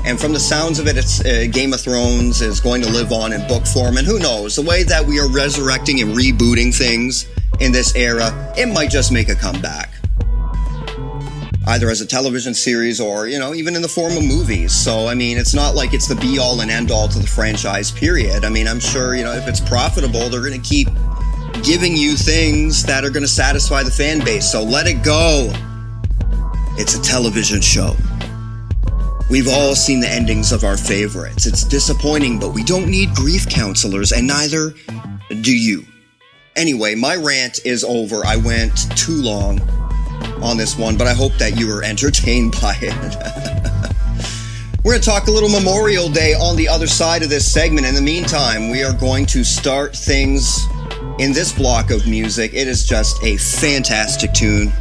[0.05, 3.11] And from the sounds of it, it's uh, Game of Thrones is going to live
[3.11, 3.97] on in book form.
[3.97, 7.27] And who knows, the way that we are resurrecting and rebooting things
[7.59, 9.89] in this era, it might just make a comeback.
[11.65, 14.71] Either as a television series or, you know, even in the form of movies.
[14.73, 17.25] So, I mean, it's not like it's the be all and end all to the
[17.25, 18.45] franchise, period.
[18.45, 20.89] I mean, I'm sure, you know, if it's profitable, they're going to keep
[21.63, 24.51] giving you things that are going to satisfy the fan base.
[24.51, 25.51] So let it go.
[26.79, 27.95] It's a television show.
[29.31, 31.47] We've all seen the endings of our favorites.
[31.47, 34.75] It's disappointing, but we don't need grief counselors, and neither
[35.41, 35.85] do you.
[36.55, 38.23] Anyway, my rant is over.
[38.25, 39.59] I went too long
[40.43, 42.93] on this one, but I hope that you were entertained by it.
[44.83, 47.87] We're going to talk a little Memorial Day on the other side of this segment.
[47.87, 50.67] In the meantime, we are going to start things
[51.17, 52.53] in this block of music.
[52.53, 54.71] It is just a fantastic tune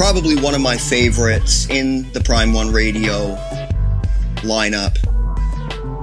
[0.00, 3.36] probably one of my favorites in the Prime One Radio
[4.36, 4.96] lineup.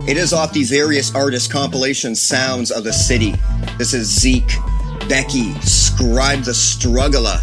[0.07, 3.33] It is off the various artist compilation Sounds of the City.
[3.79, 4.53] This is Zeke,
[5.09, 7.39] Becky, Scribe the Struggler,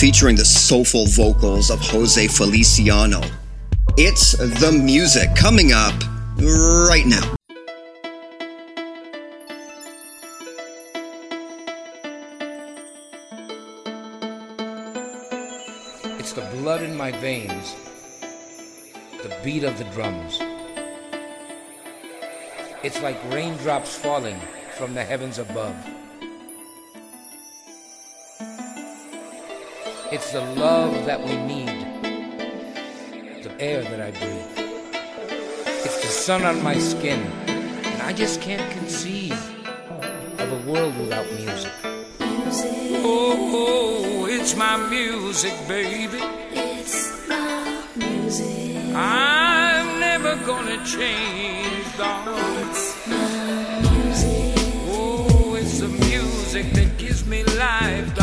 [0.00, 3.20] featuring the soulful vocals of Jose Feliciano.
[3.98, 5.92] It's the music coming up
[6.38, 7.36] right now.
[16.62, 17.74] Blood in my veins,
[19.24, 20.38] the beat of the drums.
[22.84, 24.38] It's like raindrops falling
[24.76, 25.74] from the heavens above.
[30.12, 31.82] It's the love that we need,
[33.42, 34.68] the air that I breathe.
[35.66, 39.32] It's the sun on my skin, and I just can't conceive
[40.38, 41.72] of a world without music.
[42.20, 42.70] music
[43.02, 44.21] Oh, oh, oh.
[44.42, 46.18] It's my music, baby.
[46.50, 48.76] It's my music.
[48.92, 52.68] I'm never gonna change, darling.
[52.68, 54.54] It's my music.
[54.88, 58.21] Oh, it's the music that gives me life, darling.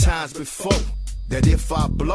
[0.00, 0.80] Times before
[1.28, 2.14] that if I blow,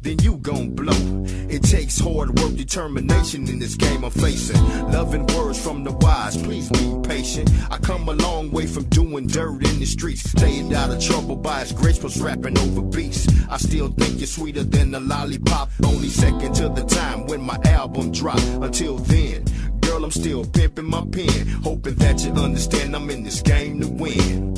[0.00, 1.24] then you gon' blow.
[1.48, 4.60] It takes hard work, determination in this game I'm facing.
[4.90, 7.50] Loving words from the wise, please be patient.
[7.70, 10.28] I come a long way from doing dirt in the streets.
[10.28, 13.28] Staying out of trouble by his grace was rapping over beats.
[13.48, 15.70] I still think you're sweeter than a lollipop.
[15.84, 18.40] Only second to the time when my album drop.
[18.60, 19.44] Until then,
[19.80, 21.46] girl, I'm still pimping my pen.
[21.62, 24.49] Hoping that you understand I'm in this game to win.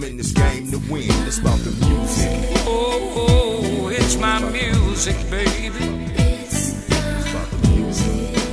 [0.00, 1.10] I'm in this game to win.
[1.28, 2.48] It's about the music.
[2.66, 5.84] Oh, oh it's my music, baby.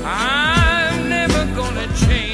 [0.04, 2.27] I'm never gonna change,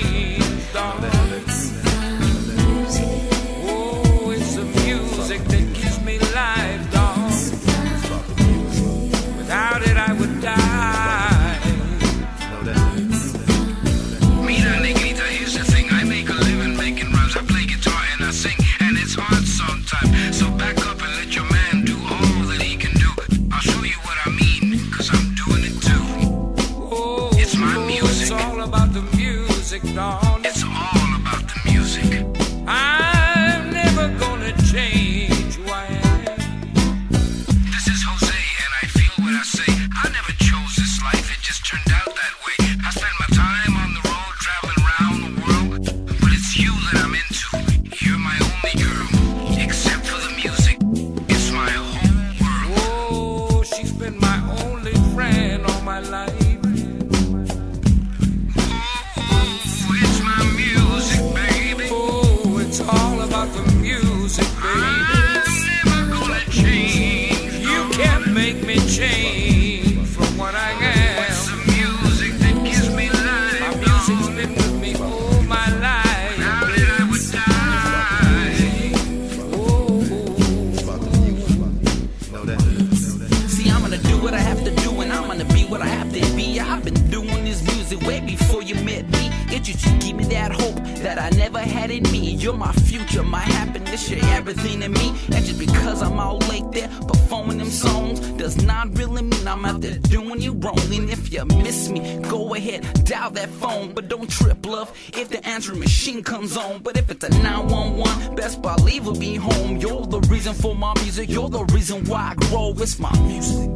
[91.84, 92.31] I never in me.
[92.35, 95.10] You're my future, my happiness, you're everything to me.
[95.34, 99.65] And just because I'm out late there performing them songs does not really mean I'm
[99.65, 100.80] out there doing you wrong.
[100.80, 104.97] And if you miss me, go ahead, dial that phone, but don't trip, love.
[105.14, 109.35] If the answering machine comes on, but if it's a 911, best believe we'll be
[109.35, 109.77] home.
[109.77, 112.73] You're the reason for my music, you're the reason why I grow.
[112.77, 113.69] It's my music.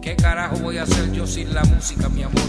[0.00, 2.42] ¿Qué carajo voy a hacer yo sin la música, mi amor?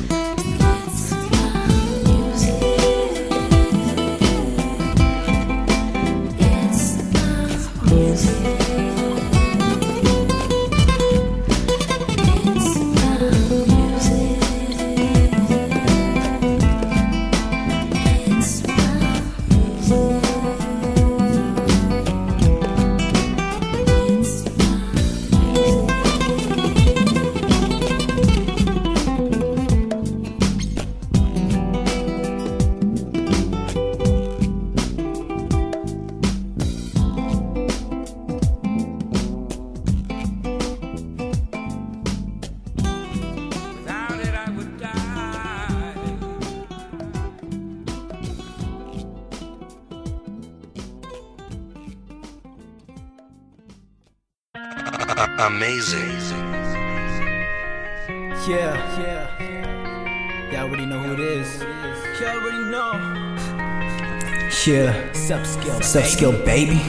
[65.24, 66.82] Yeah, subskill, subskill, baby.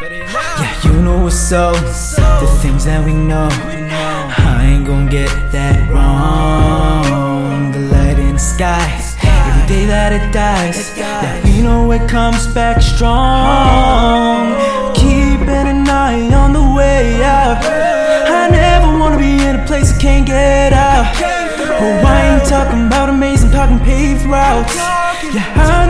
[0.00, 1.74] Yeah, you know what's up.
[1.74, 3.48] The things that we know.
[3.50, 7.70] I ain't gonna get that wrong.
[7.72, 8.80] The light in the sky.
[9.22, 10.96] Every day that it dies.
[10.96, 14.54] Yeah, we know it comes back strong.
[14.94, 17.58] Keeping an eye on the way out.
[17.62, 21.14] I never wanna be in a place I can't get out.
[21.20, 24.74] Oh, I ain't talking about amazing, talking paved routes.
[24.76, 25.83] Yeah, I know since the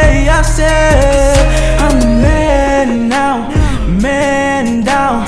[0.00, 3.36] day I said I'm the man now,
[4.06, 5.26] man down.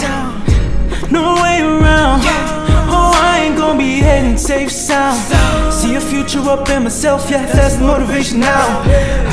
[1.11, 2.21] No way around.
[2.95, 5.19] Oh, I ain't gonna be heading safe sound.
[5.73, 8.67] See a future up in myself, yeah, that's the motivation now.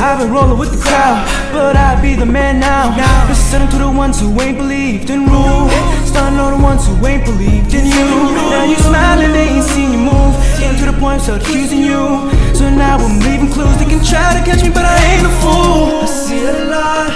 [0.05, 1.17] I've been rolling with the crowd,
[1.51, 2.85] but I be the man now.
[3.27, 5.69] Listening to the ones who ain't believed in rule.
[6.11, 8.07] Starting on the ones who ain't believed in you.
[8.53, 10.33] Now you smiling, they ain't seen you move.
[10.59, 12.31] Getting to the point, start accusing you.
[12.55, 13.77] So now I'm leaving clues.
[13.77, 16.01] They can try to catch me, but I ain't a fool.
[16.01, 17.11] I see a lot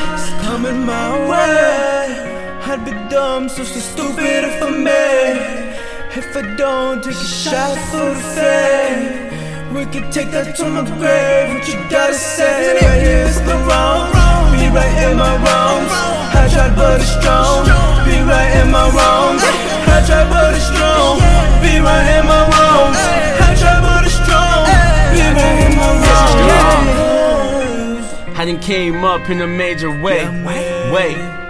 [0.45, 2.61] coming my way.
[2.69, 5.73] I'd be dumb, so so stupid if I may.
[6.15, 10.85] If I don't take a shot for the fame, we could take that to my
[10.85, 11.49] grave.
[11.51, 12.77] What you gotta say?
[12.77, 14.11] Right here is the wrong.
[14.53, 15.91] Be right in my wrongs.
[16.37, 17.65] I tried, but it's strong.
[18.05, 19.80] Be right in my wrongs.
[20.11, 21.19] I tried, but it's strong.
[21.61, 22.99] Be right in my wrongs.
[23.39, 24.67] I tried, but it's strong.
[25.15, 25.91] Be right in my
[27.95, 28.37] wrongs.
[28.37, 30.27] I done came up in a major way.
[30.91, 31.40] Wait.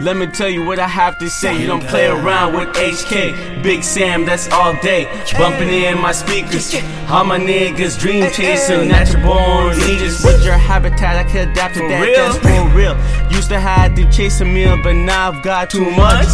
[0.00, 1.60] Let me tell you what I have to say.
[1.60, 3.64] You don't play around with HK.
[3.64, 5.06] Big Sam, that's all day.
[5.36, 6.72] Bumping in my speakers.
[7.10, 8.88] All my niggas dream chasing.
[8.88, 10.22] Natural born leaders.
[10.24, 12.14] With your habitat, I could adapt to that.
[12.14, 12.96] That's for real.
[13.32, 16.28] Used to have to chase a meal, but now I've got too much.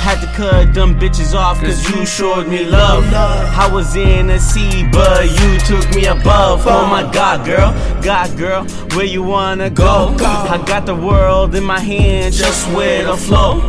[0.00, 3.04] Had to cut them bitches off, cause you showed me love.
[3.12, 6.64] I was in a sea, but you took me above.
[6.66, 7.70] Oh my god, girl.
[8.02, 8.64] God, girl,
[8.94, 10.16] where you wanna go?
[10.18, 13.60] I got the world in my hand, just with a flow.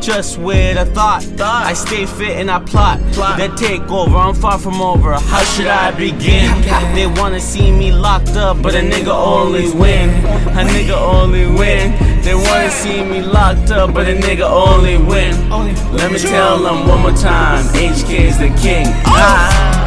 [0.00, 1.22] Just with a thought.
[1.22, 1.66] thought.
[1.66, 2.98] I stay fit and I plot.
[3.38, 5.12] That takeover, I'm far from over.
[5.14, 6.48] How should I begin?
[6.94, 10.10] They wanna see me locked up, but a nigga only win.
[10.60, 11.92] A nigga only win.
[12.22, 15.32] They wanna see me locked up, but a nigga only win.
[15.92, 18.86] Let me tell them one more time HK is the king.
[19.06, 19.80] Ah.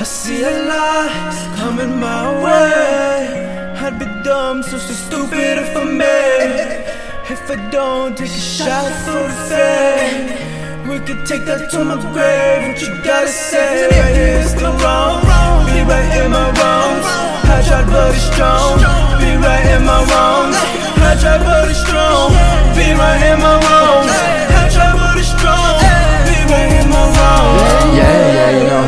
[0.00, 3.76] I see a lot coming my way.
[3.84, 6.69] I'd be dumb, so so stupid if I may.
[7.50, 11.98] If I don't take a shot for the fame, we could take that to my
[11.98, 12.62] grave.
[12.62, 13.90] What you gotta say?
[13.90, 15.18] Right here the wrong.
[15.66, 17.06] Be right in my wrongs.
[17.50, 18.78] I tried, but it's strong.
[19.18, 20.54] Be right in my wrongs.
[21.02, 22.30] I tried, but it's strong.
[22.78, 24.14] Be right in my wrongs.
[24.54, 25.74] I tried, but it's strong.
[26.30, 27.98] Be right in my wrongs.
[27.98, 28.79] Yeah, yeah, you know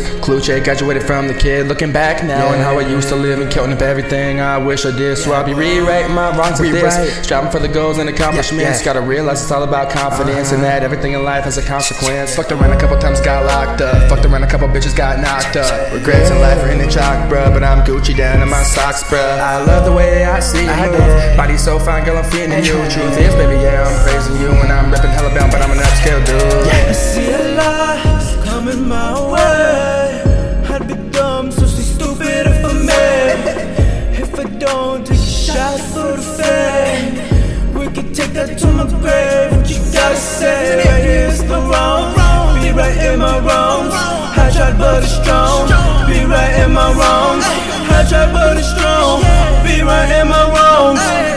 [0.00, 0.24] who it is.
[0.24, 1.66] Clue Gucci, graduated from the kid.
[1.66, 4.84] Looking back now and how I used to live and counting up everything I wish
[4.84, 5.16] I did.
[5.16, 7.24] So I'll be rewriting my wrongs with this.
[7.24, 8.80] Striving for the goals and accomplishments.
[8.80, 8.84] Yeah.
[8.84, 10.80] Gotta realize it's all about confidence and uh-huh.
[10.80, 12.36] that everything in life has a consequence.
[12.36, 14.08] Fucked around a couple times, got locked up.
[14.08, 15.92] Fucked around a couple bitches, got knocked up.
[15.92, 17.52] Regrets in life are in the chalk, bruh.
[17.52, 19.38] But I'm Gucci down in my socks, bruh.
[19.38, 21.36] I love the way I see you move.
[21.36, 22.76] Body so fine, girl, I'm feeling you.
[22.90, 24.48] Truth is, baby, yeah, I'm praising you.
[24.48, 26.66] And I'm repping hella bound, but I'm an upscale dude.
[26.66, 26.86] Yeah.
[26.88, 29.55] I see a lot coming my way.
[38.66, 39.52] Take my grave.
[39.56, 40.76] What you gotta say?
[40.76, 42.14] Right here's the wrong.
[42.60, 43.94] Be right in my wrongs.
[43.94, 45.68] I tried, but it's strong.
[46.06, 47.44] Be right in my wrongs.
[47.90, 49.22] I tried, but it's strong.
[49.64, 51.35] Be right in my wrongs.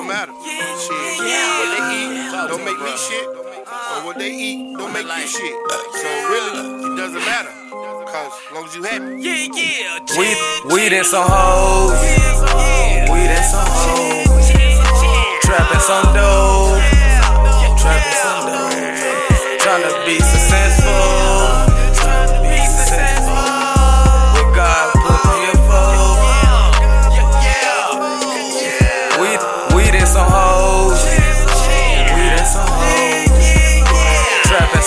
[0.00, 0.32] Don't matter.
[0.32, 3.26] Shit, what they eat don't make me shit.
[3.28, 5.54] Or what they eat don't make you shit.
[5.92, 7.52] So really, it doesn't matter.
[8.08, 9.20] Cause as long as you happy.
[9.20, 10.18] Yeah, yeah.
[10.18, 10.38] Weed,
[10.72, 11.92] weed and some hoes.
[13.12, 14.50] Weed and some hoes.
[15.44, 16.80] Trapping some dough.
[17.76, 19.58] Trapping some dough.
[19.60, 20.16] Trying to be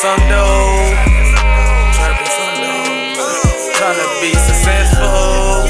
[0.03, 0.19] Some.
[0.19, 0.35] Trying
[3.95, 5.63] to be successful.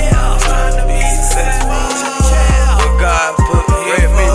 [2.79, 3.77] What God put me
[4.09, 4.33] for.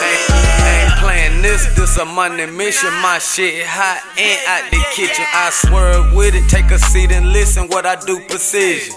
[0.00, 0.24] Ain't,
[0.64, 2.94] ain't playing this, this a money mission.
[3.02, 5.26] My shit hot and out the kitchen.
[5.34, 8.94] I swerve with it, take a seat and listen what I do precision.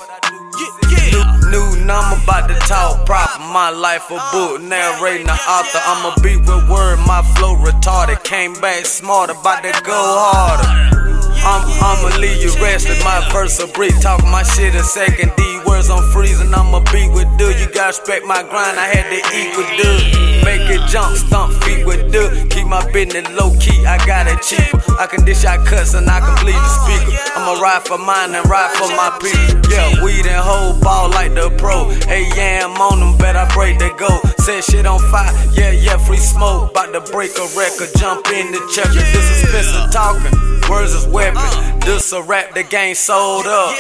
[1.52, 3.40] New number about to talk proper.
[3.40, 5.82] My life a book, narrating the author.
[5.84, 8.24] I'ma be with word, my flow retarded.
[8.24, 11.01] Came back smarter, about to go harder.
[11.44, 13.04] I'm, I'ma leave you restless.
[13.04, 15.32] My verse a brief, talk my shit a second.
[15.36, 17.50] D words I'm freezing, I'ma be with do.
[17.58, 20.22] You gotta respect my grind, I had to eat with do.
[20.46, 22.30] Make it jump, stomp feet with do.
[22.50, 24.82] Keep my business low key, I got it cheaper.
[25.00, 27.18] I can dish out cuts and I can bleed the speaker.
[27.36, 29.72] I'ma ride for mine and ride for my people.
[29.72, 31.90] Yeah, weed and whole ball like the pro.
[32.06, 34.22] Hey, yeah, I'm on them, bet I break the go.
[34.44, 36.74] Set shit on fire, yeah, yeah, free smoke.
[36.74, 38.94] Bout to break a record, jump in the checker.
[38.94, 40.52] This is Spencer talking.
[40.70, 41.38] Words is weapon.
[41.38, 41.78] Uh.
[41.86, 43.76] This a rap, the game sold up.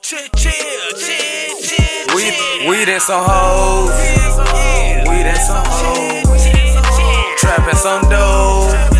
[0.00, 0.52] Chill, chill,
[0.96, 2.14] chill, chill.
[2.14, 3.90] Weed, weed and some hoes.
[5.08, 7.40] Weed and some hoes.
[7.40, 8.93] Trapping some dough.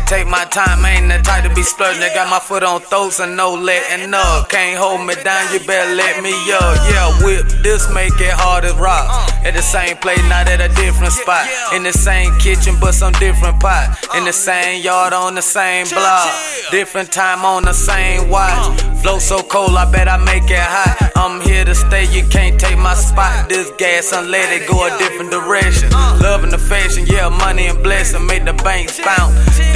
[0.00, 2.02] Take my time, ain't the type to be splurting.
[2.02, 4.48] I got my foot on throats and no letting up.
[4.48, 6.76] Can't hold me down, you better let me up.
[6.90, 9.08] Yeah, whip this, make it hard as rock.
[9.44, 11.46] At the same place, not at a different spot.
[11.74, 13.98] In the same kitchen, but some different pot.
[14.16, 16.32] In the same yard, on the same block.
[16.70, 18.80] Different time on the same watch.
[19.02, 21.12] Flow so cold, I bet I make it hot.
[21.16, 23.48] I'm here to stay, you can't take my spot.
[23.48, 25.90] This gas and let it go a different direction.
[26.24, 29.34] Love and affection, yeah, money and blessing, make the banks bounce.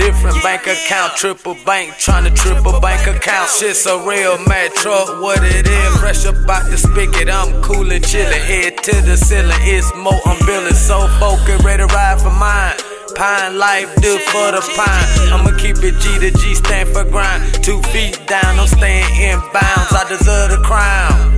[0.09, 3.51] Different bank account, triple bank, trying to triple bank account.
[3.51, 5.97] Shit's a real mad truck, what it is.
[5.99, 8.41] Fresh up the spigot, I'm cool and chillin'.
[8.41, 12.73] Head to the ceiling, it's more, I'm feeling so focused, ready to ride for mine.
[13.17, 15.29] Pine life, do for the pine.
[15.29, 17.45] I'ma keep it G to G, stand for grind.
[17.63, 19.93] Two feet down, I'm staying in bounds.
[19.93, 21.37] I deserve the crown.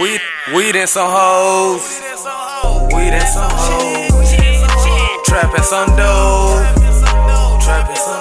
[0.00, 0.22] Weed,
[0.56, 2.00] weed and some hoes.
[2.96, 4.13] Weed and some hoes.
[5.24, 6.60] Trapping some dough.
[7.60, 8.13] Trapping some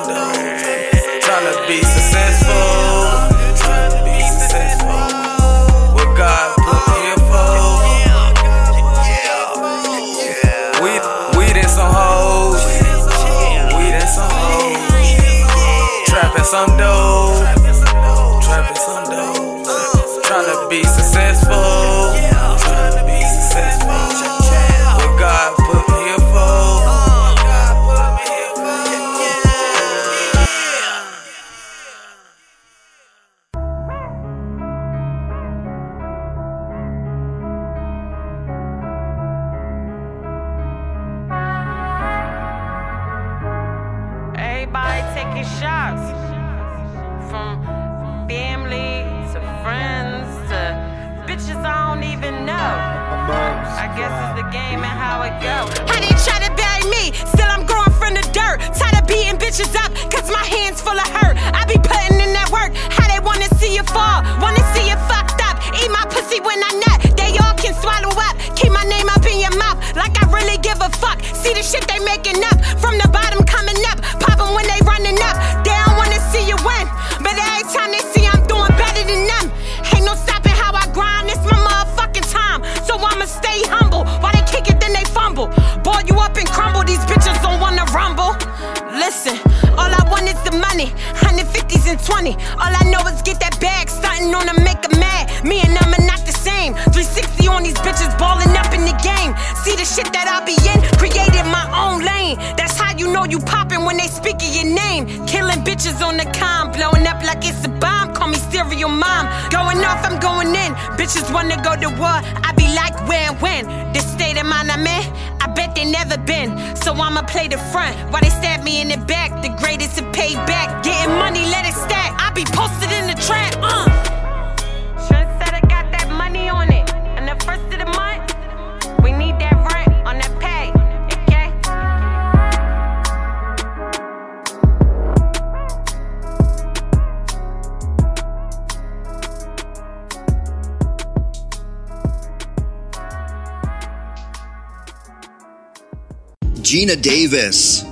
[146.83, 147.85] Gina Davis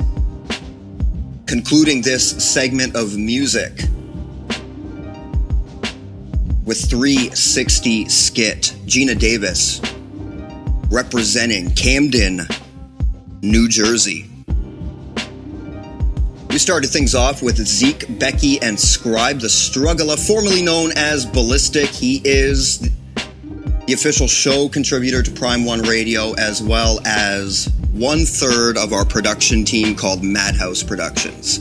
[1.45, 3.72] concluding this segment of music
[6.65, 8.76] with 360 skit.
[8.85, 9.80] Gina Davis
[10.89, 12.41] representing Camden,
[13.41, 14.30] New Jersey.
[16.49, 21.88] We started things off with Zeke, Becky, and Scribe, the struggler, formerly known as Ballistic.
[21.88, 22.80] He is
[23.88, 27.70] the official show contributor to Prime One Radio, as well as
[28.02, 31.60] one third of our production team called Madhouse Productions.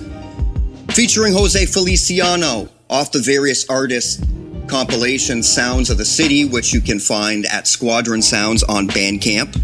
[0.88, 4.24] Featuring Jose Feliciano off the various artists
[4.66, 9.60] compilation Sounds of the City, which you can find at Squadron Sounds on Bandcamp.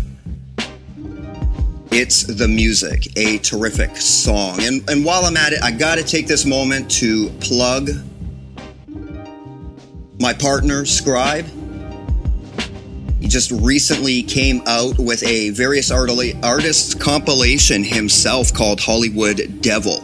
[1.93, 4.61] It's the music, a terrific song.
[4.61, 7.89] And, and while I'm at it, I gotta take this moment to plug
[10.20, 11.47] my partner, Scribe.
[13.36, 20.00] Just recently came out with a various artists compilation himself called Hollywood Devil.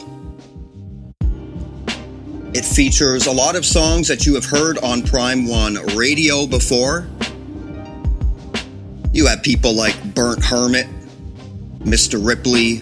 [2.52, 7.08] It features a lot of songs that you have heard on Prime One radio before.
[9.14, 10.86] You have people like Burnt Hermit,
[11.78, 12.22] Mr.
[12.22, 12.80] Ripley,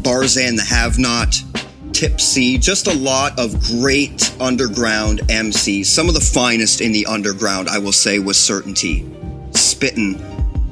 [0.00, 1.42] Barzan the Have Not,
[1.92, 5.86] Tipsy, just a lot of great underground MCs.
[5.86, 9.04] Some of the finest in the underground, I will say, with certainty
[9.76, 10.18] spitting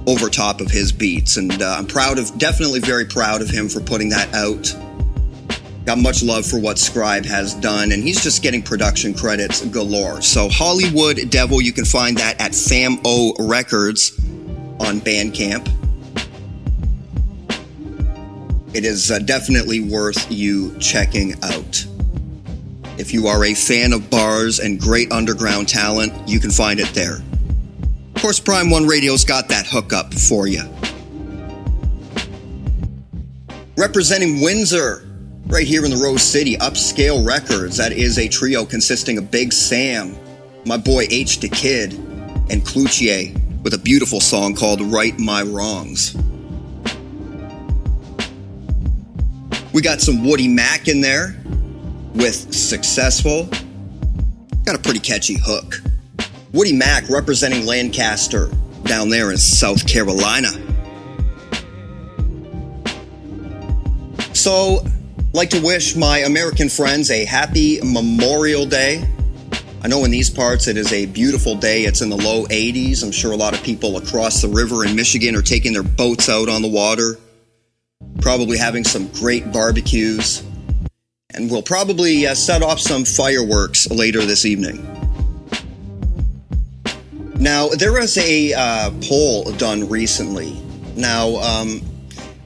[0.07, 1.37] over top of his beats.
[1.37, 4.75] And uh, I'm proud of, definitely very proud of him for putting that out.
[5.85, 10.23] Got much love for what Scribe has done, and he's just getting production credits galore.
[10.23, 14.19] So, Hollywood Devil, you can find that at FAMO Records
[14.81, 15.69] on Bandcamp.
[18.75, 21.87] It is uh, definitely worth you checking out.
[22.97, 26.89] If you are a fan of bars and great underground talent, you can find it
[26.95, 27.19] there.
[28.25, 30.63] Of course, Prime One Radio's got that hookup for you.
[33.77, 35.07] Representing Windsor,
[35.49, 37.77] right here in the Rose City, Upscale Records.
[37.77, 40.17] That is a trio consisting of Big Sam,
[40.65, 41.93] my boy H the Kid,
[42.49, 46.17] and Cluchier with a beautiful song called Right My Wrongs.
[49.75, 51.37] We got some Woody Mack in there
[52.15, 53.51] with Successful.
[54.65, 55.83] Got a pretty catchy hook.
[56.55, 58.49] Woody Mack representing Lancaster
[58.85, 60.51] down there in South Carolina.
[64.33, 64.87] So,
[65.33, 69.05] like to wish my American friends a happy Memorial Day.
[69.83, 71.87] I know in these parts it is a beautiful day.
[71.87, 73.03] It's in the low 80s.
[73.03, 76.29] I'm sure a lot of people across the river in Michigan are taking their boats
[76.29, 77.19] out on the water,
[78.21, 80.45] probably having some great barbecues,
[81.35, 85.04] and we'll probably uh, set off some fireworks later this evening.
[87.45, 90.59] Now, there was a uh, poll done recently.
[90.97, 91.83] Now, um,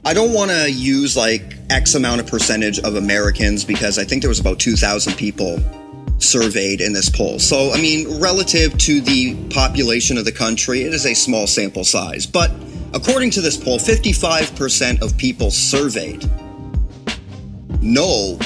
[0.03, 4.21] I don't want to use like X amount of percentage of Americans because I think
[4.21, 5.57] there was about 2,000 people
[6.17, 7.39] surveyed in this poll.
[7.39, 11.85] So, I mean, relative to the population of the country, it is a small sample
[11.85, 12.25] size.
[12.25, 12.51] But
[12.93, 16.29] according to this poll, 55% of people surveyed
[17.81, 18.37] know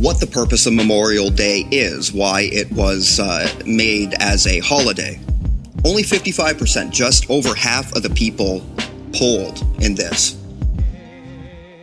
[0.00, 5.20] what the purpose of Memorial Day is, why it was uh, made as a holiday.
[5.84, 8.64] Only 55%, just over half of the people
[9.12, 10.38] polled in this.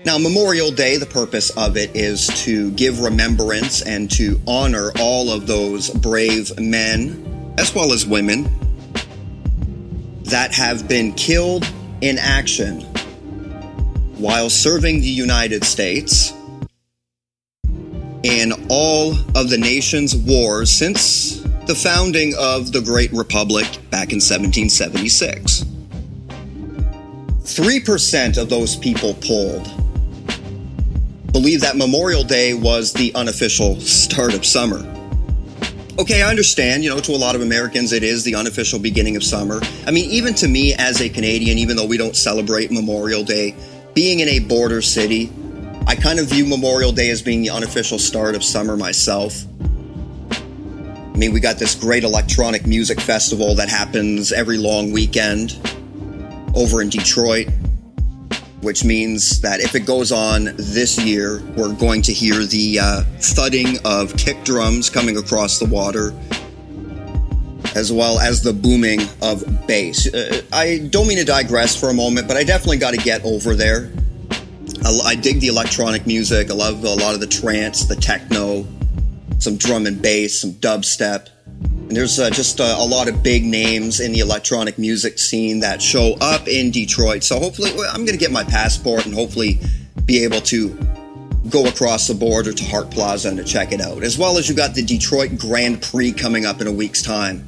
[0.03, 5.30] Now, Memorial Day, the purpose of it is to give remembrance and to honor all
[5.30, 8.49] of those brave men, as well as women,
[10.23, 11.72] that have been killed
[12.02, 12.81] in action
[14.18, 16.34] while serving the United States
[18.23, 24.18] in all of the nation's wars since the founding of the Great Republic back in
[24.18, 25.65] 1776.
[27.44, 29.69] 3% of those people polled
[31.31, 34.80] believe that Memorial Day was the unofficial start of summer.
[35.99, 39.15] Okay, I understand, you know, to a lot of Americans, it is the unofficial beginning
[39.15, 39.60] of summer.
[39.85, 43.56] I mean, even to me as a Canadian, even though we don't celebrate Memorial Day,
[43.94, 45.31] being in a border city,
[45.88, 49.45] I kind of view Memorial Day as being the unofficial start of summer myself.
[50.30, 55.57] I mean, we got this great electronic music festival that happens every long weekend
[56.53, 57.47] over in Detroit,
[58.59, 63.03] which means that if it goes on this year, we're going to hear the uh,
[63.22, 66.14] thudding of kick drums coming across the water,
[67.76, 70.14] as well as the booming of bass.
[70.14, 73.23] Uh, I don't mean to digress for a moment, but I definitely got to get
[73.23, 73.89] over there.
[74.84, 76.49] I, I dig the electronic music.
[76.49, 78.66] I love a lot of the trance, the techno,
[79.40, 81.30] some drum and bass, some dubstep.
[81.45, 85.62] And there's uh, just uh, a lot of big names in the electronic music scene
[85.62, 87.24] that show up in Detroit.
[87.24, 89.60] So hopefully, I'm going to get my passport and hopefully
[90.06, 90.70] be able to
[91.49, 94.04] go across the border to Hart Plaza and to check it out.
[94.04, 97.44] As well as you got the Detroit Grand Prix coming up in a week's time.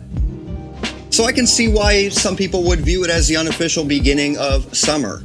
[1.09, 4.75] So I can see why some people would view it as the unofficial beginning of
[4.75, 5.23] summer.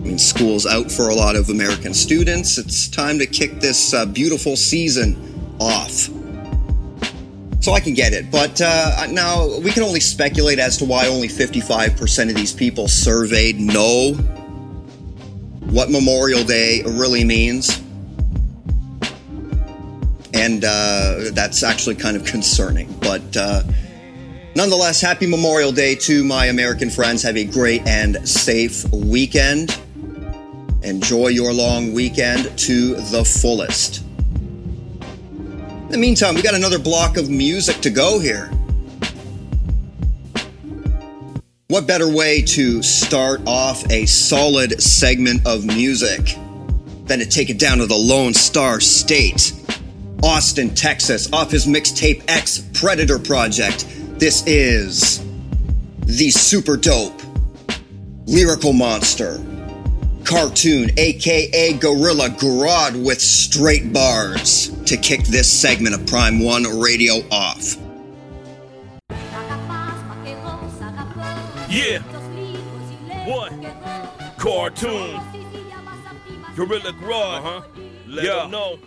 [0.00, 2.56] Mean, school's out for a lot of American students.
[2.56, 5.16] It's time to kick this uh, beautiful season
[5.58, 6.08] off.
[7.60, 8.30] So I can get it.
[8.30, 12.86] But uh, now we can only speculate as to why only 55% of these people
[12.86, 14.14] surveyed know
[15.70, 17.82] what Memorial Day really means.
[20.32, 22.90] And uh, that's actually kind of concerning.
[23.00, 23.64] But uh,
[24.54, 27.22] nonetheless, happy Memorial Day to my American friends.
[27.24, 29.78] Have a great and safe weekend.
[30.82, 34.02] Enjoy your long weekend to the fullest.
[35.02, 38.50] In the meantime, we got another block of music to go here.
[41.66, 46.36] What better way to start off a solid segment of music
[47.06, 49.52] than to take it down to the Lone Star State,
[50.22, 53.86] Austin, Texas, off his mixtape X Predator Project.
[54.18, 55.24] This is
[56.00, 57.20] the super dope
[58.26, 59.38] lyrical monster
[60.28, 67.14] cartoon, aka Gorilla Grodd with straight bars to kick this segment of Prime One Radio
[67.30, 67.76] off.
[71.70, 72.00] Yeah.
[73.26, 73.52] What?
[74.36, 75.18] Cartoon.
[76.54, 77.38] Gorilla Grodd.
[77.38, 77.60] Uh-huh.
[78.06, 78.34] Let Yeah.
[78.34, 78.78] them know.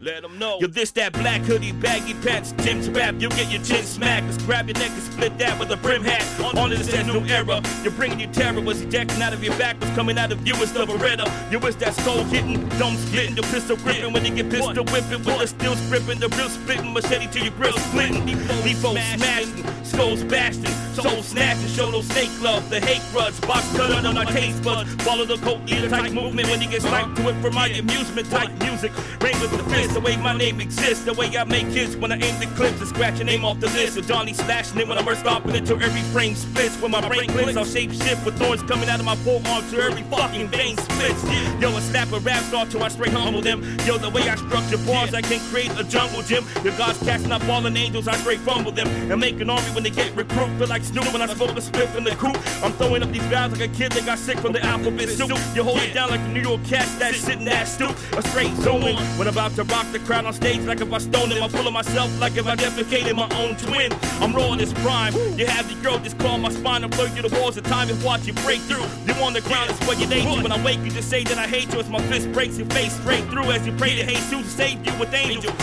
[0.00, 0.58] Let them know.
[0.60, 3.16] Yo, this that black hoodie, baggy pants, Tim's rap.
[3.18, 4.26] You'll get your chin smacked.
[4.26, 6.22] Let's grab your neck and split that with a brim hat.
[6.40, 7.60] On, on this says new era.
[7.82, 8.60] You're bringing you terror.
[8.60, 9.80] Was ejecting out of your back.
[9.80, 11.26] Was coming out of you as the Beretta.
[11.50, 14.12] You wish that skull hitting, dome splitting, your pistol gripping.
[14.12, 17.54] When you get pistol whipping, with the steel scripping, the real spitting, machete to your
[17.54, 18.22] grill splitting.
[18.62, 21.68] Defo smashing, skulls bashing, soul snatching.
[21.68, 23.40] Show no snake love, the hate grudge.
[23.40, 24.94] Box cut on my taste buds.
[25.02, 28.30] Follow the code leader type movement when you get sniped to it for my amusement
[28.30, 28.92] type music.
[29.20, 32.12] Ring with the fist, the way my name exists, the way I make hits when
[32.12, 33.94] I aim the clips and scratch your name off the list.
[33.94, 36.80] So Johnny slashing it when I burst it until every frame splits.
[36.80, 39.80] When my brain clicks, I'll shape shift with thorns coming out of my forearm to
[39.80, 41.22] every fucking vein splits.
[41.60, 43.62] Yo, I slap a rap star till I straight humble them.
[43.86, 46.44] Yo, the way I structure bars, I can create a jungle gym.
[46.64, 48.88] Your gods casting up fallen angels, I straight fumble them.
[49.10, 50.48] And make an army when they get recruit.
[50.58, 52.36] Feel like Snoop when I smoke a spliff in the coop.
[52.62, 55.30] I'm throwing up these guys like a kid that got sick from the alphabet soup.
[55.54, 57.96] You hold it down like the New York cats that sit in that stoop.
[58.16, 60.98] A straight zooming when I'm about to rock the crowd on stage like if I
[60.98, 61.42] stoned him.
[61.42, 63.92] I'm full of myself like if I defecated my own twin.
[64.20, 65.14] I'm raw this prime.
[65.38, 67.88] You have the girl just call my spine and float through the walls of time
[67.88, 68.84] and watch you break through.
[69.06, 70.42] You on the ground, it's what you danger.
[70.42, 72.66] When I wake, you just say that I hate you as my fist breaks your
[72.68, 75.54] face straight through as you pray to Jesus to save you with angels.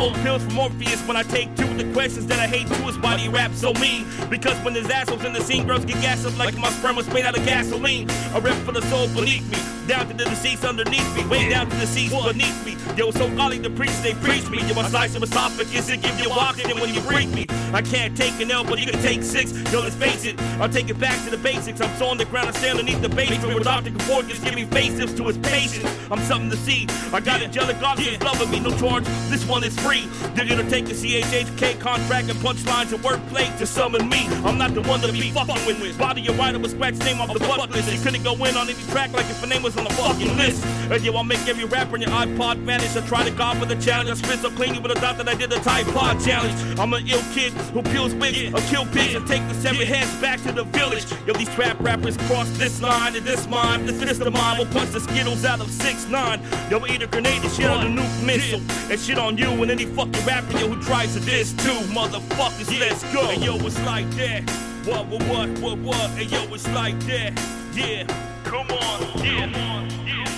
[0.00, 1.66] Old pills from Morpheus when I take two.
[1.76, 4.06] The questions that I hate too is why do you rap so mean?
[4.30, 7.08] Because when there's assholes in the scene, girls get gassed up like my sperm was
[7.12, 8.08] made out of gasoline.
[8.34, 9.58] A rip for the soul beneath me,
[9.88, 12.76] down to the deceased underneath me, way down to the deceased beneath me.
[12.96, 13.28] Yo, so
[13.58, 14.58] the priests, they preach me.
[14.68, 17.46] Yo, I slice your esophagus and give you oxygen when you breathe me.
[17.72, 19.52] I can't take an L, but you can take six.
[19.72, 21.80] Yo, let's face it, I'll take it back to the basics.
[21.80, 23.66] I'm so on the ground, I stand underneath the basement with.
[23.66, 25.88] Kapoor just giving facelifts to his patients.
[26.10, 26.86] I'm something to see.
[27.12, 29.04] I got angelic officers loving me, no charge.
[29.28, 30.06] This one is free.
[30.34, 34.26] They're gonna take a CHHK contract and punchlines and wordplay to summon me.
[34.44, 35.98] I'm not the one to be fucking with.
[35.98, 37.92] Body your writer with scratch name off the bucket list.
[37.92, 40.36] You couldn't go in on any track like if a name was on the fucking
[40.36, 40.64] list.
[40.90, 42.96] And yo, I'll make every rapper in your iPod vanish.
[42.96, 44.10] I try to God for the challenge.
[44.10, 46.78] I spit so clean you would have thought that I did the Tide Pod challenge.
[46.78, 50.14] I'm an ill kid who peels wigs or kill pigs and take the seven heads
[50.20, 51.06] back to the village.
[51.26, 53.86] Yo, these trap rappers cross this line and this mine.
[53.86, 57.06] This fist of mine will punch the skittles out of 6 9 Yo, eat a
[57.06, 58.60] grenade and shit on a nuke missile.
[58.90, 61.80] And shit on you and any fucking rapper yo who tries to diss too.
[61.96, 63.30] Motherfuckers, let's go.
[63.30, 64.50] And yo, it's like that.
[64.84, 66.10] What, what, what, what, what?
[66.10, 67.32] And yo, it's like that.
[67.72, 68.04] Yeah.
[68.44, 69.50] Come on, yeah.
[69.50, 69.80] Come on.
[70.04, 70.29] These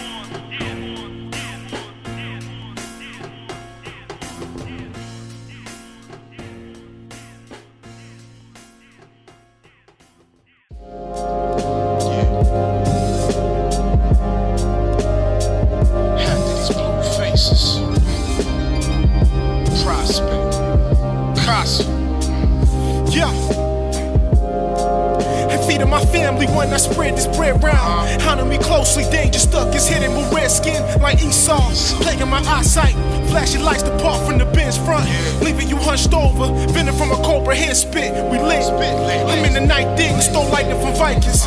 [26.12, 28.22] family when I spread this bread round.
[28.22, 31.72] Hunting me closely, danger stuck is hidden with red skin like Esau.
[32.02, 32.94] Plaguing my eyesight,
[33.30, 35.08] flashing lights depart from the bench front.
[35.42, 38.12] Leaving you hunched over, venting from a cobra head spit.
[38.30, 38.62] We lit.
[38.62, 41.46] I'm in the night digging, stole lightning from Vikings.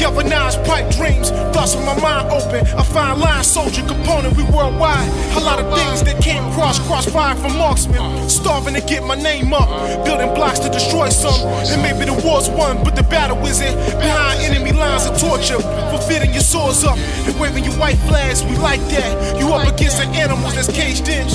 [0.00, 2.66] Galvanized pipe dreams, thoughts with my mind open.
[2.76, 5.08] A fine line soldier component, we worldwide.
[5.36, 8.28] A lot of things that came cross, crossfire from marksmen.
[8.28, 9.68] Starving to get my name up,
[10.04, 11.40] building blocks to destroy some.
[11.70, 13.76] And maybe the war's won, but the battle isn't.
[14.06, 15.58] Behind enemy lines of torture,
[15.90, 16.96] for fitting your swords up
[17.26, 18.44] and waving your white flags.
[18.44, 19.38] We like that.
[19.38, 21.26] You up against the animals that's caged in.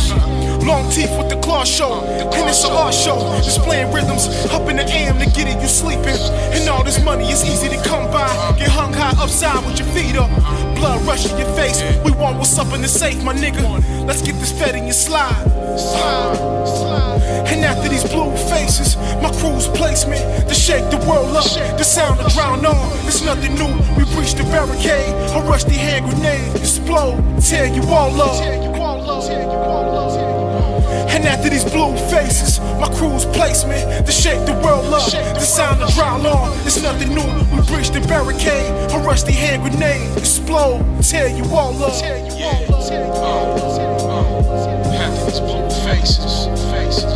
[0.65, 3.17] Long teeth with the claw show, and it's an art show.
[3.43, 6.15] Displaying rhythms up in the AM to get it, you sleeping.
[6.55, 8.29] And all this money is easy to come by.
[8.57, 10.29] Get hung high upside with your feet up.
[10.75, 11.83] Blood rushing your face.
[12.05, 14.05] We want what's up in the safe, my nigga.
[14.07, 15.43] Let's get this fed in your slide.
[15.77, 17.20] Slide, slide.
[17.51, 21.45] And after these blue faces, my crew's placement to shake the world up.
[21.77, 23.07] The sound to drown on.
[23.07, 23.73] It's nothing new.
[23.97, 25.13] We breach the barricade.
[25.35, 26.55] A rusty hand grenade.
[26.55, 27.21] Explode.
[27.41, 28.41] Tear you all up.
[31.13, 35.11] And after these blue faces, my crew's placement to shake the world up.
[35.11, 36.51] The sound to drown on.
[36.65, 37.29] It's nothing new.
[37.55, 38.71] We breach the barricade.
[38.91, 40.17] A rusty hand grenade.
[40.17, 40.83] Explode.
[41.03, 41.93] Tear you all up.
[44.93, 46.47] After these blue faces.
[46.71, 47.10] Faces.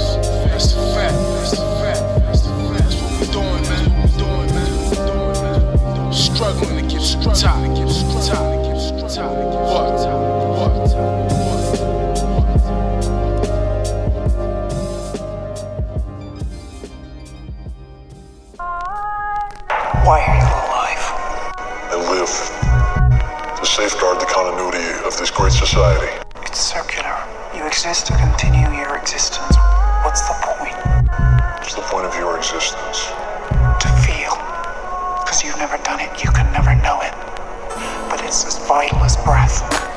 [7.05, 8.41] Struggling to to the top.
[8.49, 8.89] To get to the.
[8.89, 9.21] To get to.
[9.69, 9.93] What?
[10.57, 10.73] What?
[20.03, 21.03] Why are you alive?
[21.91, 22.33] I live
[23.59, 26.11] to safeguard the continuity of this great society.
[26.41, 27.17] It's circular.
[27.55, 29.55] You exist to continue your existence.
[30.03, 30.75] What's the point?
[31.59, 33.24] What's the point of your existence?
[35.67, 37.11] Never done it, you can never know it.
[38.07, 39.94] But it's as vital as breath.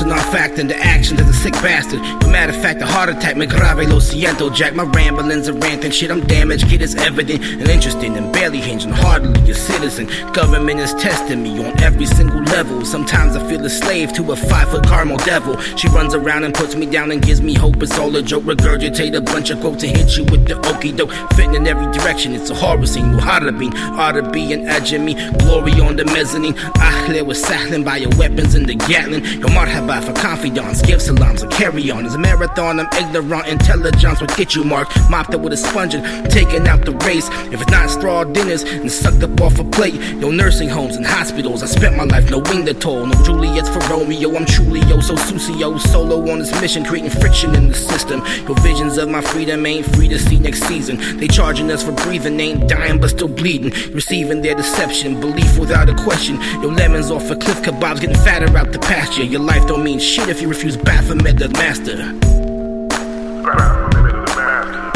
[0.00, 2.00] Your consequences not factoring the actions of the sick bastard.
[2.20, 4.74] But matter of fact, a heart attack, me grave lo siento, Jack.
[4.74, 8.90] My ramblings are ranting, shit, I'm damaged, kid is evident and interesting and barely hinging,
[8.90, 10.06] hardly a citizen.
[10.32, 12.84] Government is testing me on every single level.
[12.84, 15.58] Sometimes I feel a slave to a five foot caramel devil.
[15.76, 17.82] She runs around and puts me down and gives me hope.
[17.82, 18.44] It's all a joke.
[18.44, 21.12] Regurgitate a bunch of quotes and hit you with the okie doke.
[21.34, 23.12] Fitting in every direction, it's a horror scene.
[23.12, 23.72] Muharabin
[24.52, 25.14] an edge of me.
[25.38, 26.54] Glory on the mezzanine.
[26.54, 29.22] Ahle was sahling by your weapons in the Gatlin.
[29.82, 30.82] Marhaba for confidants.
[30.82, 32.06] Give salams or carry on.
[32.06, 32.80] It's a marathon.
[32.80, 33.48] I'm ignorant.
[33.48, 34.98] Intelligence will get you marked.
[35.10, 37.28] Mopped up with a sponge and taking out the race.
[37.52, 39.94] If it's not straw dinners and sucked up off a plate.
[39.94, 41.62] Yo, nursing homes and hospitals.
[41.62, 43.06] I spent my life knowing the toll.
[43.06, 44.34] No Juliet's for Romeo.
[44.36, 45.78] I'm truly yo, so Susio.
[45.80, 48.22] Solo on this mission, creating friction in the system.
[48.46, 51.18] Your visions of my freedom ain't free to see next season.
[51.18, 53.70] They charging us for breathing, ain't dying but still bleeding.
[53.92, 56.40] Receiving their deception, belief without a question.
[56.62, 59.24] Your lemons off a cliff kebabs, getting fatter out the pasture.
[59.24, 61.98] Your life don't mean shit if you refuse Baphomet the master.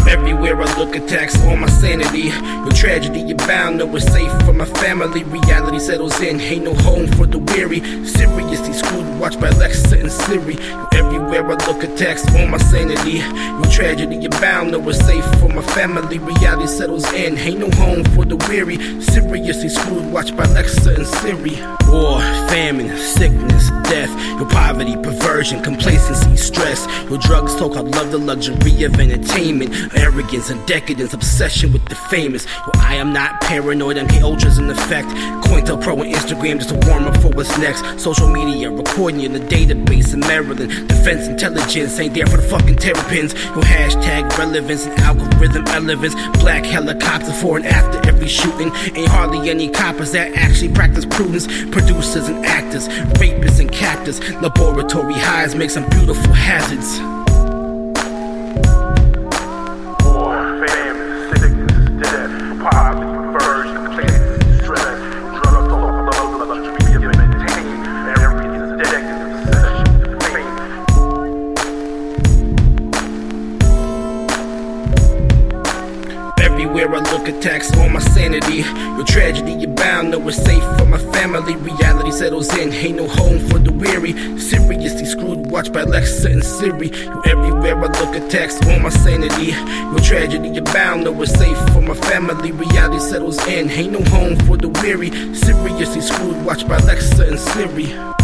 [0.09, 2.29] Everywhere I look, attacks on my sanity.
[2.29, 5.25] Your tragedy, you're bound, no, it's safe for my family.
[5.25, 7.81] Reality settles in, ain't no home for the weary.
[8.07, 10.57] Seriously screwed, watched by Alexa and Siri.
[10.93, 13.19] Everywhere Everywhere I look, attacks on my sanity.
[13.19, 16.20] No tragedy abound, no it's safe for my family.
[16.20, 18.77] Reality settles in, ain't no home for the weary.
[19.03, 21.57] Seriously screwed, watched by Lexa and Siri.
[21.90, 24.11] War, famine, sickness, death.
[24.39, 26.86] Your poverty, perversion, complacency, stress.
[27.11, 29.97] Your drugs, talk, I love the luxury of entertainment.
[29.97, 32.44] Arrogance and decadence, obsession with the famous.
[32.44, 35.09] Yo, I am not paranoid, MK Ultra's in effect.
[35.47, 38.01] COINTELPRO and Instagram just a warm up for what's next.
[38.01, 40.89] Social media recording in the database in Maryland.
[40.89, 43.35] Defense intelligence ain't there for the fucking terrapins.
[43.35, 46.15] Your hashtag relevance and algorithm relevance.
[46.39, 48.71] Black helicopter for and after every shooting.
[48.95, 51.47] Ain't hardly any coppers that actually practice prudence.
[51.71, 52.89] Producers and actors,
[53.19, 54.21] rapists and captors.
[54.43, 57.26] Laboratory highs make some beautiful hazards.
[77.47, 78.64] Attacks on my sanity.
[78.97, 81.55] Your tragedy abound, no it's safe for my family.
[81.55, 84.14] Reality settles in, ain't no home for the weary.
[84.36, 86.89] Seriously screwed, watched by Lexa and Siri.
[86.89, 89.52] Yo, everywhere I look, attacks on my sanity.
[89.52, 92.51] Your tragedy abound, no it's safe for my family.
[92.51, 95.10] Reality settles in, ain't no home for the weary.
[95.36, 98.16] Seriously screwed, watched by Lexa and Siri.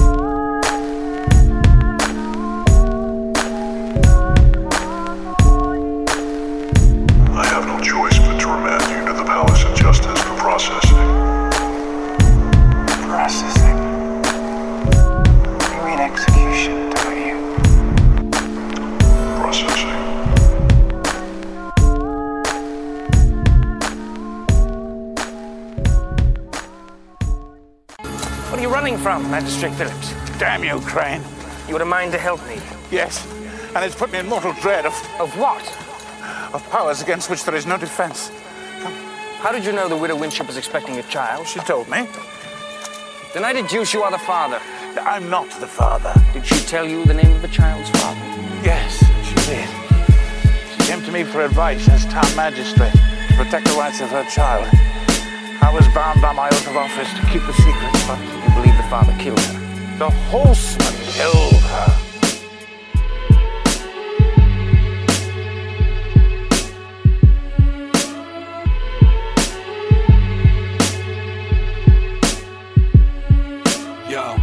[29.63, 30.39] Magistrate Philipse?
[30.41, 31.23] Damn you, Crane.
[31.69, 32.61] You would a mind to help me.
[32.91, 33.25] Yes,
[33.77, 34.93] and it's put me in mortal dread of.
[35.21, 35.63] Of what?
[36.53, 38.33] Of powers against which there is no defense.
[39.39, 41.47] How did you know the widow Winship was expecting a child?
[41.47, 42.09] She told me.
[43.35, 44.61] Then I deduce you are the father.
[45.01, 46.13] I'm not the father.
[46.33, 48.21] Did she tell you the name of the child's father?
[48.65, 48.99] Yes,
[49.29, 49.69] she did.
[50.73, 54.25] She came to me for advice as town magistrate to protect the rights of her
[54.25, 54.67] child.
[55.63, 58.89] I was bound by my oath of office to keep the secret, but believe the
[58.89, 59.99] father killed her?
[59.99, 61.99] the horseman killed her.
[74.09, 74.37] Yo,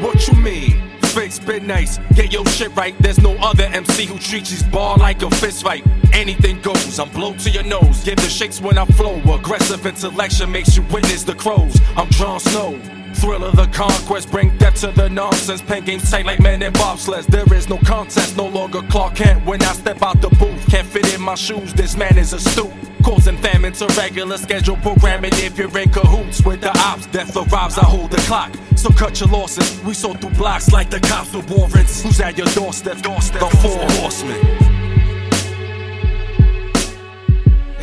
[0.00, 0.80] what you mean?
[1.02, 2.96] Fake spit nice, get your shit right.
[2.98, 5.84] There's no other MC who treats his ball like a fist fight.
[6.12, 8.04] Anything goes, I'm blow to your nose.
[8.04, 9.20] Give the shakes when I flow.
[9.32, 11.80] Aggressive intellection makes you witness the crows.
[11.96, 13.03] I'm Jon Snow.
[13.14, 15.62] Thrill of the conquest, bring depth to the nonsense.
[15.62, 17.26] Pen games tight like men in bobsleds.
[17.26, 19.46] There is no contest, no longer Clark Kent.
[19.46, 21.72] When I step out the booth, can't fit in my shoes.
[21.72, 22.72] This man is astute.
[23.02, 25.32] Causing famine to regular schedule programming.
[25.34, 28.52] If you're in cahoots with the ops, death arrives, I hold the clock.
[28.76, 29.82] So cut your losses.
[29.84, 32.02] We sold through blocks like the cops with warrants.
[32.02, 32.98] Who's at your doorstep?
[33.02, 34.40] doorstep the four horsemen.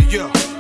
[0.10, 0.51] Yeah.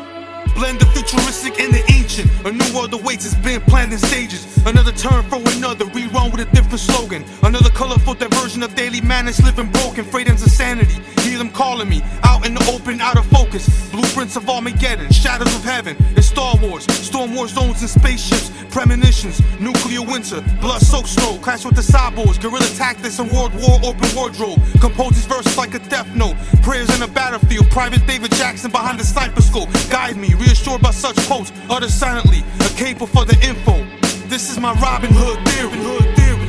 [0.61, 2.29] Blend the futuristic and the ancient.
[2.45, 4.45] A new world awaits, it's been planned in stages.
[4.67, 7.25] Another turn for another, rerun with a different slogan.
[7.41, 11.01] Another colorful diversion of daily madness, living broken, freedom's insanity.
[11.21, 13.89] Hear them calling me, out in the open, out of focus.
[13.89, 15.95] Blueprints of Armageddon, shadows of heaven.
[16.15, 21.65] It's Star Wars, storm war zones and spaceships, premonitions, nuclear winter, blood soaked snow, clash
[21.65, 24.59] with the cyborgs, guerrilla tactics and world war open wardrobe.
[24.79, 27.67] Compose these verses like a death note, prayers in a battlefield.
[27.71, 32.44] Private David Jackson behind the sniper scope, guide me, reassured by such quotes, uttered silently,
[32.60, 33.86] a cable for the info.
[34.28, 35.40] This is my Robin Hood.
[35.48, 36.48] Hood theory.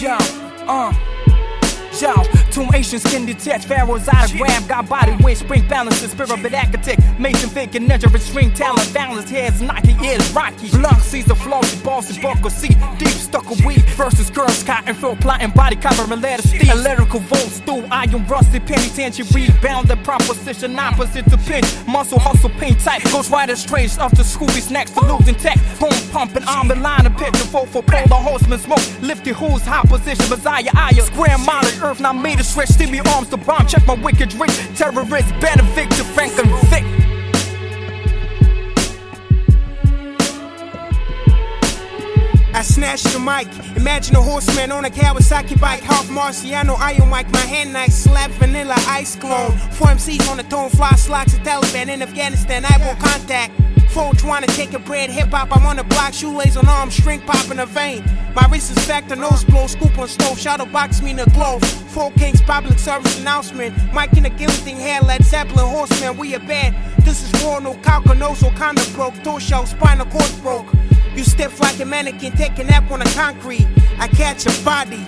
[0.00, 0.16] Yo,
[0.66, 0.92] uh.
[2.00, 6.08] Yo, two Asian skin detached, pharaohs out of grab, got body weight, spring balance, the
[6.08, 10.26] spirit of an architect, Mason Vick and Ninja with string talent, balance heads, Nike ears,
[10.32, 14.30] Rocky, Blunt sees the flaws, the balls, bossy, buckle seat, deep stuck a weed, versus
[14.30, 18.58] girl, Scott and Phil plotting, body cover and letter steep, electrical volt, stool, iron rusty,
[18.58, 24.12] penitentiary, rebound, the proposition, opposite to pitch, muscle hustle, paint tight, Ghost Rider strange, up
[24.12, 27.82] to Scooby's next to losing tech, boom pumping, arm the line, a picture, vote for
[27.82, 32.40] pole, the horseman smoke, lifted who's high position, Messiah, Aya, square molly, earth, not made
[32.46, 36.50] to stretch, Stevie arms to bomb, check my wicked rich, terrorist, benefit to Frank and
[36.68, 36.84] Vic.
[42.54, 43.48] I snatched the mic.
[43.76, 45.82] Imagine a horseman on a Kawasaki bike.
[45.82, 47.30] Half Marciano, iron mic.
[47.30, 49.52] My hand knife slap vanilla ice clone.
[49.72, 52.64] Four MCs on the tone, fly slocks, a Taliban in Afghanistan.
[52.64, 53.52] Eyeball contact.
[53.96, 55.56] Folks wanna take a bread, hip hop.
[55.56, 58.04] I'm on the block, shoelace on arm, string pop a vein.
[58.34, 61.58] My wrist is factor, nose blow, scoop on stove, shadow box me in the glow.
[61.94, 63.74] Four Kings public service announcement.
[63.94, 66.76] Mike in the guillotine hair, Led Zeppelin, horseman, we a band.
[67.06, 69.14] This is war, no calca, no so kinda broke.
[69.24, 70.66] Torso, spinal cord broke.
[71.14, 73.66] You stiff like a mannequin, take a nap on the concrete.
[73.98, 75.06] I catch a body,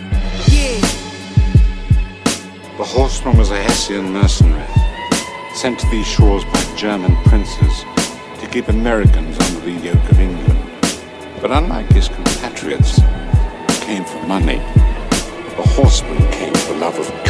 [0.49, 0.81] yeah.
[2.79, 4.65] The horseman was a Hessian mercenary,
[5.53, 7.85] sent to these shores by German princes
[8.49, 10.59] to keep Americans under the yoke of England.
[11.41, 17.28] But unlike his compatriots, who came for money, the horseman came for love of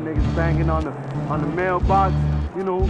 [0.00, 0.90] know, niggas banging on the
[1.28, 2.14] on the mailbox,
[2.56, 2.80] you know,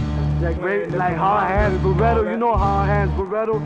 [0.41, 0.57] like
[0.91, 3.59] like Hard Hands Barretto, you know Hard Hands Barretto.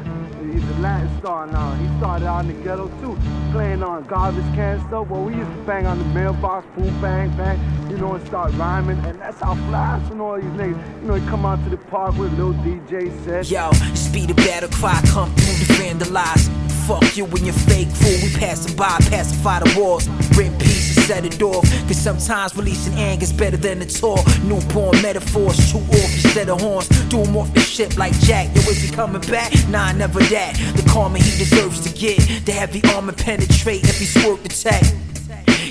[0.51, 1.73] He's a Latin star now.
[1.75, 3.17] He started out in the ghetto too,
[3.51, 5.07] playing on garbage can stuff.
[5.09, 7.59] Well, we used to bang on the mailbox, boom, bang, bang,
[7.91, 8.97] you know, and start rhyming.
[9.05, 11.77] And that's how flash and all these niggas, you know, they come out to the
[11.77, 13.51] park with little DJ set.
[13.51, 16.49] Yo, speed of battle cry come through to vandalize.
[16.87, 20.07] Fuck you and your fake fool, we passing by, pacify the walls.
[20.37, 21.63] Rip pieces, set it off.
[21.87, 24.25] Cause sometimes releasing anger's better than a talk.
[24.43, 26.87] Newborn metaphors, shoot off instead of horns.
[27.09, 28.47] Do him off the ship like Jack.
[28.55, 29.51] Yo, is he coming back?
[29.69, 30.55] Nah, never that.
[30.75, 32.19] The karma he deserves to get.
[32.45, 34.83] The heavy armor penetrate if he swerve the tech.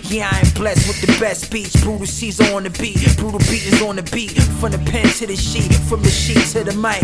[0.09, 1.83] Yeah, I ain't blessed with the best beats.
[1.83, 4.31] Brutal Caesar on the beat, brutal beat is on the beat.
[4.61, 7.03] From the pen to the sheet, from the sheet to the mic.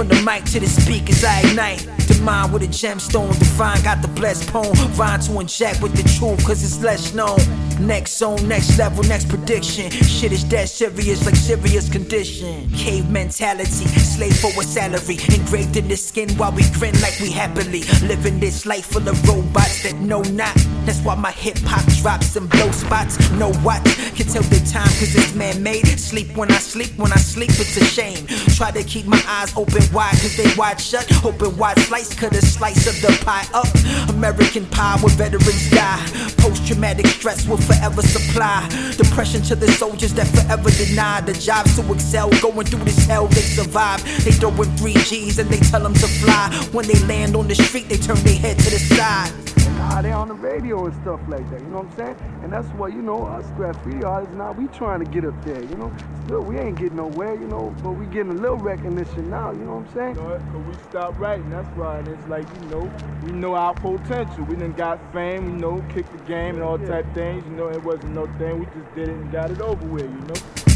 [0.00, 1.86] From the mic to the speakers, I ignite.
[2.08, 4.74] The mind with a gemstone, divine, got the blessed poem.
[4.96, 7.38] Rhyme to inject with the truth, cause it's less known.
[7.78, 9.90] Next zone, next level, next prediction.
[9.90, 12.70] Shit is dead serious, like serious condition.
[12.70, 15.18] Cave mentality, slave for a salary.
[15.34, 17.82] Engraved in the skin while we grin like we happily.
[18.02, 20.54] Living this life full of robots that know not.
[20.86, 23.18] That's why my hip hop drops and blow spots.
[23.32, 23.84] Know what?
[24.16, 25.86] Can tell the time cause it's man made.
[25.86, 28.26] Sleep when I sleep, when I sleep, it's a shame.
[28.56, 31.06] Try to keep my eyes open wide cause they wide shut.
[31.24, 33.68] Open wide slice, cut a slice of the pie up.
[34.10, 36.02] American pie where veterans die.
[36.38, 38.68] Post traumatic stress will forever supply.
[38.96, 42.30] Depression to the soldiers that forever deny the jobs to excel.
[42.40, 44.02] Going through this hell, they survive.
[44.24, 46.50] They throw in three G's and they tell them to fly.
[46.72, 49.59] When they land on the street, they turn their head to the side.
[49.90, 52.40] Nah, they on the radio and stuff like that, you know what I'm saying?
[52.44, 55.60] And that's what, you know, us graffiti artists now, we trying to get up there,
[55.60, 55.92] you know?
[56.26, 59.64] Still, we ain't getting nowhere, you know, but we getting a little recognition now, you
[59.64, 60.14] know what I'm saying?
[60.14, 61.98] You know, cause we stopped writing, that's why.
[61.98, 62.92] And it's like, you know,
[63.24, 64.44] we know our potential.
[64.44, 66.86] We done got fame, we know, kick the game and all yeah.
[66.86, 68.60] type things, you know, it wasn't no thing.
[68.60, 70.69] We just did it and got it over with, you know?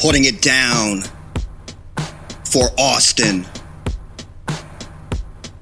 [0.00, 1.02] Putting it down
[2.44, 3.44] for Austin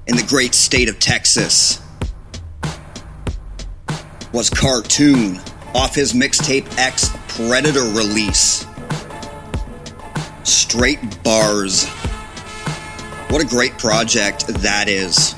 [0.07, 1.81] in the great state of Texas
[4.31, 5.41] was Cartoon
[5.75, 8.65] off his mixtape X Predator release.
[10.43, 11.85] Straight bars.
[13.29, 15.35] What a great project that is.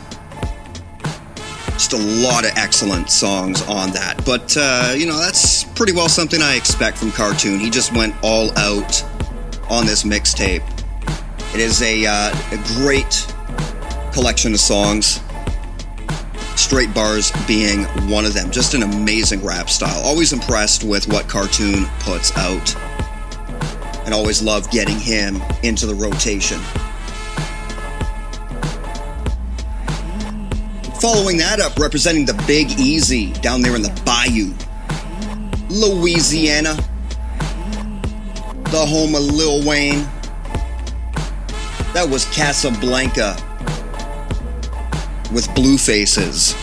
[1.91, 4.23] Just a lot of excellent songs on that.
[4.25, 7.59] But, uh, you know, that's pretty well something I expect from Cartoon.
[7.59, 9.03] He just went all out
[9.69, 10.63] on this mixtape.
[11.53, 13.27] It is a, uh, a great
[14.13, 15.19] collection of songs.
[16.55, 18.51] Straight Bars being one of them.
[18.51, 20.01] Just an amazing rap style.
[20.01, 22.73] Always impressed with what Cartoon puts out.
[24.05, 26.61] And always love getting him into the rotation.
[31.01, 34.53] Following that up, representing the Big Easy down there in the Bayou,
[35.67, 36.75] Louisiana,
[38.65, 40.07] the home of Lil Wayne.
[41.95, 43.35] That was Casablanca
[45.33, 46.53] with Blue Faces.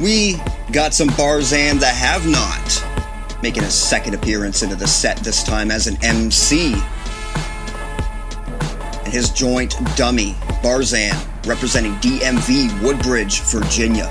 [0.00, 0.42] We
[0.72, 5.70] got some Barzan the Have Not making a second appearance into the set this time
[5.70, 6.74] as an MC
[9.04, 11.14] and his joint Dummy, Barzan,
[11.46, 14.08] representing DMV, Woodbridge, Virginia.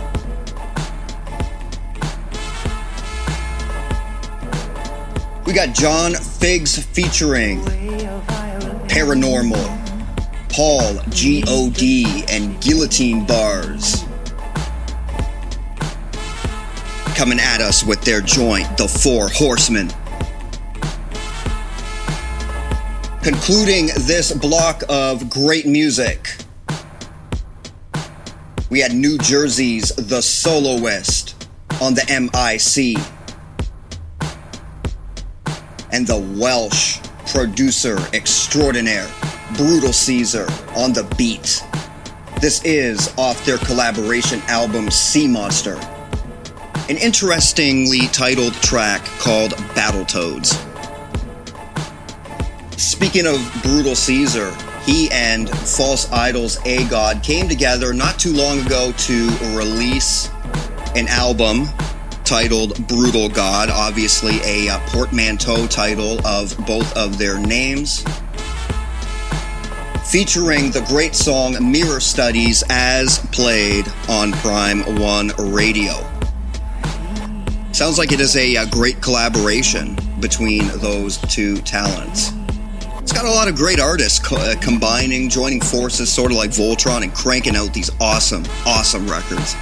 [5.45, 7.61] We got John Figs featuring
[8.87, 9.65] Paranormal,
[10.49, 14.03] Paul G.O.D., and Guillotine Bars.
[17.15, 19.89] Coming at us with their joint, The Four Horsemen.
[23.23, 26.29] Concluding this block of great music,
[28.69, 31.47] we had New Jersey's The Soloist
[31.81, 32.97] on the MIC,
[35.91, 36.99] and the Welsh
[37.31, 39.09] producer extraordinaire,
[39.55, 41.63] Brutal Caesar, on the beat.
[42.41, 45.79] This is off their collaboration album Sea Monster,
[46.89, 50.57] an interestingly titled track called Battletoads.
[52.79, 54.55] Speaking of Brutal Caesar,
[54.89, 60.29] he and False Idols A God came together not too long ago to release
[60.95, 61.67] an album
[62.23, 68.03] titled Brutal God, obviously a uh, portmanteau title of both of their names,
[70.09, 75.93] featuring the great song Mirror Studies as played on Prime 1 Radio.
[77.73, 82.31] Sounds like it is a, a great collaboration between those two talents.
[83.09, 86.51] It's got a lot of great artists co- uh, combining, joining forces, sort of like
[86.51, 89.55] Voltron, and cranking out these awesome, awesome records.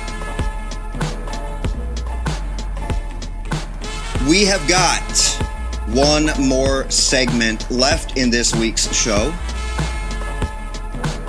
[4.28, 5.02] We have got
[5.96, 9.34] one more segment left in this week's show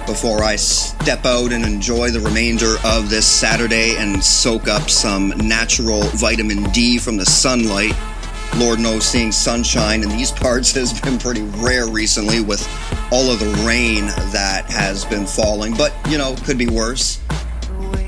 [0.05, 5.29] before I step out and enjoy the remainder of this Saturday and soak up some
[5.37, 7.95] natural vitamin D from the sunlight.
[8.59, 12.61] Lord knows seeing sunshine in these parts has been pretty rare recently with
[13.13, 17.21] all of the rain that has been falling, but you know, could be worse.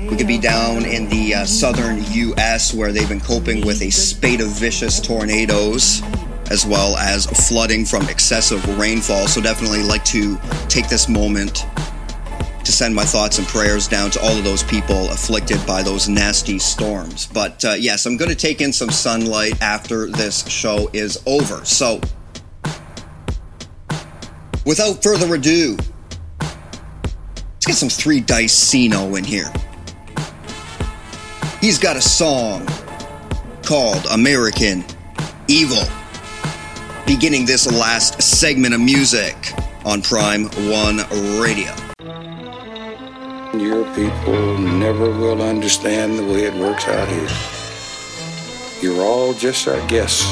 [0.09, 2.73] We could be down in the uh, southern U.S.
[2.73, 6.01] where they've been coping with a spate of vicious tornadoes
[6.49, 9.27] as well as flooding from excessive rainfall.
[9.27, 10.37] So, definitely like to
[10.67, 11.65] take this moment
[12.63, 16.07] to send my thoughts and prayers down to all of those people afflicted by those
[16.07, 17.27] nasty storms.
[17.27, 21.63] But uh, yes, I'm going to take in some sunlight after this show is over.
[21.65, 22.01] So,
[24.65, 25.77] without further ado,
[26.39, 29.51] let's get some three dice Cino in here.
[31.59, 32.67] He's got a song
[33.63, 34.83] called American
[35.47, 35.83] Evil,
[37.05, 39.35] beginning this last segment of music
[39.85, 40.97] on Prime One
[41.39, 41.90] Radio.
[42.03, 47.29] Your people never will understand the way it works out here.
[48.81, 50.23] You're all just our guests.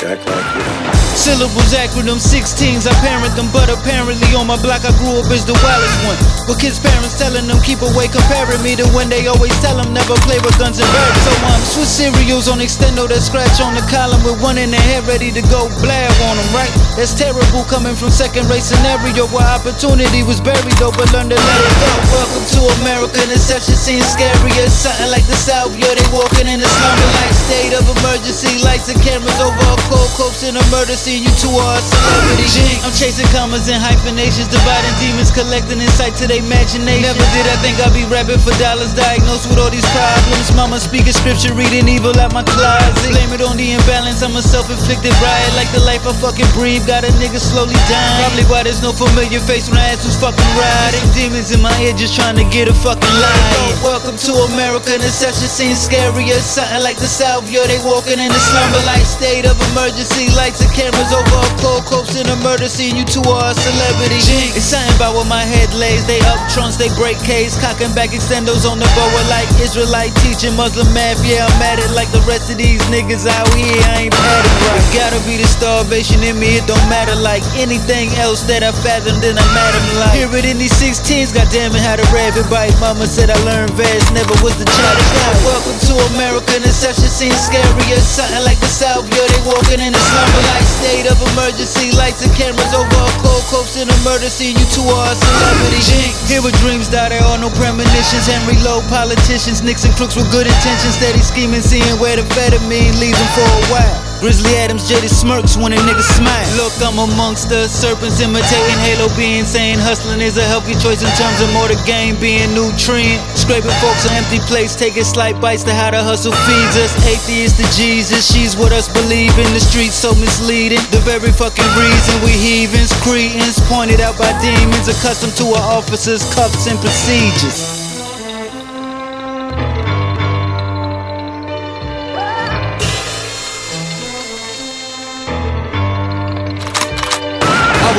[0.00, 0.99] Jack like you.
[1.14, 5.42] Syllables, acronyms, 16s, I parent them, but apparently on my block I grew up as
[5.42, 6.18] the wildest one.
[6.46, 9.90] With kids' parents telling them keep away, comparing me to when they always tell them
[9.90, 11.20] never play with guns and birds.
[11.26, 14.80] So I'm Swiss cereals on extendo that scratch on the column with one in the
[14.90, 16.70] head ready to go blab on them, right?
[16.94, 21.38] That's terrible coming from second rate scenario where opportunity was buried though, but learn to
[21.38, 21.90] let it go.
[22.14, 26.62] Welcome to America, inception seems scary as something like the South, yeah, they walking in
[26.62, 30.64] a slumber like state of emergency, lights and cameras over a cold coast in a
[30.72, 32.76] murder scene you two are a celebrity.
[32.84, 37.00] I'm chasing commas and hyphenations, dividing demons, collecting insight to their imagination.
[37.00, 40.52] Never did I think I'd be rapping for dollars, diagnosed with all these problems.
[40.52, 43.16] Mama speaking scripture, reading evil at my closet.
[43.16, 46.84] Blame it on the imbalance, I'm a self-inflicted riot, like the life I fucking breathe.
[46.84, 48.20] Got a nigga slowly dying.
[48.20, 51.00] Probably why there's no familiar face when I ask who's fucking riding.
[51.16, 53.72] Demons in my ear just trying to get a fucking lie.
[53.80, 57.48] Welcome to America, inception seems scary as something like the South.
[57.48, 61.38] Yo, they walking in the slumber like state of emergency, lights and cameras cameras over
[61.38, 62.96] a cold corpse in a murder scene.
[62.98, 64.18] You two are a celebrity.
[64.58, 66.02] It's something about what my head lays.
[66.06, 67.54] They up trunks, they break case.
[67.54, 71.22] Cocking back extendos on the boa like Israelite teaching Muslim math.
[71.22, 73.78] Yeah, I'm at it like the rest of these niggas out here.
[73.86, 74.46] I ain't right.
[74.74, 76.58] It gotta be the starvation in me.
[76.58, 80.14] It don't matter like anything else that I fathomed in a madam life.
[80.18, 81.30] Hear it in these 16s.
[81.30, 82.74] Goddamn it, how to rabbit bite.
[82.82, 84.10] Mama said I learned fast.
[84.10, 85.34] Never was the child of God.
[85.46, 86.58] Welcome to America.
[86.90, 89.06] A scene scary as something like the South.
[89.14, 91.92] Yo, they walking in the slumber like state of emergency.
[91.92, 94.56] Lights and cameras over a cold coast in a murder scene.
[94.56, 96.08] You two are a celebrity.
[96.24, 98.24] Here with dreams die, there are no premonitions.
[98.24, 100.96] Henry Low, politicians, Nixon crooks with good intentions.
[100.96, 102.24] Steady scheming, seeing where the
[102.68, 104.09] mean leaves them for a while.
[104.20, 106.44] Grizzly Adams jaded smirks when a nigga smile.
[106.60, 111.08] Look, I'm amongst the serpents imitating Halo being saying hustling is a healthy choice in
[111.16, 113.16] terms of more the game being nutrient.
[113.32, 116.92] Scraping folks on empty plates, taking slight bites to how the hustle feeds us.
[117.08, 120.84] Atheist to Jesus, she's what us believe in the streets so misleading.
[120.92, 126.28] The very fucking reason we heathens, cretins, pointed out by demons, accustomed to our officers'
[126.36, 127.79] cuffs and procedures.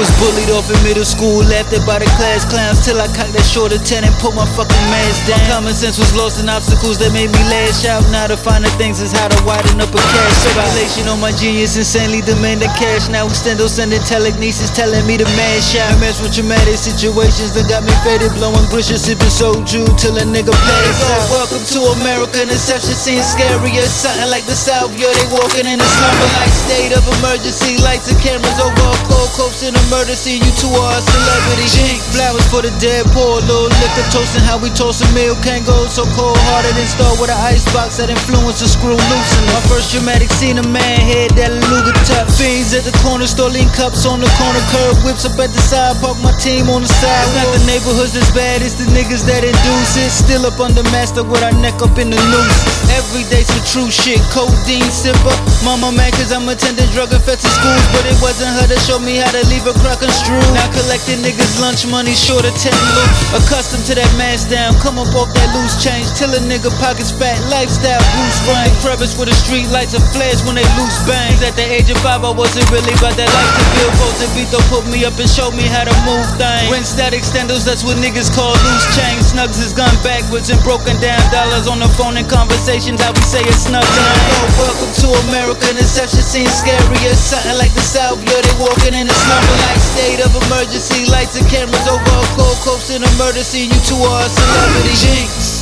[0.01, 3.37] Was bullied off in middle school, laughed at by the class clowns till I cocked
[3.37, 5.37] that short ten and put my fucking mask down.
[5.45, 8.01] My common sense was lost in obstacles that made me lash out.
[8.09, 10.33] Now to find the finer things is how to widen up a cash.
[10.41, 13.13] Circulation on my genius, insanely demanding cash.
[13.13, 15.93] Now extendo sending telekinesis telling me to mash out.
[15.93, 20.25] I mess with traumatic situations that got me faded, blowing grisha, sipping soju till a
[20.25, 21.29] nigga pass out.
[21.29, 23.85] Welcome to America, inception seems scarier.
[23.85, 27.77] Something like the South, yo, they walking in a slumber like state of emergency.
[27.85, 30.39] Lights and cameras over a cold coast in a murder scene.
[30.39, 31.67] You two are a celebrity.
[31.67, 33.43] Jinx, flowers for the dead poor.
[33.43, 35.35] Little liquor toasting how we toast a meal.
[35.43, 39.43] Can't go so cold hearted and start with an icebox that influence a screw loosen.
[39.51, 42.31] My first dramatic scene, a man head that Luga top.
[42.31, 44.95] Fiends at the corner lean cups on the corner curb.
[45.03, 47.27] Whips up at the side, park my team on the side.
[47.35, 50.07] Not the neighborhoods as bad, it's the niggas that induce it.
[50.07, 52.59] Still up under master with our neck up in the noose.
[52.95, 55.35] Every day some true shit, codeine sipper.
[55.67, 59.19] Mama mad cause I'm attending drug infested schools, but it wasn't her that showed me
[59.19, 60.45] how to leave a crack unscrewed.
[60.53, 63.11] Now collecting niggas lunch money short of 10 loot.
[63.41, 66.07] Accustomed to that mask down, come up off that loose change.
[66.13, 68.71] Till a nigga pockets fat, lifestyle boost rank.
[68.79, 71.41] Crevice where the street lights are flash when they loose bangs.
[71.41, 73.93] At the age of five, I wasn't really about that life to build.
[73.97, 76.69] Folks and Vito put me up and showed me how to move things.
[76.69, 79.33] When static extendos, that's what niggas call loose change.
[79.33, 83.01] Snugs is gone backwards and broken down dollars on the phone and conversations.
[83.01, 84.19] How we say it's snug time.
[84.61, 85.65] Welcome to America.
[85.73, 87.13] Inception seems scarier.
[87.17, 91.05] Something like the South, yo, they walking in the slumber like state of emergency.
[91.11, 93.69] Lights and cameras over a cold coast in a murder scene.
[93.69, 94.95] You two are a celebrity.
[94.97, 95.60] Jinx.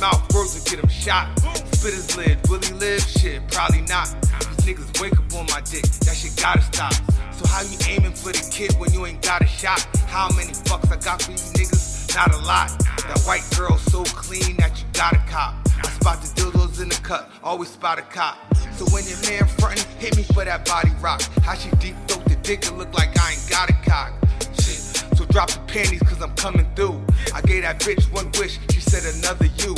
[0.00, 1.28] Mouth, words will get him shot.
[1.76, 3.00] Spit his lid, will he live?
[3.02, 4.08] Shit, probably not.
[4.40, 6.94] These niggas wake up on my dick, that shit gotta stop.
[7.36, 9.86] So how you aiming for the kid when you ain't got a shot?
[10.08, 12.14] How many fucks I got for you niggas?
[12.14, 12.68] Not a lot.
[13.06, 15.54] That white girl so clean that you got a cop.
[15.78, 18.36] I spot the dildos in the cut, always spot a cop.
[18.76, 21.22] So when your man frontin', hit me for that body rock.
[21.42, 24.12] How she deep throat the dick, it look like I ain't got a cock.
[24.56, 24.80] Shit.
[25.16, 27.00] So drop the panties cause I'm coming through.
[27.34, 29.72] I gave that bitch one wish, she said another you.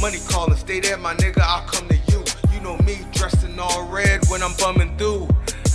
[0.00, 2.22] Money calling, stay there, my nigga, I'll come to you.
[2.52, 5.26] You know me, dressed in all red when I'm bumming through.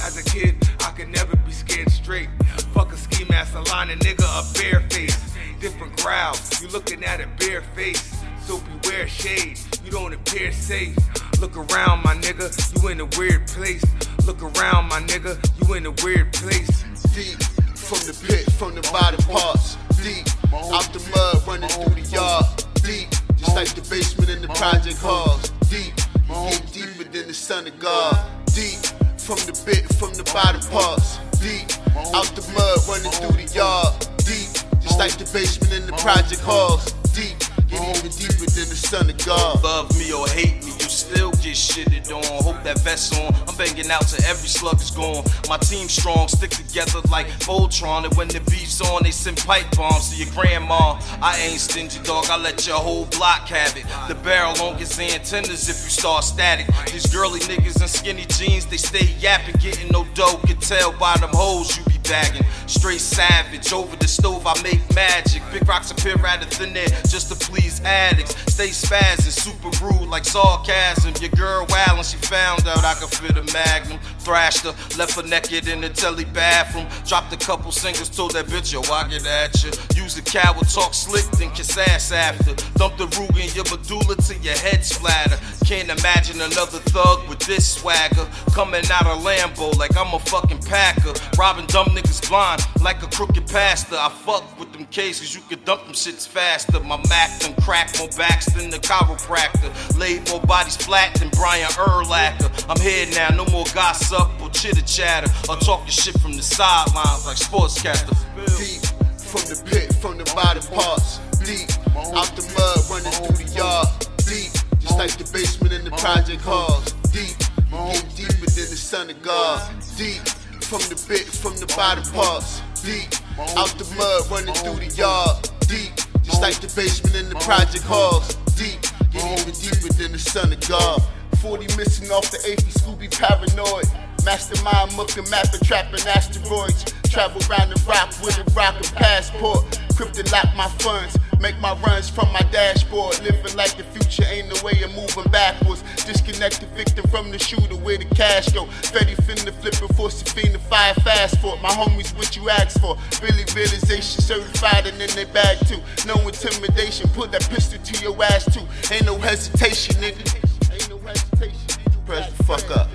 [0.02, 2.30] As a kid, I could never be scared straight.
[2.74, 5.20] Fuck a ski mask, a line a nigga, a bare face.
[5.60, 8.16] Different crowd, you looking at a bare face.
[8.46, 10.96] So beware shade, you don't appear safe.
[11.42, 12.48] Look around, my nigga,
[12.82, 13.84] you in a weird place.
[14.26, 16.84] Look around, my nigga, you in a weird place.
[17.14, 17.44] Deep
[17.76, 19.76] from the pit, from the bottom parts.
[20.02, 22.69] Deep out the mud, running through the yard.
[22.90, 25.50] Deep, just like the basement in the project halls.
[25.70, 25.94] Deep,
[26.26, 28.18] you get deeper than the son of God.
[28.58, 28.82] Deep
[29.22, 31.22] from the bit, from the bottom parts.
[31.38, 31.70] Deep
[32.18, 33.94] out the mud, running through the yard.
[34.26, 34.50] Deep,
[34.82, 36.90] just like the basement in the project halls.
[37.14, 37.38] Deep,
[37.70, 39.62] get even deeper than the son of God.
[39.62, 40.74] Love me or hate me,
[41.10, 42.44] still get shitted on.
[42.44, 43.34] Hope that vest on.
[43.48, 45.24] I'm banging out till every slug is gone.
[45.48, 48.06] My team strong, stick together like Voltron.
[48.06, 51.00] And when the beef's on, they send pipe bombs to your grandma.
[51.22, 52.26] I ain't stingy, dog.
[52.30, 53.86] I let your whole block have it.
[54.08, 56.68] The barrel on gets antennas if you start static.
[56.92, 60.40] These girly niggas in skinny jeans, they stay yapping, getting no dough.
[60.46, 62.46] Can tell by them hoes you be teabagging.
[62.70, 65.42] Straight savage, over the stove I make magic.
[65.52, 68.36] Big rocks appear out of thin air just to please addicts.
[68.52, 71.14] Stay spazzing, super rude like sarcasm.
[71.22, 74.00] Your girl wildin', she found out I could fit a magnum.
[74.20, 76.88] Thrashed her, left her naked in the telly bathroom.
[77.08, 79.72] Dropped a couple singles, told that bitch, yo, I get at you.
[80.02, 82.54] Use a coward, talk slick, then kiss ass after.
[82.78, 85.40] Dump the rug in your medulla till your head splatter.
[85.66, 88.28] Can't imagine another thug with this swagger.
[88.54, 91.14] Coming out of Lambo like I'm a fucking packer.
[91.38, 93.96] Robbing dumb niggas blind like a crooked pastor.
[93.96, 96.80] I fuck with them cases, you can dump them shits faster.
[96.80, 99.70] My Mac done crack more backs than the chiropractor.
[99.98, 102.66] Laid more bodies flat than Brian Urlacher.
[102.70, 105.32] I'm here now, no more gossip or chitter chatter.
[105.50, 108.16] Or talking shit from the sidelines like sportscaster.
[108.58, 108.82] Deep
[109.18, 111.20] from the pit, from the bottom parts.
[111.44, 111.70] Deep
[112.16, 113.88] out the mud, running through the yard.
[114.26, 116.92] Deep, just like the basement in the project halls.
[117.12, 117.38] Deep,
[117.70, 119.62] get deeper than the son of God.
[119.98, 120.22] Deep
[120.70, 122.62] from the bit, from the bottom parts.
[122.86, 123.10] Deep
[123.58, 125.50] out the mud, running through the yard.
[125.66, 125.90] Deep,
[126.22, 128.36] just like the basement in the project halls.
[128.54, 128.78] Deep,
[129.10, 131.02] get even deeper than the son of God.
[131.42, 133.90] 40 missing off the AP, Scooby paranoid.
[134.26, 136.86] Mastermind mucking, mapping, trapping asteroids.
[137.10, 139.80] Travel around the rock with a rockin' passport.
[139.96, 143.20] Crypto lock my funds, make my runs from my dashboard.
[143.22, 145.84] Living like the future ain't no way of moving backwards.
[146.06, 148.66] Disconnect the victim from the shooter where the cash go.
[148.66, 151.62] Fetty finna flip it for Safina fire fast for it.
[151.62, 152.98] My homies, what you asked for.
[153.22, 155.82] Really realization certified and in their bag too.
[156.06, 158.66] No intimidation, put that pistol to your ass too.
[158.94, 160.72] Ain't no hesitation, nigga.
[160.72, 161.82] Ain't no hesitation.
[162.06, 162.88] Press the fuck up.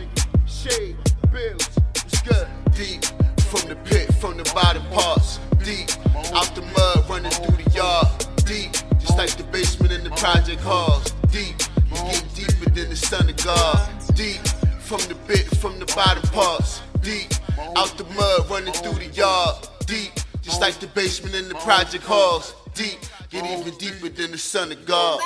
[0.46, 0.96] Shade,
[1.36, 2.48] it's good.
[2.74, 3.04] Deep
[3.50, 5.38] from the pit, from the bottom parts.
[5.64, 5.90] Deep
[6.34, 8.06] out the mud, running through the yard.
[8.44, 11.12] Deep, just like the basement in the project halls.
[11.30, 11.56] Deep,
[11.90, 13.88] get deeper than the son of God.
[14.14, 14.40] Deep
[14.80, 16.82] from the bit, from the bottom parts.
[17.00, 17.32] Deep
[17.76, 19.68] out the mud, running through the yard.
[19.86, 22.54] Deep, just like the basement in the project halls.
[22.74, 22.98] Deep,
[23.30, 25.20] get even deeper than the son of God.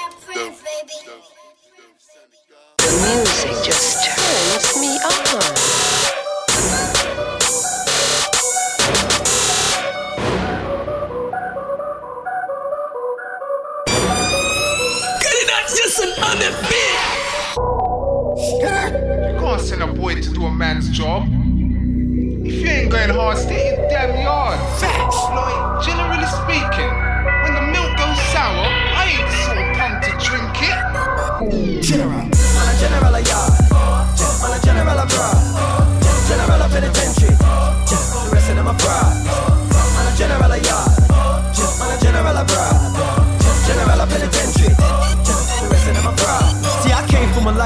[3.09, 5.55] Music just turns me on.
[15.21, 16.97] Get it, that's just an unfit.
[19.33, 21.23] You can't send a boy to do a man's job.
[22.45, 24.59] If you ain't going hard, stay in your damn yard.
[24.79, 25.17] Facts.
[25.33, 26.93] Like, generally speaking,
[27.43, 29.29] when the milk goes sour, I ain't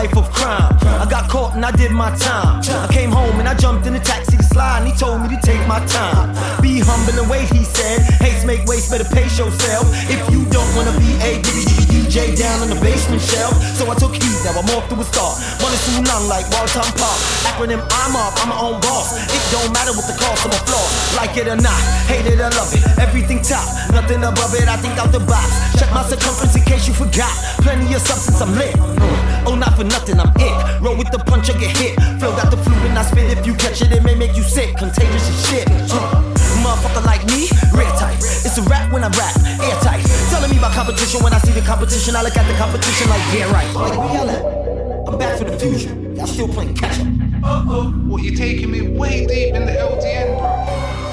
[0.03, 0.75] life of crime.
[0.99, 2.59] I got caught and I did my time.
[2.59, 5.29] I came home and I jumped in the taxi to slide and he told me
[5.31, 6.35] to take my time.
[6.61, 8.03] Be humble and wait, he said.
[8.19, 9.87] Haste make waste, better pace yourself.
[10.11, 11.39] If you don't wanna be a
[11.87, 13.55] DJ down on the basement shelf.
[13.79, 15.39] So I took heed, now I'm off to a start.
[15.63, 17.19] Money too long like Walton Park.
[17.47, 19.15] Acronym I'm up, I'm my own boss.
[19.31, 20.87] It don't matter what the cost, I'm a flaw.
[21.15, 21.79] Like it or not,
[22.11, 22.83] hate it or love it.
[22.99, 23.65] Everything top,
[23.95, 24.67] nothing above it.
[24.67, 25.47] I think out the box.
[25.79, 27.31] Check my circumference in case you forgot.
[27.63, 28.75] Plenty of substance, I'm lit.
[28.75, 29.32] Mm.
[29.47, 30.81] Oh, not for nothing, I'm it.
[30.81, 31.95] Roll with the punch, I get hit.
[32.21, 33.37] Flow got the flu and I spit.
[33.37, 34.77] If you catch it, it may make you sick.
[34.77, 35.67] Contagious as shit.
[35.91, 36.33] Uh.
[36.63, 38.19] Motherfucker like me, rare type.
[38.19, 40.07] It's a rap when I rap, airtight.
[40.31, 42.15] Telling me about competition when I see the competition.
[42.15, 43.67] I look at the competition like, yeah, right.
[43.75, 45.09] Like, where y'all at?
[45.09, 46.15] I'm back for the fusion.
[46.15, 47.07] Y'all still playing catch up.
[47.43, 47.91] Uh-oh.
[48.07, 50.47] What, you taking me way deep in the LDN, bro?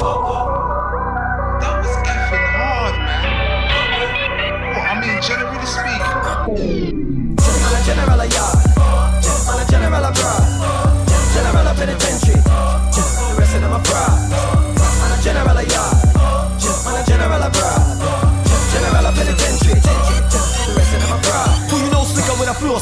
[0.06, 1.58] Uh-oh.
[1.62, 3.26] That was effing hard, man.
[4.70, 6.89] What, I mean, generally speaking.
[7.96, 8.49] Man a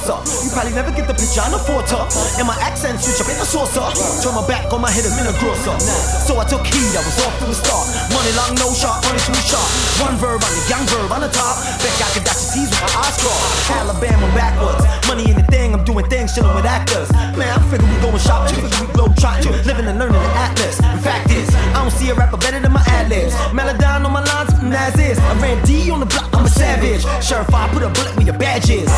[0.08, 0.44] with flosser?
[0.44, 2.08] You probably never get the picture on a photo.
[2.40, 3.84] And my accent switch up in a saucer.
[4.24, 5.76] Turn my back on my head I'm in a grosser.
[6.24, 7.86] So I took heed, I was off to a start.
[8.12, 9.68] Money long, no shot, money too sharp.
[10.04, 11.56] One verb on the young verb on the top.
[11.84, 13.72] Bet I could dash the T's with my eyes crossed.
[13.72, 14.84] Alabama backwards.
[15.08, 17.12] Money in the thing, I'm doing things, chilling with actors.
[17.36, 19.52] Man, I figure we going shopping, figure we globe trotting.
[19.68, 20.80] Living and learning the atlas.
[20.80, 23.34] In fact is, I don't see a rapper better than my ad libs.
[23.52, 25.20] Melodyne on my lines, mm, as is.
[25.20, 27.04] I ran D on the block, I'm a savage.
[27.24, 28.90] Sheriff, I put a bullet where your badge is.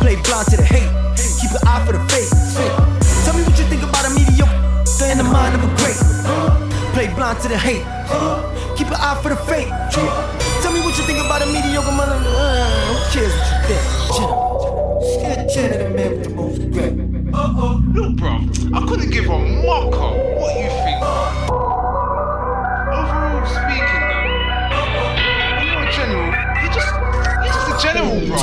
[0.00, 0.90] Play blind blind to the hate.
[1.40, 2.30] Keep an eye for the fake.
[3.24, 5.96] Tell me what you think about a mediocre in the mind of a great.
[6.94, 7.84] Play blind to the hate.
[8.76, 9.68] Keep an eye for the fake.
[10.62, 12.18] Tell me what you think about a mediocre mother.
[12.18, 13.82] Who cares what you think?
[15.14, 16.92] Scared Janet the man with the most regret.
[17.34, 18.32] Uh oh, no, bro.
[18.74, 20.10] I couldn't give a marker.
[20.38, 20.98] What you think?
[22.92, 24.26] Overall speaking, though,
[25.62, 26.30] you're a general.
[26.62, 26.90] You're just,
[27.42, 28.38] you're just a general, bro.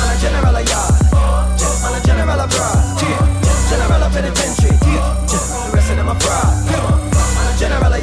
[0.00, 0.79] I'm a general, yeah
[2.40, 2.98] abroad.
[3.68, 4.76] General penitentiary.
[4.80, 6.50] The rest of them a fraud.
[6.70, 7.94] Man a general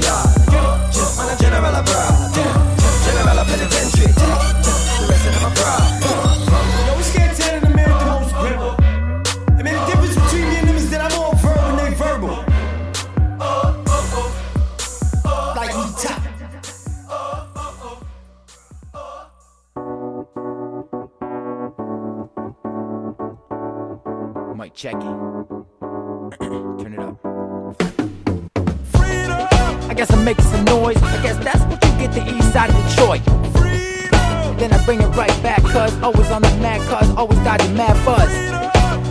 [34.88, 38.32] bring it right back, cuz always on the mad cuz, always dodging mad fuzz.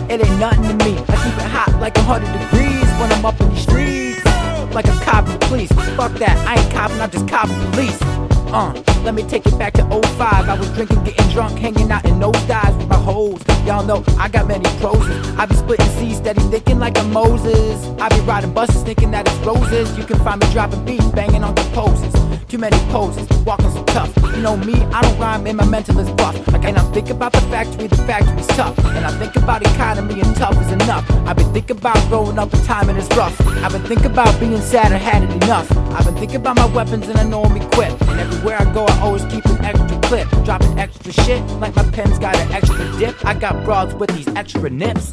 [0.09, 0.97] It ain't nothing to me.
[0.97, 4.25] I keep it hot like a 100 degrees when I'm up in the streets.
[4.73, 5.71] Like I'm copping police.
[5.95, 8.01] Fuck that, I ain't copping, I'm just copping police.
[8.49, 10.21] Uh, let me take it back to 05.
[10.21, 13.41] I was drinking, getting drunk, hanging out in those dives with my hoes.
[13.65, 15.01] Y'all know I got many pros.
[15.37, 17.85] I be splitting seeds, steady thinking like I'm Moses.
[17.99, 19.97] I be riding buses, thinking that it's roses.
[19.97, 22.13] You can find me dropping beats, banging on composes.
[22.47, 24.15] Too many poses, walking so tough.
[24.33, 26.35] You know me, I don't rhyme, and my mental is buff.
[26.47, 28.77] Like, and I think about the factory, the factory's tough.
[28.79, 31.05] And I think about economy, and tough is enough.
[31.27, 33.35] I've been thinking about growing up in time, and it's rough.
[33.47, 35.69] I've been thinking about being sad, I had it enough.
[35.91, 38.01] I've been thinking about my weapons, and I know I'm equipped.
[38.03, 40.29] And everywhere I go, I always keep an extra clip.
[40.45, 43.15] Dropping extra shit, like my pen's got an extra dip.
[43.25, 45.11] I got broads with these extra nips.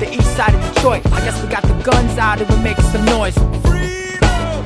[0.00, 2.84] The east side of Detroit, I guess we got the guns out and we're making
[2.84, 3.36] some noise.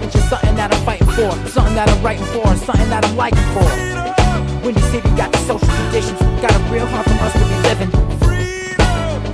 [0.03, 3.17] It's just something that I'm fighting for, something that I'm writing for, something that I'm
[3.17, 4.65] liking for.
[4.65, 8.12] Windy City got the social conditions, got it real hard for us to be living.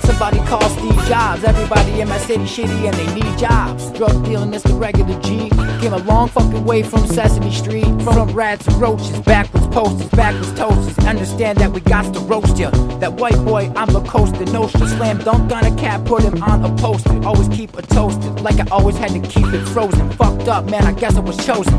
[0.09, 1.45] Somebody call Steve Jobs.
[1.45, 3.93] Everybody in my city shitty and they need jobs.
[3.93, 5.51] Drug dealing the regular G.
[5.81, 7.85] Came a long fucking way from Sesame Street.
[8.03, 10.99] From rats and roaches, backwards posters, backwards toasters.
[11.07, 12.71] Understand that we got to roast ya.
[13.01, 14.47] That white boy, I'm the coaster.
[14.47, 17.13] Nostra slam dunk on a cat, put him on a poster.
[17.27, 20.11] Always keep a toasted, like I always had to keep it frozen.
[20.13, 21.75] Fucked up, man, I guess I was chosen.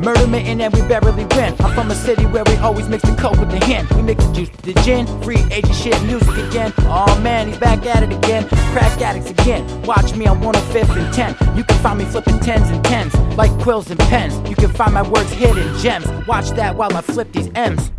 [0.00, 1.54] Murder mitten and we barely win.
[1.60, 3.86] I'm from a city where we always mix the coke with the hen.
[3.94, 5.06] We mix the juice with the gin.
[5.22, 6.72] Free agent shit, music again.
[6.80, 8.48] Oh man, he's back at it again.
[8.72, 9.62] Crack addicts again.
[9.82, 11.56] Watch me on 105th and 10.
[11.56, 13.14] You can find me flipping tens and tens.
[13.36, 14.34] Like quills and pens.
[14.48, 16.06] You can find my words hidden gems.
[16.26, 17.90] Watch that while I flip these M's.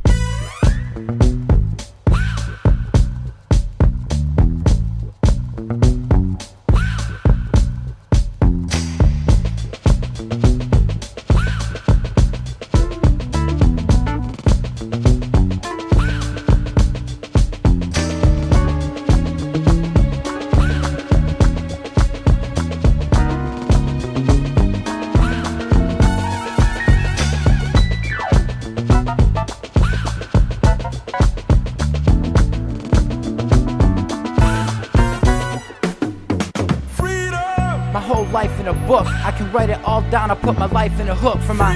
[38.91, 39.07] Book.
[39.07, 40.31] I can write it all down.
[40.31, 41.71] I put my life in a hook for my.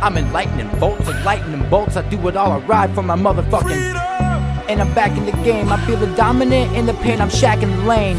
[0.00, 1.96] I'm enlightening bolts lightning bolts.
[1.96, 2.52] I do it all.
[2.52, 3.82] I ride for my motherfucking.
[4.70, 5.72] And I'm back in the game.
[5.72, 7.20] I feel feeling dominant in the pain.
[7.20, 8.18] I'm shacking the lane.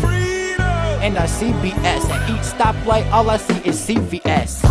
[1.06, 2.04] And I see BS.
[2.16, 4.66] At each stoplight, all I see is CVS.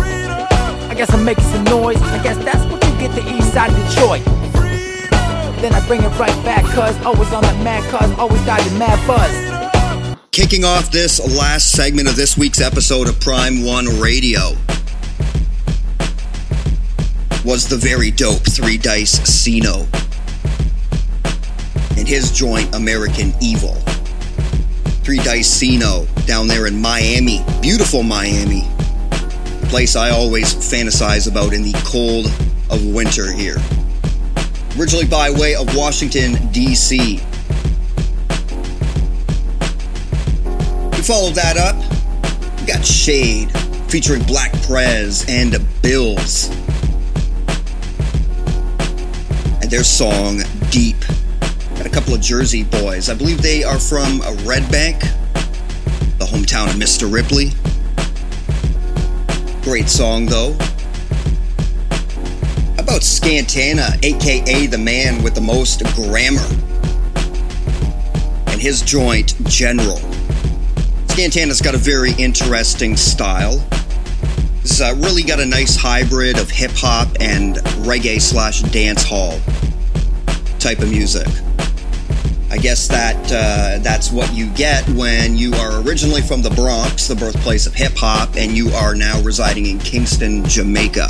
[0.91, 2.01] I guess I'm making some noise.
[2.17, 4.23] I guess that's what you get the east side of Detroit.
[5.61, 8.99] Then I bring it right back, cuz always on that mad cuz, always dodging mad
[9.07, 9.50] buzz.
[10.31, 14.51] Kicking off this last segment of this week's episode of Prime One Radio
[17.43, 19.85] was the very dope Three Dice Sino
[21.97, 23.73] and his joint American Evil.
[25.03, 28.61] Three Dice Sino down there in Miami, beautiful Miami,
[29.67, 32.27] place I always fantasize about in the cold
[32.69, 33.57] of winter here.
[34.79, 37.19] Originally by way of Washington, D.C.
[41.01, 41.75] We followed that up.
[42.59, 43.51] We got Shade
[43.89, 46.47] featuring Black Prez and Bills.
[49.63, 50.99] And their song Deep.
[51.75, 53.09] Got a couple of Jersey boys.
[53.09, 55.01] I believe they are from Red Bank,
[56.19, 57.11] the hometown of Mr.
[57.11, 57.49] Ripley.
[59.63, 60.53] Great song though.
[62.75, 66.45] How about Scantana, aka the man with the most grammar?
[68.51, 70.10] And his joint General.
[71.21, 73.59] Scantana's got a very interesting style.
[74.63, 79.39] He's uh, really got a nice hybrid of hip hop and reggae slash dance hall
[80.57, 81.27] type of music.
[82.49, 87.07] I guess that uh, that's what you get when you are originally from the Bronx,
[87.07, 91.07] the birthplace of hip hop, and you are now residing in Kingston, Jamaica.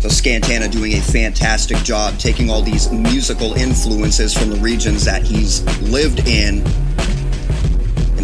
[0.00, 5.22] So Scantana doing a fantastic job taking all these musical influences from the regions that
[5.24, 6.64] he's lived in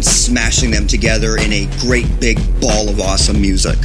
[0.01, 3.77] and smashing them together in a great big ball of awesome music.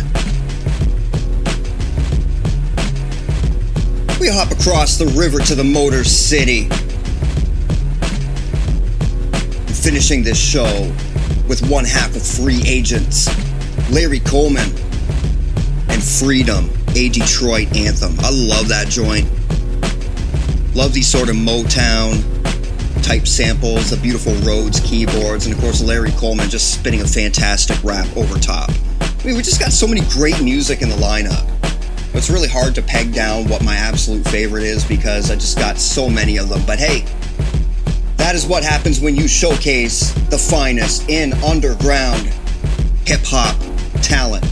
[4.19, 6.71] We hop across the river to the Motor City.
[9.75, 10.91] Finishing this show
[11.49, 13.29] with one half of Free Agents,
[13.91, 14.71] Larry Coleman,
[15.91, 18.19] and Freedom a Detroit anthem.
[18.21, 19.29] I love that joint.
[20.75, 22.23] Love these sort of Motown
[23.07, 27.81] type samples, the beautiful Rhodes keyboards, and of course Larry Coleman just spitting a fantastic
[27.85, 28.69] rap over top.
[29.01, 31.47] I mean, we just got so many great music in the lineup.
[32.17, 35.79] It's really hard to peg down what my absolute favorite is because I just got
[35.79, 36.61] so many of them.
[36.67, 37.05] But hey,
[38.17, 42.23] that is what happens when you showcase the finest in underground
[43.07, 43.57] hip hop
[44.03, 44.45] talent.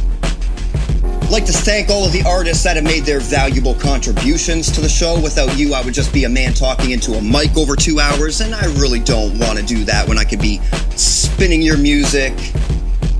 [1.35, 4.89] Like to thank all of the artists that have made their valuable contributions to the
[4.89, 5.21] show.
[5.21, 8.41] Without you, I would just be a man talking into a mic over two hours,
[8.41, 10.59] and I really don't want to do that when I could be
[10.95, 12.35] spinning your music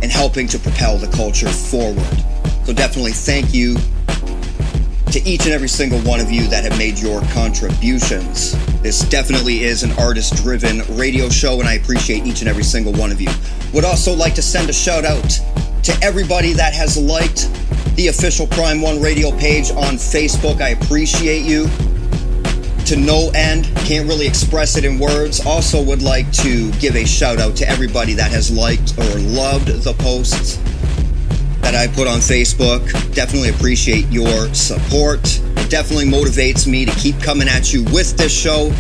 [0.01, 2.07] and helping to propel the culture forward.
[2.65, 3.75] So, definitely thank you
[5.11, 8.53] to each and every single one of you that have made your contributions.
[8.81, 12.93] This definitely is an artist driven radio show, and I appreciate each and every single
[12.93, 13.31] one of you.
[13.73, 15.29] Would also like to send a shout out
[15.83, 17.51] to everybody that has liked
[17.97, 20.61] the official Prime One radio page on Facebook.
[20.61, 21.69] I appreciate you
[22.87, 23.67] to no end.
[23.87, 25.45] Can't really express it in words.
[25.47, 29.69] Also, would like to give a shout out to everybody that has liked or loved
[29.69, 30.57] the posts
[31.63, 32.85] that I put on Facebook.
[33.15, 35.21] Definitely appreciate your support.
[35.57, 38.71] It definitely motivates me to keep coming at you with this show,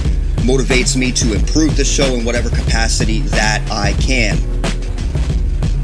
[0.42, 4.36] motivates me to improve the show in whatever capacity that I can.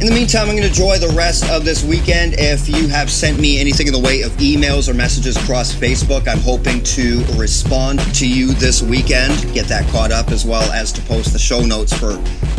[0.01, 2.33] In the meantime, I'm going to enjoy the rest of this weekend.
[2.39, 6.27] If you have sent me anything in the way of emails or messages across Facebook,
[6.27, 10.91] I'm hoping to respond to you this weekend, get that caught up, as well as
[10.93, 12.13] to post the show notes for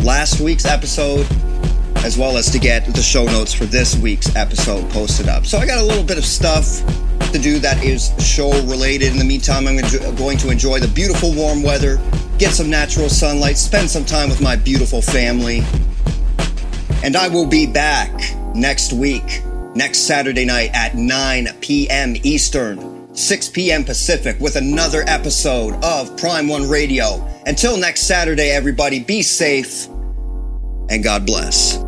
[0.04, 1.26] last week's episode,
[2.04, 5.44] as well as to get the show notes for this week's episode posted up.
[5.44, 6.80] So I got a little bit of stuff
[7.32, 9.10] to do that is show related.
[9.10, 9.78] In the meantime, I'm
[10.16, 11.98] going to enjoy the beautiful warm weather,
[12.38, 15.64] get some natural sunlight, spend some time with my beautiful family
[17.02, 18.12] and I will be back
[18.54, 19.42] next week,
[19.74, 22.14] next Saturday night at 9 p.m.
[22.22, 23.84] Eastern, 6 p.m.
[23.84, 27.26] Pacific, with another episode of Prime One Radio.
[27.46, 29.86] Until next Saturday, everybody, be safe
[30.88, 31.82] and God bless.